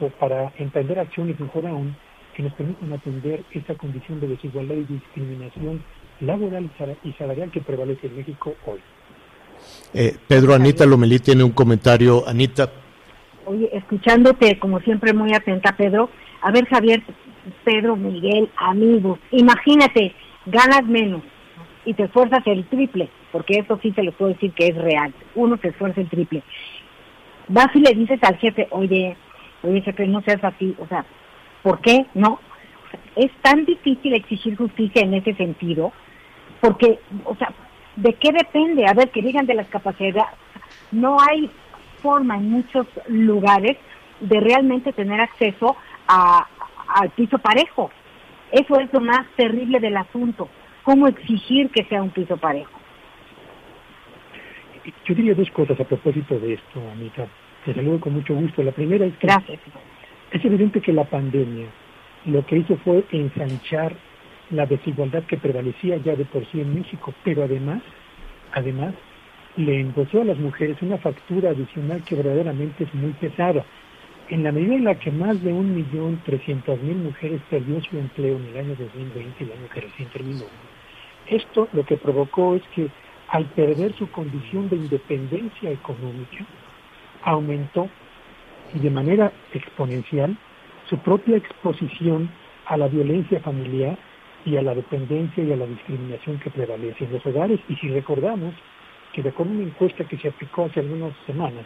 o 0.00 0.08
para 0.08 0.52
emprender 0.58 0.98
acciones 0.98 1.38
mejor 1.40 1.66
aún 1.66 1.96
que 2.34 2.42
nos 2.42 2.52
permitan 2.54 2.92
atender 2.92 3.42
esta 3.50 3.74
condición 3.74 4.20
de 4.20 4.28
desigualdad 4.28 4.76
y 4.76 4.84
discriminación 4.84 5.82
laboral 6.20 6.70
y 7.02 7.12
salarial 7.12 7.50
que 7.50 7.60
prevalece 7.60 8.06
en 8.06 8.16
México 8.16 8.54
hoy. 8.64 8.78
Eh, 9.92 10.16
Pedro, 10.28 10.54
Anita 10.54 10.86
Lomelí 10.86 11.18
tiene 11.18 11.42
un 11.42 11.50
comentario. 11.50 12.22
Anita. 12.28 12.70
Oye, 13.44 13.68
escuchándote 13.72 14.58
como 14.58 14.78
siempre 14.80 15.12
muy 15.12 15.34
atenta, 15.34 15.74
Pedro. 15.76 16.10
A 16.42 16.52
ver, 16.52 16.66
Javier, 16.66 17.02
Pedro, 17.64 17.96
Miguel, 17.96 18.48
amigos, 18.56 19.18
imagínate, 19.32 20.14
ganas 20.46 20.84
menos 20.84 21.22
y 21.84 21.94
te 21.94 22.04
esfuerzas 22.04 22.46
el 22.46 22.66
triple, 22.66 23.08
porque 23.32 23.58
eso 23.58 23.78
sí 23.82 23.90
te 23.92 24.02
lo 24.02 24.12
puedo 24.12 24.32
decir 24.32 24.52
que 24.52 24.68
es 24.68 24.76
real. 24.76 25.12
Uno 25.34 25.58
se 25.60 25.68
esfuerza 25.68 26.00
el 26.00 26.08
triple 26.08 26.42
vas 27.48 27.68
y 27.74 27.80
le 27.80 27.94
dices 27.94 28.22
al 28.22 28.36
jefe, 28.36 28.68
oye, 28.70 29.16
oye 29.62 29.80
jefe, 29.80 30.06
no 30.06 30.20
seas 30.22 30.42
así, 30.44 30.74
o 30.78 30.86
sea, 30.86 31.04
¿por 31.62 31.80
qué? 31.80 32.06
No. 32.14 32.38
Es 33.16 33.30
tan 33.42 33.64
difícil 33.64 34.14
exigir 34.14 34.56
justicia 34.56 35.02
en 35.02 35.14
ese 35.14 35.34
sentido, 35.34 35.92
porque, 36.60 37.00
o 37.24 37.34
sea, 37.36 37.52
¿de 37.96 38.14
qué 38.14 38.30
depende? 38.32 38.86
A 38.86 38.94
ver, 38.94 39.10
que 39.10 39.22
digan 39.22 39.46
de 39.46 39.54
las 39.54 39.68
capacidades. 39.68 40.24
No 40.92 41.18
hay 41.20 41.50
forma 42.02 42.36
en 42.36 42.50
muchos 42.50 42.86
lugares 43.08 43.76
de 44.20 44.40
realmente 44.40 44.92
tener 44.92 45.20
acceso 45.20 45.76
a, 46.06 46.46
al 46.88 47.10
piso 47.10 47.38
parejo. 47.38 47.90
Eso 48.52 48.78
es 48.80 48.92
lo 48.92 49.00
más 49.00 49.26
terrible 49.36 49.80
del 49.80 49.96
asunto. 49.96 50.48
¿Cómo 50.84 51.06
exigir 51.06 51.70
que 51.70 51.84
sea 51.84 52.02
un 52.02 52.10
piso 52.10 52.36
parejo? 52.36 52.77
Yo 55.04 55.14
diría 55.14 55.34
dos 55.34 55.50
cosas 55.50 55.78
a 55.80 55.84
propósito 55.84 56.38
de 56.38 56.54
esto, 56.54 56.80
Anita. 56.92 57.26
Te 57.64 57.74
saludo 57.74 58.00
con 58.00 58.14
mucho 58.14 58.34
gusto. 58.34 58.62
La 58.62 58.72
primera 58.72 59.06
es 59.06 59.16
que 59.18 59.26
Gracias. 59.26 59.60
es 60.32 60.44
evidente 60.44 60.80
que 60.80 60.92
la 60.92 61.04
pandemia 61.04 61.66
lo 62.26 62.44
que 62.46 62.56
hizo 62.58 62.76
fue 62.78 63.04
ensanchar 63.10 63.94
la 64.50 64.66
desigualdad 64.66 65.24
que 65.24 65.36
prevalecía 65.36 65.96
ya 65.98 66.16
de 66.16 66.24
por 66.24 66.44
sí 66.50 66.60
en 66.60 66.74
México, 66.74 67.14
pero 67.24 67.44
además, 67.44 67.82
además, 68.52 68.94
le 69.56 69.80
endosó 69.80 70.22
a 70.22 70.24
las 70.24 70.38
mujeres 70.38 70.80
una 70.82 70.98
factura 70.98 71.50
adicional 71.50 72.02
que 72.04 72.14
verdaderamente 72.14 72.84
es 72.84 72.94
muy 72.94 73.12
pesada. 73.12 73.64
En 74.28 74.42
la 74.42 74.52
medida 74.52 74.74
en 74.74 74.84
la 74.84 74.94
que 74.98 75.10
más 75.10 75.42
de 75.42 75.52
un 75.52 75.74
millón 75.74 76.20
trescientas 76.24 76.78
mil 76.80 76.96
mujeres 76.96 77.40
perdió 77.50 77.80
su 77.82 77.98
empleo 77.98 78.36
en 78.36 78.46
el 78.46 78.56
año 78.58 78.76
2020, 78.78 79.44
el 79.44 79.52
año 79.52 79.68
que 79.72 79.80
recién 79.80 80.08
terminó, 80.10 80.44
esto 81.26 81.68
lo 81.72 81.84
que 81.84 81.96
provocó 81.96 82.54
es 82.54 82.62
que 82.74 82.88
al 83.28 83.44
perder 83.46 83.92
su 83.94 84.10
condición 84.10 84.68
de 84.68 84.76
independencia 84.76 85.70
económica, 85.70 86.44
aumentó 87.22 87.88
y 88.74 88.78
de 88.78 88.90
manera 88.90 89.32
exponencial 89.52 90.36
su 90.88 90.98
propia 90.98 91.36
exposición 91.36 92.30
a 92.66 92.76
la 92.76 92.88
violencia 92.88 93.40
familiar 93.40 93.98
y 94.44 94.56
a 94.56 94.62
la 94.62 94.74
dependencia 94.74 95.44
y 95.44 95.52
a 95.52 95.56
la 95.56 95.66
discriminación 95.66 96.38
que 96.38 96.50
prevalece 96.50 97.04
en 97.04 97.12
los 97.12 97.26
hogares. 97.26 97.60
Y 97.68 97.76
si 97.76 97.88
recordamos 97.88 98.54
que 99.12 99.22
de 99.22 99.30
acuerdo 99.30 99.52
a 99.52 99.56
una 99.56 99.64
encuesta 99.64 100.04
que 100.04 100.18
se 100.18 100.28
aplicó 100.28 100.64
hace 100.64 100.80
algunas 100.80 101.12
semanas, 101.26 101.64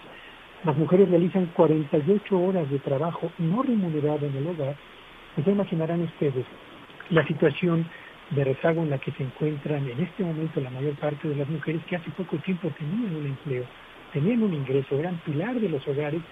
las 0.65 0.77
mujeres 0.77 1.09
realizan 1.11 1.47
48 1.55 2.39
horas 2.39 2.71
de 2.71 2.79
trabajo 2.79 3.31
no 3.39 3.63
remunerado 3.63 4.27
en 4.27 4.37
el 4.37 4.47
hogar, 4.47 4.77
pues 5.35 5.47
ya 5.47 5.53
imaginarán 5.53 6.03
ustedes 6.03 6.45
la 7.11 7.27
situación 7.27 7.87
de 8.31 8.45
rezago 8.45 8.83
en 8.83 8.91
la 8.91 8.99
que 8.99 9.13
se 9.13 9.23
encuentran 9.23 9.87
en 9.89 10.01
este 10.01 10.25
momento 10.25 10.61
la 10.61 10.71
mayor 10.71 10.95
parte 10.97 11.29
de 11.29 11.37
las 11.37 11.49
mujeres 11.49 11.83
que 11.87 11.97
hace 11.97 12.11
poco 12.11 12.37
tiempo 12.39 12.71
tenían 12.79 13.15
un 13.17 13.27
empleo, 13.27 13.65
tenían 14.13 14.43
un 14.43 14.55
ingreso, 14.55 14.99
eran 14.99 15.19
pilar 15.19 15.61
de 15.61 15.69
los 15.69 15.87
hogares 15.87 16.23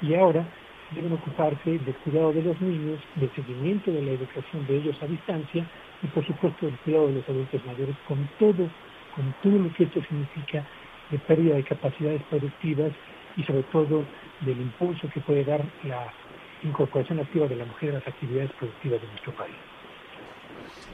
y 0.00 0.14
ahora 0.14 0.46
deben 0.90 1.12
ocuparse 1.12 1.78
del 1.78 1.94
cuidado 1.96 2.32
de 2.32 2.42
los 2.42 2.60
niños, 2.60 3.00
del 3.14 3.30
seguimiento 3.34 3.92
de 3.92 4.02
la 4.02 4.10
educación 4.12 4.66
de 4.66 4.76
ellos 4.76 4.96
a 5.02 5.06
distancia 5.06 5.66
y 6.02 6.06
por 6.08 6.26
supuesto 6.26 6.66
del 6.66 6.76
cuidado 6.78 7.08
de 7.08 7.14
los 7.14 7.28
adultos 7.28 7.64
mayores 7.66 7.96
con 8.06 8.28
todo, 8.38 8.68
con 9.14 9.34
todo 9.42 9.58
lo 9.58 9.72
que 9.72 9.84
esto 9.84 10.02
significa 10.02 10.66
de 11.10 11.18
pérdida 11.18 11.56
de 11.56 11.64
capacidades 11.64 12.22
productivas 12.24 12.92
y 13.36 13.42
sobre 13.44 13.62
todo 13.64 14.04
del 14.40 14.60
impulso 14.60 15.08
que 15.08 15.20
puede 15.20 15.44
dar 15.44 15.64
la 15.84 16.12
incorporación 16.62 17.20
activa 17.20 17.46
de 17.46 17.56
la 17.56 17.64
mujer 17.64 17.90
a 17.90 17.94
las 17.94 18.06
actividades 18.06 18.50
productivas 18.52 19.00
de 19.00 19.08
nuestro 19.08 19.32
país. 19.32 19.56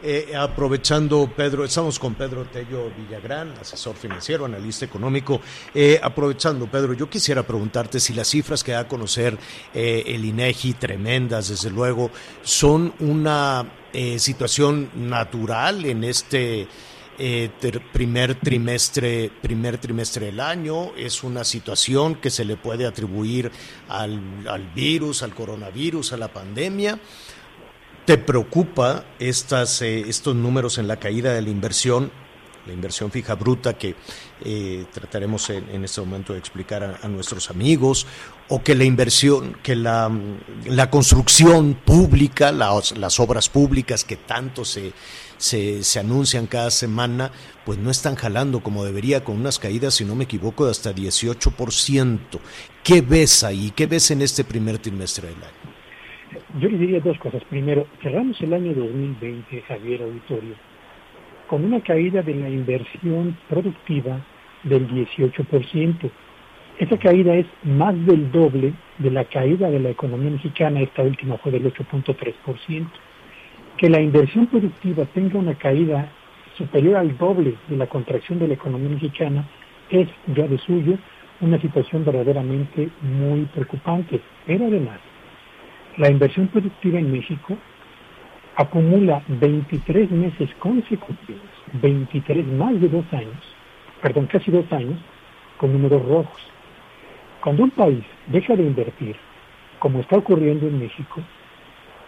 Eh, 0.08 0.36
aprovechando, 0.36 1.28
Pedro, 1.36 1.64
estamos 1.64 1.98
con 1.98 2.14
Pedro 2.14 2.44
Tello 2.44 2.92
Villagrán, 2.96 3.52
asesor 3.60 3.96
financiero, 3.96 4.44
analista 4.44 4.84
económico. 4.84 5.40
Eh, 5.74 5.98
aprovechando, 6.00 6.70
Pedro, 6.70 6.92
yo 6.92 7.10
quisiera 7.10 7.42
preguntarte 7.42 7.98
si 7.98 8.12
las 8.12 8.28
cifras 8.28 8.62
que 8.62 8.70
da 8.70 8.78
a 8.78 8.86
conocer 8.86 9.36
eh, 9.74 10.04
el 10.06 10.24
INEGI, 10.24 10.74
tremendas, 10.74 11.48
desde 11.48 11.70
luego, 11.70 12.12
son 12.44 12.94
una 13.00 13.68
eh, 13.92 14.20
situación 14.20 14.90
natural 14.94 15.84
en 15.84 16.04
este 16.04 16.68
primer 17.92 18.34
trimestre, 18.34 19.32
primer 19.42 19.78
trimestre 19.78 20.26
del 20.26 20.38
año. 20.38 20.94
Es 20.96 21.24
una 21.24 21.42
situación 21.42 22.14
que 22.14 22.30
se 22.30 22.44
le 22.44 22.56
puede 22.56 22.86
atribuir 22.86 23.50
al, 23.88 24.20
al 24.46 24.68
virus, 24.72 25.24
al 25.24 25.34
coronavirus, 25.34 26.12
a 26.12 26.16
la 26.16 26.28
pandemia. 26.28 27.00
¿Te 28.06 28.18
preocupa 28.18 29.04
estas, 29.18 29.82
eh, 29.82 30.04
estos 30.06 30.36
números 30.36 30.78
en 30.78 30.86
la 30.86 30.94
caída 30.94 31.34
de 31.34 31.42
la 31.42 31.50
inversión, 31.50 32.12
la 32.64 32.72
inversión 32.72 33.10
fija 33.10 33.34
bruta 33.34 33.76
que 33.76 33.96
eh, 34.44 34.86
trataremos 34.92 35.50
en, 35.50 35.68
en 35.70 35.84
este 35.84 36.00
momento 36.02 36.32
de 36.32 36.38
explicar 36.38 37.00
a, 37.02 37.08
nuestros 37.08 37.50
amigos, 37.50 38.06
o 38.46 38.62
que 38.62 38.76
la 38.76 38.84
inversión, 38.84 39.56
que 39.60 39.74
la, 39.74 40.08
la 40.66 40.88
construcción 40.88 41.74
pública, 41.84 42.52
las, 42.52 42.96
las 42.96 43.18
obras 43.18 43.48
públicas 43.48 44.04
que 44.04 44.16
tanto 44.16 44.64
se, 44.64 44.92
se, 45.36 45.82
se 45.82 45.98
anuncian 45.98 46.46
cada 46.46 46.70
semana, 46.70 47.32
pues 47.64 47.76
no 47.76 47.90
están 47.90 48.14
jalando 48.14 48.62
como 48.62 48.84
debería, 48.84 49.24
con 49.24 49.34
unas 49.34 49.58
caídas, 49.58 49.94
si 49.94 50.04
no 50.04 50.14
me 50.14 50.24
equivoco, 50.24 50.64
de 50.64 50.70
hasta 50.70 50.94
18%. 50.94 52.18
¿Qué 52.84 53.00
ves 53.00 53.42
ahí? 53.42 53.72
¿Qué 53.74 53.88
ves 53.88 54.12
en 54.12 54.22
este 54.22 54.44
primer 54.44 54.78
trimestre 54.78 55.26
del 55.26 55.42
año? 55.42 55.75
Yo 56.58 56.70
le 56.70 56.78
diría 56.78 57.00
dos 57.00 57.18
cosas. 57.18 57.44
Primero, 57.44 57.86
cerramos 58.02 58.40
el 58.40 58.54
año 58.54 58.72
2020, 58.72 59.60
Javier 59.68 60.02
Auditorio, 60.02 60.54
con 61.48 61.62
una 61.64 61.80
caída 61.80 62.22
de 62.22 62.34
la 62.34 62.48
inversión 62.48 63.36
productiva 63.46 64.24
del 64.62 64.88
18%. 64.88 66.10
Esa 66.78 66.98
caída 66.98 67.34
es 67.34 67.46
más 67.62 67.94
del 68.06 68.32
doble 68.32 68.72
de 68.96 69.10
la 69.10 69.26
caída 69.26 69.70
de 69.70 69.80
la 69.80 69.90
economía 69.90 70.30
mexicana, 70.30 70.80
esta 70.80 71.02
última 71.02 71.36
fue 71.36 71.52
del 71.52 71.70
8.3%. 71.70 72.86
Que 73.76 73.90
la 73.90 74.00
inversión 74.00 74.46
productiva 74.46 75.04
tenga 75.12 75.38
una 75.38 75.54
caída 75.56 76.10
superior 76.56 76.96
al 76.96 77.18
doble 77.18 77.54
de 77.68 77.76
la 77.76 77.86
contracción 77.86 78.38
de 78.38 78.48
la 78.48 78.54
economía 78.54 78.88
mexicana 78.88 79.46
es 79.90 80.08
ya 80.34 80.46
de 80.46 80.56
suyo 80.56 80.96
una 81.42 81.60
situación 81.60 82.02
verdaderamente 82.02 82.88
muy 83.02 83.44
preocupante. 83.44 84.20
Pero 84.46 84.66
además, 84.66 85.00
la 85.96 86.10
inversión 86.10 86.48
productiva 86.48 86.98
en 86.98 87.10
México 87.10 87.56
acumula 88.56 89.22
23 89.28 90.10
meses 90.10 90.50
consecutivos, 90.58 91.42
23 91.74 92.46
más 92.46 92.78
de 92.80 92.88
dos 92.88 93.04
años, 93.12 93.42
perdón, 94.02 94.26
casi 94.26 94.50
dos 94.50 94.70
años, 94.72 94.98
con 95.56 95.72
números 95.72 96.02
rojos. 96.06 96.42
Cuando 97.42 97.64
un 97.64 97.70
país 97.70 98.04
deja 98.26 98.56
de 98.56 98.62
invertir, 98.62 99.16
como 99.78 100.00
está 100.00 100.18
ocurriendo 100.18 100.66
en 100.66 100.80
México, 100.80 101.22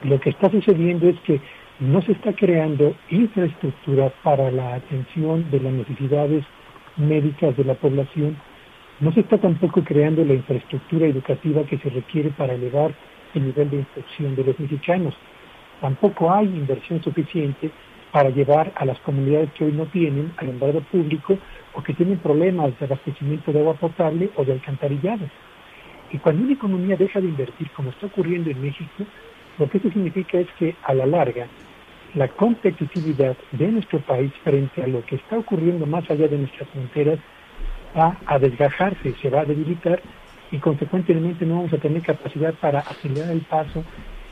lo 0.03 0.21
que 0.21 0.31
está 0.31 0.51
sucediendo 0.51 1.09
es 1.09 1.19
que 1.21 1.41
no 1.81 2.03
se 2.03 2.13
está 2.13 2.33
creando 2.33 2.95
infraestructura 3.11 4.13
para 4.23 4.51
la 4.51 4.75
atención 4.75 5.51
de 5.51 5.61
las 5.61 5.73
necesidades 5.73 6.45
médicas 6.97 7.57
de 7.57 7.65
la 7.65 7.75
población, 7.75 8.37
no 9.01 9.13
se 9.13 9.21
está 9.21 9.39
tampoco 9.39 9.83
creando 9.85 10.25
la 10.25 10.35
infraestructura 10.35 11.07
educativa 11.07 11.63
que 11.65 11.79
se 11.79 11.89
requiere 11.89 12.31
para 12.31 12.55
elevar 12.55 12.93
el 13.35 13.47
nivel 13.47 13.71
de 13.71 13.77
instrucción 13.79 14.35
de 14.37 14.45
los 14.45 14.59
mexicanos. 14.59 15.15
Tampoco 15.81 16.33
hay 16.33 16.47
inversión 16.47 17.03
suficiente 17.03 17.71
para 18.11 18.31
llevar 18.31 18.73
a 18.75 18.85
las 18.85 18.99
comunidades 19.01 19.51
que 19.53 19.65
hoy 19.65 19.73
no 19.73 19.87
tienen 19.87 20.33
alumbrado 20.37 20.81
público 20.81 21.39
o 21.75 21.83
que 21.83 21.95
tienen 21.95 22.19
problemas 22.19 22.79
de 22.79 22.87
abastecimiento 22.87 23.53
de 23.53 23.61
agua 23.61 23.75
potable 23.75 24.31
o 24.37 24.45
de 24.45 24.53
alcantarillado. 24.53 25.27
Y 26.11 26.19
cuando 26.19 26.45
una 26.45 26.55
economía 26.55 26.97
deja 26.97 27.21
de 27.21 27.29
invertir, 27.29 27.71
como 27.73 27.91
está 27.91 28.07
ocurriendo 28.07 28.51
en 28.51 28.63
México, 28.63 29.05
lo 29.59 29.69
que 29.69 29.79
eso 29.79 29.91
significa 29.91 30.39
es 30.39 30.49
que 30.59 30.75
a 30.85 30.95
la 30.95 31.07
larga 31.07 31.47
la 32.15 32.29
competitividad 32.29 33.37
de 33.53 33.69
nuestro 33.69 34.01
país 34.01 34.33
frente 34.43 34.83
a 34.83 34.87
lo 34.87 35.05
que 35.05 35.17
está 35.17 35.39
ocurriendo 35.39 35.85
más 35.85 36.11
allá 36.11 36.27
de 36.27 36.39
nuestras 36.39 36.69
fronteras 36.71 37.19
va 37.97 38.17
a 38.27 38.39
desgajarse, 38.39 39.15
se 39.21 39.29
va 39.31 39.41
a 39.41 39.45
debilitar 39.45 40.01
y 40.51 40.59
consecuentemente 40.59 41.45
no 41.45 41.57
vamos 41.57 41.73
a 41.73 41.79
tener 41.79 42.03
capacidad 42.03 42.55
para 42.55 42.81
acelerar 42.81 43.31
el 43.31 43.43
paso 43.43 43.85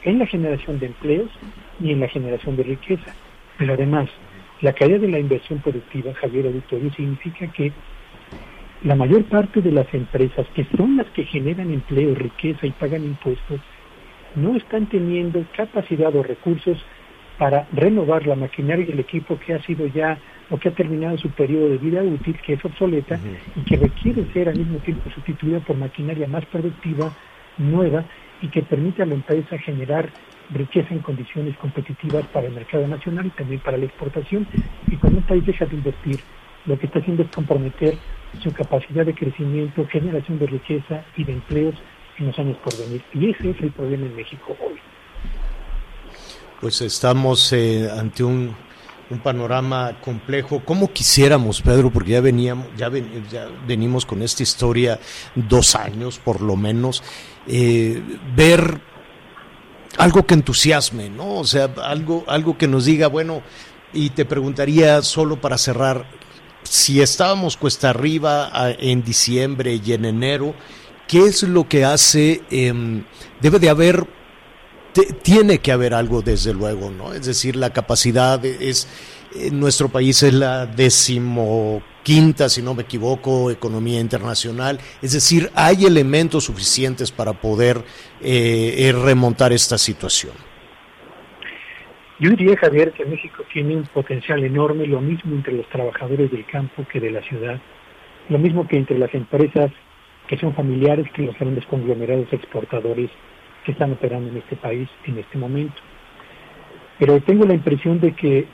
en 0.03 0.19
la 0.19 0.27
generación 0.27 0.79
de 0.79 0.87
empleos 0.87 1.31
y 1.81 1.93
en 1.93 2.01
la 2.01 2.09
generación 2.09 2.57
de 2.57 2.63
riqueza. 2.63 3.15
Pero 3.59 3.75
además, 3.75 4.09
la 4.61 4.73
caída 4.73 4.99
de 4.99 5.09
la 5.09 5.19
inversión 5.19 5.59
productiva, 5.61 6.15
Javier 6.15 6.47
Auditorio, 6.47 6.93
significa 6.93 7.47
que 7.49 7.73
la 8.85 8.95
mayor 8.95 9.25
parte 9.25 9.61
de 9.61 9.73
las 9.73 9.93
empresas, 9.93 10.47
que 10.55 10.65
son 10.77 10.97
las 10.97 11.07
que 11.09 11.25
generan 11.25 11.73
empleo, 11.73 12.15
riqueza 12.15 12.67
y 12.67 12.71
pagan 12.71 13.05
impuestos, 13.05 13.61
no 14.35 14.55
están 14.55 14.87
teniendo 14.87 15.45
capacidad 15.57 16.15
o 16.15 16.23
recursos 16.23 16.79
para 17.39 17.67
renovar 17.73 18.27
la 18.27 18.35
maquinaria 18.35 18.87
y 18.87 18.93
el 18.93 19.01
equipo 19.01 19.39
que 19.39 19.55
ha 19.55 19.63
sido 19.63 19.87
ya 19.87 20.19
o 20.51 20.59
que 20.59 20.69
ha 20.69 20.73
terminado 20.73 21.19
su 21.19 21.31
periodo 21.31 21.69
de 21.71 21.79
vida 21.79 22.03
útil, 22.03 22.39
que 22.45 22.55
es 22.55 22.65
obsoleta 22.65 23.19
y 23.55 23.61
que 23.63 23.77
requiere 23.77 24.25
ser 24.33 24.49
al 24.49 24.57
mismo 24.57 24.79
tiempo 24.79 25.11
sustituida 25.11 25.61
por 25.61 25.77
maquinaria 25.77 26.27
más 26.29 26.45
productiva, 26.47 27.13
nueva 27.59 28.05
y 28.41 28.49
que 28.49 28.63
permite 28.63 29.03
a 29.03 29.07
la 29.07 29.15
empresa 29.15 29.59
generar 29.59 30.09
riqueza 30.51 30.95
en 30.95 31.01
condiciones 31.01 31.57
competitivas 31.57 32.25
para 32.27 32.47
el 32.47 32.55
mercado 32.55 32.87
nacional 32.87 33.27
y 33.27 33.31
también 33.31 33.61
para 33.61 33.77
la 33.77 33.87
exportación. 33.87 34.47
Y 34.87 34.97
cuando 34.97 35.19
un 35.19 35.25
país 35.25 35.45
deja 35.45 35.67
de 35.67 35.75
invertir, 35.75 36.21
lo 36.67 36.79
que 36.79 36.87
está 36.87 37.01
haciendo 37.01 37.23
es 37.23 37.31
comprometer 37.31 37.95
su 38.41 38.53
capacidad 38.53 39.05
de 39.05 39.15
crecimiento, 39.15 39.87
generación 39.87 40.39
de 40.39 40.47
riqueza 40.47 41.05
y 41.17 41.25
de 41.25 41.33
empleos 41.33 41.75
en 42.19 42.27
los 42.27 42.39
años 42.39 42.57
por 42.59 42.77
venir. 42.79 43.03
Y 43.15 43.31
ese 43.31 43.51
es 43.51 43.61
el 43.61 43.71
problema 43.73 44.07
en 44.07 44.17
México 44.17 44.57
hoy. 44.61 44.79
Pues 46.61 46.81
estamos 46.81 47.53
eh, 47.53 47.91
ante 47.91 48.25
un, 48.25 48.57
panorama 49.23 50.01
complejo. 50.01 50.63
¿Cómo 50.65 50.93
quisiéramos, 50.93 51.63
Pedro? 51.63 51.93
Porque 51.93 52.13
ya 52.13 52.21
veníamos, 52.21 52.67
ya, 52.77 52.89
ven, 52.89 53.25
ya 53.31 53.49
venimos 53.67 54.05
con 54.05 54.21
esta 54.21 54.43
historia 54.43 54.99
dos 55.35 55.77
años, 55.77 56.19
por 56.19 56.41
lo 56.41 56.57
menos, 56.57 57.05
eh, 57.47 58.03
ver 58.35 58.81
algo 59.99 60.27
que 60.27 60.35
entusiasme, 60.35 61.09
¿no? 61.09 61.37
O 61.37 61.45
sea, 61.45 61.73
algo, 61.85 62.25
algo 62.27 62.59
que 62.59 62.67
nos 62.67 62.87
diga, 62.87 63.07
bueno, 63.07 63.43
y 63.93 64.11
te 64.11 64.25
preguntaría 64.25 65.01
solo 65.03 65.41
para 65.41 65.57
cerrar, 65.57 66.05
si 66.65 67.01
estábamos 67.01 67.57
cuesta 67.57 67.91
arriba 67.91 68.51
en 68.81 69.05
diciembre 69.05 69.81
y 69.85 69.93
en 69.93 70.05
enero, 70.05 70.55
¿qué 71.07 71.27
es 71.27 71.45
lo 71.45 71.69
que 71.69 71.85
hace? 71.85 72.43
em, 72.51 73.05
debe 73.41 73.61
de 73.61 73.71
haber 73.71 74.07
tiene 75.23 75.59
que 75.59 75.73
haber 75.73 75.95
algo 75.95 76.23
desde 76.23 76.53
luego, 76.53 76.91
¿no? 76.91 77.13
Es 77.13 77.27
decir, 77.27 77.57
la 77.57 77.71
capacidad 77.71 78.45
es 78.45 78.89
en 79.35 79.61
nuestro 79.61 79.89
país 79.89 80.23
es 80.23 80.33
la 80.33 80.67
decimoquinta, 80.67 82.49
si 82.49 82.63
no 82.63 82.75
me 82.75 82.83
equivoco, 82.83 83.51
economía 83.51 84.01
internacional. 84.01 84.79
Es 85.03 85.13
decir, 85.13 85.51
hay 85.55 85.85
elementos 85.85 86.45
suficientes 86.45 87.11
para 87.13 87.33
poder 87.33 87.79
eh, 88.21 88.75
eh, 88.79 88.93
remontar 88.93 89.53
esta 89.53 89.79
situación. 89.79 90.33
Yo 92.19 92.31
diría, 92.31 92.57
Javier, 92.57 92.93
que 92.93 93.05
México 93.05 93.45
tiene 93.53 93.77
un 93.77 93.85
potencial 93.85 94.43
enorme, 94.43 94.87
lo 94.87 95.03
mismo 95.03 95.35
entre 95.35 95.53
los 95.53 95.69
trabajadores 95.69 96.31
del 96.31 96.47
campo 96.47 96.87
que 96.91 96.99
de 96.99 97.11
la 97.11 97.23
ciudad, 97.23 97.61
lo 98.31 98.39
mismo 98.39 98.67
que 98.67 98.77
entre 98.77 98.99
las 98.99 99.13
empresas 99.15 99.71
que 100.27 100.39
son 100.39 100.55
familiares 100.55 101.07
que 101.15 101.23
los 101.23 101.39
grandes 101.39 101.67
conglomerados 101.67 102.33
exportadores 102.33 103.11
que 103.67 103.73
están 103.73 103.93
operando 103.93 104.31
en 104.31 104.37
este 104.37 104.55
país 104.57 104.89
en 105.05 105.19
este 105.19 105.37
momento. 105.37 105.83
Pero 107.01 107.21
tengo 107.21 107.45
la 107.45 107.55
impresión 107.55 108.01
de 108.01 108.13
que 108.13 108.47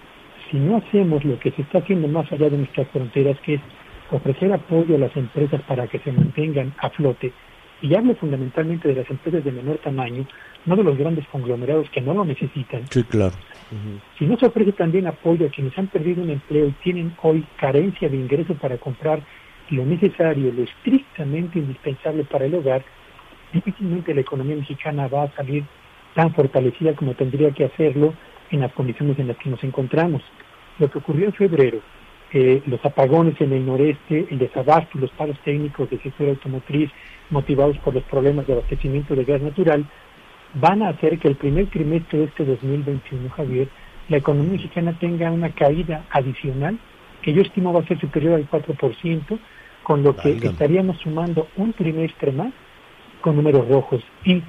si 0.50 0.56
no 0.56 0.78
hacemos 0.78 1.22
lo 1.24 1.38
que 1.38 1.50
se 1.52 1.62
está 1.62 1.78
haciendo 1.78 2.08
más 2.08 2.32
allá 2.32 2.48
de 2.48 2.56
nuestras 2.56 2.88
fronteras, 2.88 3.38
que 3.42 3.54
es 3.54 3.60
ofrecer 4.10 4.50
apoyo 4.52 4.96
a 4.96 4.98
las 4.98 5.14
empresas 5.14 5.60
para 5.62 5.86
que 5.86 5.98
se 5.98 6.10
mantengan 6.12 6.72
a 6.78 6.88
flote, 6.90 7.30
y 7.82 7.94
hablo 7.94 8.14
fundamentalmente 8.14 8.88
de 8.88 8.94
las 8.94 9.10
empresas 9.10 9.44
de 9.44 9.52
menor 9.52 9.78
tamaño, 9.78 10.24
no 10.64 10.76
de 10.76 10.84
los 10.84 10.96
grandes 10.96 11.26
conglomerados 11.28 11.90
que 11.90 12.00
no 12.00 12.14
lo 12.14 12.24
necesitan, 12.24 12.86
Sí, 12.90 13.02
claro. 13.04 13.34
si 14.18 14.24
no 14.26 14.38
se 14.38 14.46
ofrece 14.46 14.72
también 14.72 15.06
apoyo 15.06 15.46
a 15.46 15.50
quienes 15.50 15.76
han 15.76 15.88
perdido 15.88 16.22
un 16.22 16.30
empleo 16.30 16.68
y 16.68 16.72
tienen 16.84 17.14
hoy 17.22 17.44
carencia 17.56 18.08
de 18.08 18.16
ingreso 18.16 18.54
para 18.54 18.78
comprar 18.78 19.22
lo 19.70 19.84
necesario, 19.84 20.52
lo 20.52 20.62
estrictamente 20.62 21.58
indispensable 21.58 22.24
para 22.24 22.46
el 22.46 22.54
hogar, 22.54 22.84
difícilmente 23.53 24.14
la 24.14 24.20
economía 24.20 24.57
mexicana 24.57 25.09
va 25.09 25.24
a 25.24 25.32
salir 25.32 25.64
tan 26.14 26.34
fortalecida 26.34 26.94
como 26.94 27.14
tendría 27.14 27.50
que 27.53 27.64
hacerlo 27.64 28.14
en 28.50 28.61
las 28.61 28.72
condiciones 28.72 29.18
en 29.18 29.28
las 29.28 29.36
que 29.38 29.50
nos 29.50 29.62
encontramos. 29.64 30.22
Lo 30.78 30.90
que 30.90 30.98
ocurrió 30.98 31.26
en 31.26 31.32
febrero, 31.32 31.80
eh, 32.32 32.62
los 32.66 32.84
apagones 32.84 33.40
en 33.40 33.53
el 33.53 33.64
noreste, 33.64 34.26
el 34.30 34.38
desabasto 34.38 34.98
y 34.98 35.00
los 35.00 35.11
paros 35.12 35.38
técnicos 35.44 35.88
del 35.90 36.03
sector 36.03 36.28
automotriz 36.28 36.90
motivados 37.30 37.78
por 37.78 37.94
los 37.94 38.05
problemas 38.05 38.46
de 38.46 38.55
abastecimiento 38.55 39.14
de 39.14 39.24
gas 39.24 39.40
natural, 39.40 39.86
van 40.55 40.82
a 40.82 40.90
hacer 40.90 41.18
que 41.18 41.28
el 41.28 41.36
primer 41.36 41.66
trimestre 41.66 42.18
de 42.18 42.24
este 42.26 42.44
2021, 42.44 43.30
Javier, 43.30 43.68
la 44.09 44.18
economía 44.18 44.53
mexicana 44.53 44.96
tenga 44.98 45.30
una 45.30 45.50
caída 45.50 46.05
adicional 46.11 46.78
que 47.22 47.32
yo 47.32 47.42
estimo 47.42 47.72
va 47.72 47.80
a 47.80 47.86
ser 47.86 48.00
superior 48.00 48.34
al 48.34 48.50
4%, 48.50 49.38
con 49.82 50.03
lo 50.03 50.14
que 50.16 50.30
Válgame. 50.30 50.53
estaríamos 50.53 50.98
sumando 50.98 51.48
un 51.57 51.72
trimestre 51.72 52.32
más 52.32 52.53
con 53.22 53.36
números 53.36 53.66
rojos 53.68 54.02
y 54.24 54.42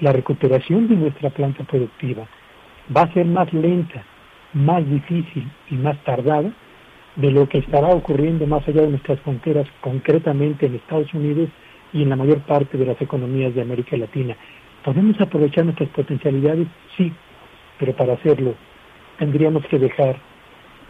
la 0.00 0.12
recuperación 0.12 0.88
de 0.88 0.96
nuestra 0.96 1.30
planta 1.30 1.64
productiva 1.64 2.26
va 2.94 3.02
a 3.02 3.12
ser 3.14 3.24
más 3.24 3.52
lenta, 3.52 4.04
más 4.52 4.86
difícil 4.88 5.50
y 5.70 5.74
más 5.76 5.96
tardada 6.04 6.50
de 7.16 7.30
lo 7.30 7.48
que 7.48 7.58
estará 7.58 7.88
ocurriendo 7.88 8.46
más 8.46 8.66
allá 8.68 8.82
de 8.82 8.88
nuestras 8.88 9.20
fronteras, 9.20 9.66
concretamente 9.80 10.66
en 10.66 10.74
Estados 10.74 11.12
Unidos 11.14 11.48
y 11.92 12.02
en 12.02 12.10
la 12.10 12.16
mayor 12.16 12.40
parte 12.40 12.76
de 12.76 12.86
las 12.86 13.00
economías 13.00 13.54
de 13.54 13.62
América 13.62 13.96
Latina. 13.96 14.36
¿Podemos 14.84 15.20
aprovechar 15.20 15.64
nuestras 15.64 15.90
potencialidades? 15.90 16.66
Sí, 16.96 17.12
pero 17.78 17.94
para 17.94 18.14
hacerlo 18.14 18.54
tendríamos 19.18 19.64
que 19.66 19.78
dejar 19.78 20.16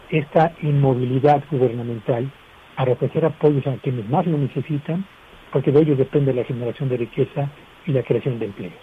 esta 0.09 0.53
inmovilidad 0.61 1.43
gubernamental 1.51 2.31
para 2.75 2.93
ofrecer 2.93 3.25
apoyos 3.25 3.65
a 3.67 3.75
quienes 3.77 4.09
más 4.09 4.25
lo 4.25 4.37
necesitan, 4.37 5.05
porque 5.53 5.71
de 5.71 5.81
ellos 5.81 5.97
depende 5.99 6.33
la 6.33 6.43
generación 6.43 6.89
de 6.89 6.97
riqueza 6.97 7.49
y 7.85 7.91
la 7.91 8.03
creación 8.03 8.39
de 8.39 8.45
empleos. 8.45 8.73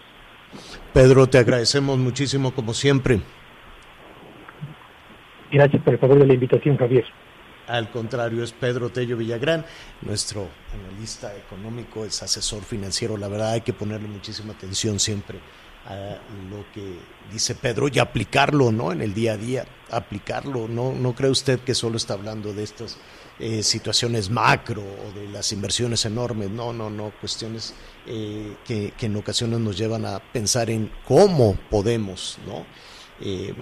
Pedro, 0.95 1.27
te 1.27 1.39
agradecemos 1.39 1.99
muchísimo 1.99 2.53
como 2.53 2.73
siempre. 2.73 3.21
Gracias 5.51 5.83
por 5.83 5.95
el 5.95 5.99
favor 5.99 6.21
de 6.21 6.27
la 6.27 6.35
invitación, 6.35 6.77
Javier. 6.77 7.05
Al 7.67 7.91
contrario, 7.91 8.43
es 8.43 8.53
Pedro 8.53 8.91
Tello 8.91 9.17
Villagrán, 9.17 9.65
nuestro 10.03 10.49
analista 10.73 11.37
económico, 11.37 12.05
es 12.05 12.23
asesor 12.23 12.63
financiero. 12.63 13.17
La 13.17 13.29
verdad 13.29 13.53
hay 13.53 13.61
que 13.61 13.73
ponerle 13.73 14.09
muchísima 14.09 14.53
atención 14.53 14.99
siempre 15.01 15.39
a 15.87 16.19
lo 16.51 16.65
que 16.73 16.99
dice 17.33 17.55
Pedro 17.55 17.89
y 17.93 17.99
aplicarlo, 17.99 18.71
¿no? 18.71 18.93
En 18.93 19.03
el 19.03 19.15
día 19.15 19.33
a 19.33 19.37
día, 19.37 19.65
aplicarlo. 19.91 20.69
No, 20.69 20.93
no 20.93 21.15
cree 21.15 21.31
usted 21.31 21.61
que 21.61 21.75
solo 21.75 21.97
está 21.97 22.15
hablando 22.15 22.53
de 22.53 22.63
estas 22.63 22.99
eh, 23.41 23.63
situaciones 23.63 24.31
macro 24.31 24.83
o 24.83 25.19
de 25.19 25.29
las 25.29 25.53
inversiones 25.53 26.05
enormes. 26.05 26.51
No, 26.51 26.73
no, 26.73 26.91
no. 26.91 27.13
Cuestiones 27.21 27.75
eh, 28.07 28.57
que, 28.65 28.93
que 28.97 29.07
en 29.07 29.17
ocasiones 29.17 29.59
nos 29.61 29.77
llevan 29.77 30.05
a 30.05 30.19
pensar 30.19 30.71
en 30.71 30.93
cómo 31.07 31.57
podemos, 31.71 32.39
¿no? 32.47 32.67
eh, 33.21 33.55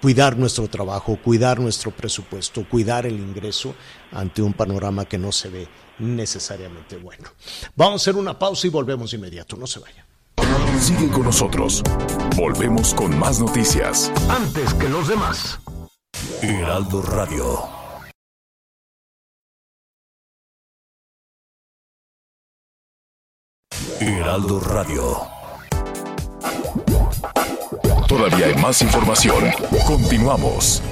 cuidar 0.00 0.36
nuestro 0.36 0.68
trabajo, 0.68 1.18
cuidar 1.22 1.60
nuestro 1.60 1.90
presupuesto, 1.90 2.66
cuidar 2.68 3.06
el 3.06 3.14
ingreso 3.14 3.74
ante 4.10 4.42
un 4.42 4.52
panorama 4.52 5.04
que 5.04 5.18
no 5.18 5.32
se 5.32 5.48
ve 5.50 5.68
necesariamente 5.98 6.96
bueno. 6.96 7.28
Vamos 7.76 8.00
a 8.00 8.02
hacer 8.02 8.16
una 8.16 8.38
pausa 8.38 8.66
y 8.66 8.70
volvemos 8.70 9.10
de 9.10 9.18
inmediato, 9.18 9.56
no 9.56 9.66
se 9.66 9.80
vayan. 9.80 10.06
Sigue 10.80 11.08
con 11.08 11.24
nosotros. 11.24 11.82
Volvemos 12.36 12.94
con 12.94 13.16
más 13.18 13.38
noticias. 13.38 14.10
Antes 14.28 14.72
que 14.74 14.88
los 14.88 15.06
demás. 15.06 15.60
Heraldo 16.40 17.02
Radio. 17.02 17.81
Heraldo 24.08 24.58
Radio. 24.60 25.16
Todavía 28.08 28.46
hay 28.46 28.54
más 28.56 28.82
información. 28.82 29.44
Continuamos. 29.86 30.82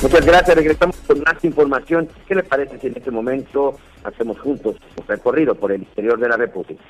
Muchas 0.00 0.24
gracias, 0.24 0.56
regresamos 0.56 0.96
con 1.06 1.20
más 1.20 1.44
información. 1.44 2.08
¿Qué 2.26 2.34
les 2.36 2.44
parece 2.44 2.78
si 2.78 2.86
en 2.86 2.96
este 2.96 3.10
momento 3.10 3.76
hacemos 4.04 4.38
juntos 4.40 4.76
un 4.96 5.06
recorrido 5.06 5.54
por 5.54 5.72
el 5.72 5.82
interior 5.82 6.18
de 6.18 6.28
la 6.28 6.36
República? 6.36 6.82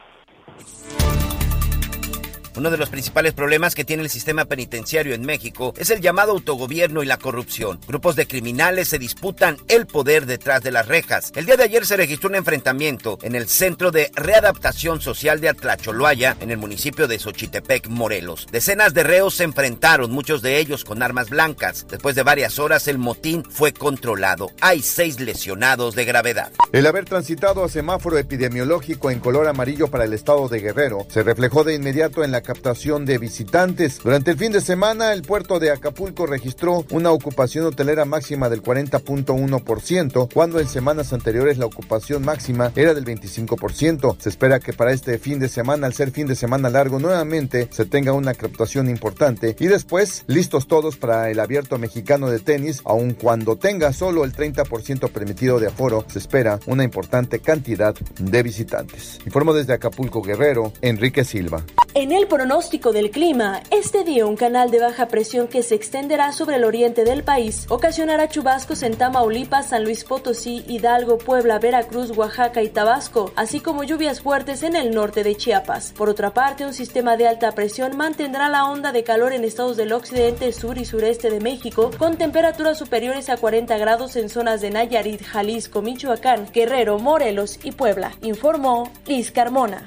Uno 2.54 2.70
de 2.70 2.76
los 2.76 2.90
principales 2.90 3.32
problemas 3.32 3.74
que 3.74 3.84
tiene 3.84 4.02
el 4.02 4.10
sistema 4.10 4.44
penitenciario 4.44 5.14
en 5.14 5.24
México 5.24 5.72
es 5.78 5.88
el 5.90 6.00
llamado 6.00 6.32
autogobierno 6.32 7.02
y 7.02 7.06
la 7.06 7.16
corrupción. 7.16 7.80
Grupos 7.88 8.14
de 8.14 8.26
criminales 8.26 8.88
se 8.88 8.98
disputan 8.98 9.56
el 9.68 9.86
poder 9.86 10.26
detrás 10.26 10.62
de 10.62 10.70
las 10.70 10.86
rejas. 10.86 11.32
El 11.34 11.46
día 11.46 11.56
de 11.56 11.64
ayer 11.64 11.86
se 11.86 11.96
registró 11.96 12.28
un 12.28 12.34
enfrentamiento 12.34 13.18
en 13.22 13.34
el 13.34 13.48
Centro 13.48 13.90
de 13.90 14.10
Readaptación 14.14 15.00
Social 15.00 15.40
de 15.40 15.48
Atlacholoaya, 15.48 16.36
en 16.40 16.50
el 16.50 16.58
municipio 16.58 17.08
de 17.08 17.18
Xochitepec, 17.18 17.88
Morelos. 17.88 18.46
Decenas 18.52 18.92
de 18.92 19.02
reos 19.02 19.34
se 19.34 19.44
enfrentaron, 19.44 20.10
muchos 20.10 20.42
de 20.42 20.58
ellos 20.58 20.84
con 20.84 21.02
armas 21.02 21.30
blancas. 21.30 21.86
Después 21.88 22.14
de 22.14 22.22
varias 22.22 22.58
horas 22.58 22.86
el 22.86 22.98
motín 22.98 23.44
fue 23.48 23.72
controlado. 23.72 24.50
Hay 24.60 24.82
seis 24.82 25.20
lesionados 25.20 25.94
de 25.94 26.04
gravedad. 26.04 26.52
El 26.72 26.86
haber 26.86 27.06
transitado 27.06 27.64
a 27.64 27.68
semáforo 27.68 28.18
epidemiológico 28.18 29.10
en 29.10 29.20
color 29.20 29.48
amarillo 29.48 29.88
para 29.88 30.04
el 30.04 30.12
estado 30.12 30.48
de 30.48 30.60
Guerrero 30.60 31.06
se 31.08 31.22
reflejó 31.22 31.64
de 31.64 31.74
inmediato 31.74 32.24
en 32.24 32.32
la 32.32 32.41
captación 32.42 33.06
de 33.06 33.18
visitantes. 33.18 34.00
Durante 34.02 34.32
el 34.32 34.38
fin 34.38 34.52
de 34.52 34.60
semana, 34.60 35.12
el 35.12 35.22
puerto 35.22 35.58
de 35.58 35.70
Acapulco 35.70 36.26
registró 36.26 36.84
una 36.90 37.10
ocupación 37.10 37.66
hotelera 37.66 38.04
máxima 38.04 38.48
del 38.48 38.62
40.1%, 38.62 40.28
cuando 40.32 40.60
en 40.60 40.68
semanas 40.68 41.12
anteriores 41.12 41.58
la 41.58 41.66
ocupación 41.66 42.24
máxima 42.24 42.72
era 42.76 42.94
del 42.94 43.04
25%. 43.04 44.16
Se 44.18 44.28
espera 44.28 44.60
que 44.60 44.72
para 44.72 44.92
este 44.92 45.18
fin 45.18 45.38
de 45.38 45.48
semana, 45.48 45.86
al 45.86 45.94
ser 45.94 46.10
fin 46.10 46.26
de 46.26 46.36
semana 46.36 46.70
largo, 46.70 46.98
nuevamente 46.98 47.68
se 47.70 47.86
tenga 47.86 48.12
una 48.12 48.34
captación 48.34 48.88
importante 48.88 49.56
y 49.58 49.66
después 49.66 50.24
listos 50.26 50.66
todos 50.66 50.96
para 50.96 51.30
el 51.30 51.40
abierto 51.40 51.78
mexicano 51.78 52.30
de 52.30 52.38
tenis, 52.38 52.82
aun 52.84 53.14
cuando 53.14 53.56
tenga 53.56 53.92
solo 53.92 54.24
el 54.24 54.32
30% 54.32 55.10
permitido 55.10 55.60
de 55.60 55.68
aforo, 55.68 56.04
se 56.08 56.18
espera 56.18 56.58
una 56.66 56.84
importante 56.84 57.40
cantidad 57.40 57.94
de 57.94 58.42
visitantes. 58.42 59.18
Informo 59.24 59.52
desde 59.54 59.74
Acapulco 59.74 60.22
Guerrero, 60.22 60.72
Enrique 60.80 61.24
Silva. 61.24 61.64
En 61.94 62.10
el 62.10 62.26
pronóstico 62.32 62.92
del 62.92 63.10
clima, 63.10 63.62
este 63.70 64.04
día 64.04 64.24
un 64.24 64.36
canal 64.36 64.70
de 64.70 64.80
baja 64.80 65.08
presión 65.08 65.48
que 65.48 65.62
se 65.62 65.74
extenderá 65.74 66.32
sobre 66.32 66.56
el 66.56 66.64
oriente 66.64 67.04
del 67.04 67.24
país 67.24 67.66
ocasionará 67.68 68.30
chubascos 68.30 68.82
en 68.82 68.96
Tamaulipas, 68.96 69.68
San 69.68 69.84
Luis 69.84 70.02
Potosí, 70.04 70.64
Hidalgo, 70.66 71.18
Puebla, 71.18 71.58
Veracruz, 71.58 72.16
Oaxaca 72.16 72.62
y 72.62 72.70
Tabasco, 72.70 73.32
así 73.36 73.60
como 73.60 73.84
lluvias 73.84 74.22
fuertes 74.22 74.62
en 74.62 74.76
el 74.76 74.94
norte 74.94 75.24
de 75.24 75.36
Chiapas. 75.36 75.92
Por 75.92 76.08
otra 76.08 76.32
parte, 76.32 76.64
un 76.64 76.72
sistema 76.72 77.18
de 77.18 77.28
alta 77.28 77.52
presión 77.52 77.98
mantendrá 77.98 78.48
la 78.48 78.64
onda 78.64 78.92
de 78.92 79.04
calor 79.04 79.34
en 79.34 79.44
estados 79.44 79.76
del 79.76 79.92
occidente, 79.92 80.54
sur 80.54 80.78
y 80.78 80.86
sureste 80.86 81.28
de 81.28 81.40
México, 81.40 81.90
con 81.98 82.16
temperaturas 82.16 82.78
superiores 82.78 83.28
a 83.28 83.36
40 83.36 83.76
grados 83.76 84.16
en 84.16 84.30
zonas 84.30 84.62
de 84.62 84.70
Nayarit, 84.70 85.22
Jalisco, 85.22 85.82
Michoacán, 85.82 86.46
Guerrero, 86.50 86.98
Morelos 86.98 87.58
y 87.62 87.72
Puebla, 87.72 88.12
informó 88.22 88.90
Liz 89.06 89.30
Carmona. 89.32 89.86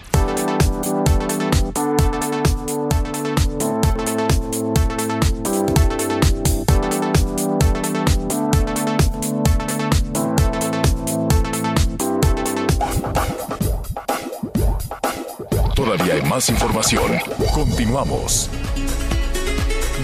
Más 16.31 16.47
información. 16.47 17.11
Continuamos. 17.53 18.49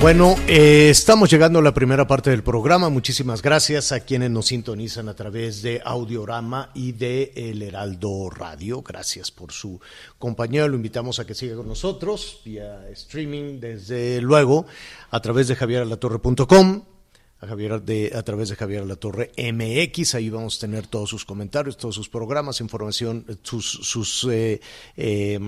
Bueno, 0.02 0.36
eh, 0.46 0.90
estamos 0.90 1.30
llegando 1.32 1.60
a 1.60 1.62
la 1.62 1.74
primera 1.74 2.06
parte 2.06 2.32
del 2.32 2.44
programa. 2.44 2.90
Muchísimas 2.90 3.42
gracias 3.42 3.94
a 3.94 4.02
quienes 4.02 4.30
nos 4.30 4.48
sintonizan 4.48 5.08
a 5.08 5.16
través 5.16 5.62
de 5.62 5.82
Audiorama 5.86 6.72
y 6.74 6.92
de 6.92 7.32
El 7.34 7.62
Heraldo 7.62 8.30
Radio. 8.30 8.82
Gracias 8.82 9.32
por 9.32 9.54
su 9.54 9.80
compañía. 10.20 10.68
Lo 10.68 10.76
invitamos 10.76 11.18
a 11.20 11.26
que 11.26 11.34
siga 11.34 11.56
con 11.56 11.70
nosotros 11.70 12.42
vía 12.44 12.90
streaming, 12.90 13.62
desde 13.62 14.20
luego, 14.20 14.66
a 15.10 15.22
través 15.22 15.48
de 15.48 15.56
javieralatorre.com 15.56 16.97
a 17.40 17.48
Javier 17.48 17.82
de, 17.82 18.12
a 18.16 18.24
través 18.24 18.50
de 18.50 18.56
Javier 18.56 18.86
La 18.86 18.96
Torre 18.96 19.32
MX. 19.38 20.16
Ahí 20.16 20.30
vamos 20.30 20.58
a 20.58 20.62
tener 20.62 20.88
todos 20.88 21.10
sus 21.10 21.26
comentarios, 21.26 21.78
todos 21.78 21.96
sus 21.96 22.10
programas, 22.10 22.62
información, 22.62 23.26
sus, 23.44 23.66
sus 23.66 24.28
eh, 24.32 24.60
eh, 24.96 25.40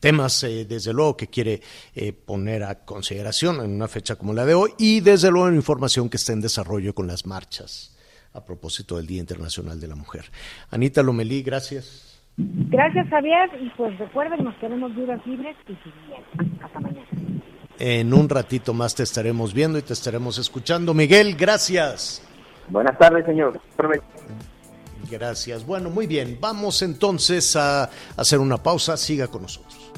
temas, 0.00 0.42
eh, 0.44 0.66
desde 0.66 0.92
luego, 0.92 1.16
que 1.16 1.28
quiere 1.28 1.60
eh, 1.94 2.12
poner 2.12 2.64
a 2.64 2.84
consideración 2.84 3.64
en 3.64 3.70
una 3.70 3.88
fecha 3.88 4.16
como 4.16 4.32
la 4.34 4.44
de 4.44 4.54
hoy 4.54 4.72
y 4.78 5.00
desde 5.00 5.30
luego 5.30 5.48
en 5.48 5.54
información 5.54 6.08
que 6.08 6.16
está 6.16 6.32
en 6.32 6.40
desarrollo 6.40 6.94
con 6.94 7.06
las 7.06 7.26
marchas 7.26 7.94
a 8.34 8.44
propósito 8.44 8.96
del 8.96 9.06
Día 9.06 9.20
Internacional 9.20 9.80
de 9.80 9.88
la 9.88 9.94
Mujer. 9.94 10.26
Anita 10.70 11.02
Lomelí, 11.02 11.42
gracias. 11.42 12.08
Gracias, 12.36 13.08
Javier. 13.08 13.50
Y 13.60 13.68
pues 13.70 13.98
recuerden, 13.98 14.44
nos 14.44 14.54
queremos 14.56 14.94
vivas 14.94 15.26
libres 15.26 15.56
y 15.66 15.74
sin. 15.82 16.62
Hasta 16.62 16.78
mañana. 16.78 17.27
En 17.78 18.12
un 18.12 18.28
ratito 18.28 18.74
más 18.74 18.94
te 18.94 19.04
estaremos 19.04 19.54
viendo 19.54 19.78
y 19.78 19.82
te 19.82 19.92
estaremos 19.92 20.36
escuchando. 20.38 20.94
Miguel, 20.94 21.36
gracias. 21.36 22.22
Buenas 22.68 22.98
tardes, 22.98 23.24
señor. 23.24 23.60
Gracias. 25.10 25.64
Bueno, 25.64 25.88
muy 25.88 26.06
bien. 26.06 26.38
Vamos 26.40 26.82
entonces 26.82 27.54
a 27.56 27.88
hacer 28.16 28.40
una 28.40 28.56
pausa. 28.62 28.96
Siga 28.96 29.28
con 29.28 29.42
nosotros. 29.42 29.92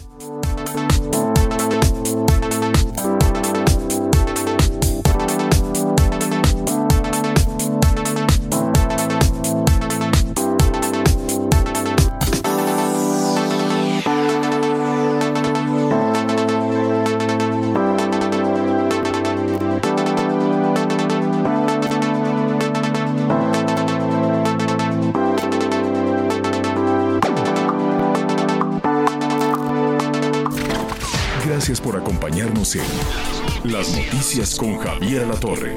Noticias 34.21 34.59
con 34.59 34.77
Javier 34.77 35.27
La 35.27 35.35
Torre. 35.35 35.75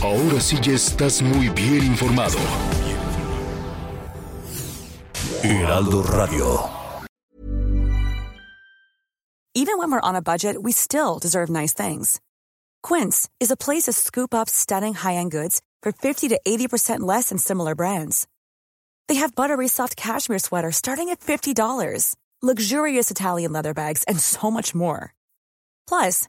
Ahora 0.00 0.40
sí 0.40 0.56
ya 0.62 0.74
estás 0.74 1.22
muy 1.22 1.48
bien 1.48 1.82
informado. 1.82 2.38
Heraldo 5.42 6.04
Radio. 6.04 6.70
Even 9.56 9.76
when 9.76 9.90
we're 9.90 10.08
on 10.08 10.14
a 10.14 10.22
budget, 10.22 10.62
we 10.62 10.70
still 10.70 11.18
deserve 11.18 11.50
nice 11.50 11.74
things. 11.74 12.20
Quince 12.84 13.28
is 13.40 13.50
a 13.50 13.56
place 13.56 13.86
to 13.86 13.92
scoop 13.92 14.32
up 14.32 14.48
stunning 14.48 14.94
high-end 14.94 15.32
goods 15.32 15.60
for 15.82 15.90
50 15.90 16.28
to 16.28 16.38
80% 16.46 17.00
less 17.00 17.30
than 17.30 17.38
similar 17.38 17.74
brands. 17.74 18.28
They 19.08 19.16
have 19.16 19.34
buttery 19.34 19.66
soft 19.66 19.96
cashmere 19.96 20.38
sweaters 20.38 20.76
starting 20.76 21.08
at 21.08 21.18
$50, 21.18 22.14
luxurious 22.40 23.10
Italian 23.10 23.50
leather 23.50 23.74
bags, 23.74 24.04
and 24.04 24.20
so 24.20 24.48
much 24.48 24.76
more. 24.76 25.12
Plus, 25.88 26.28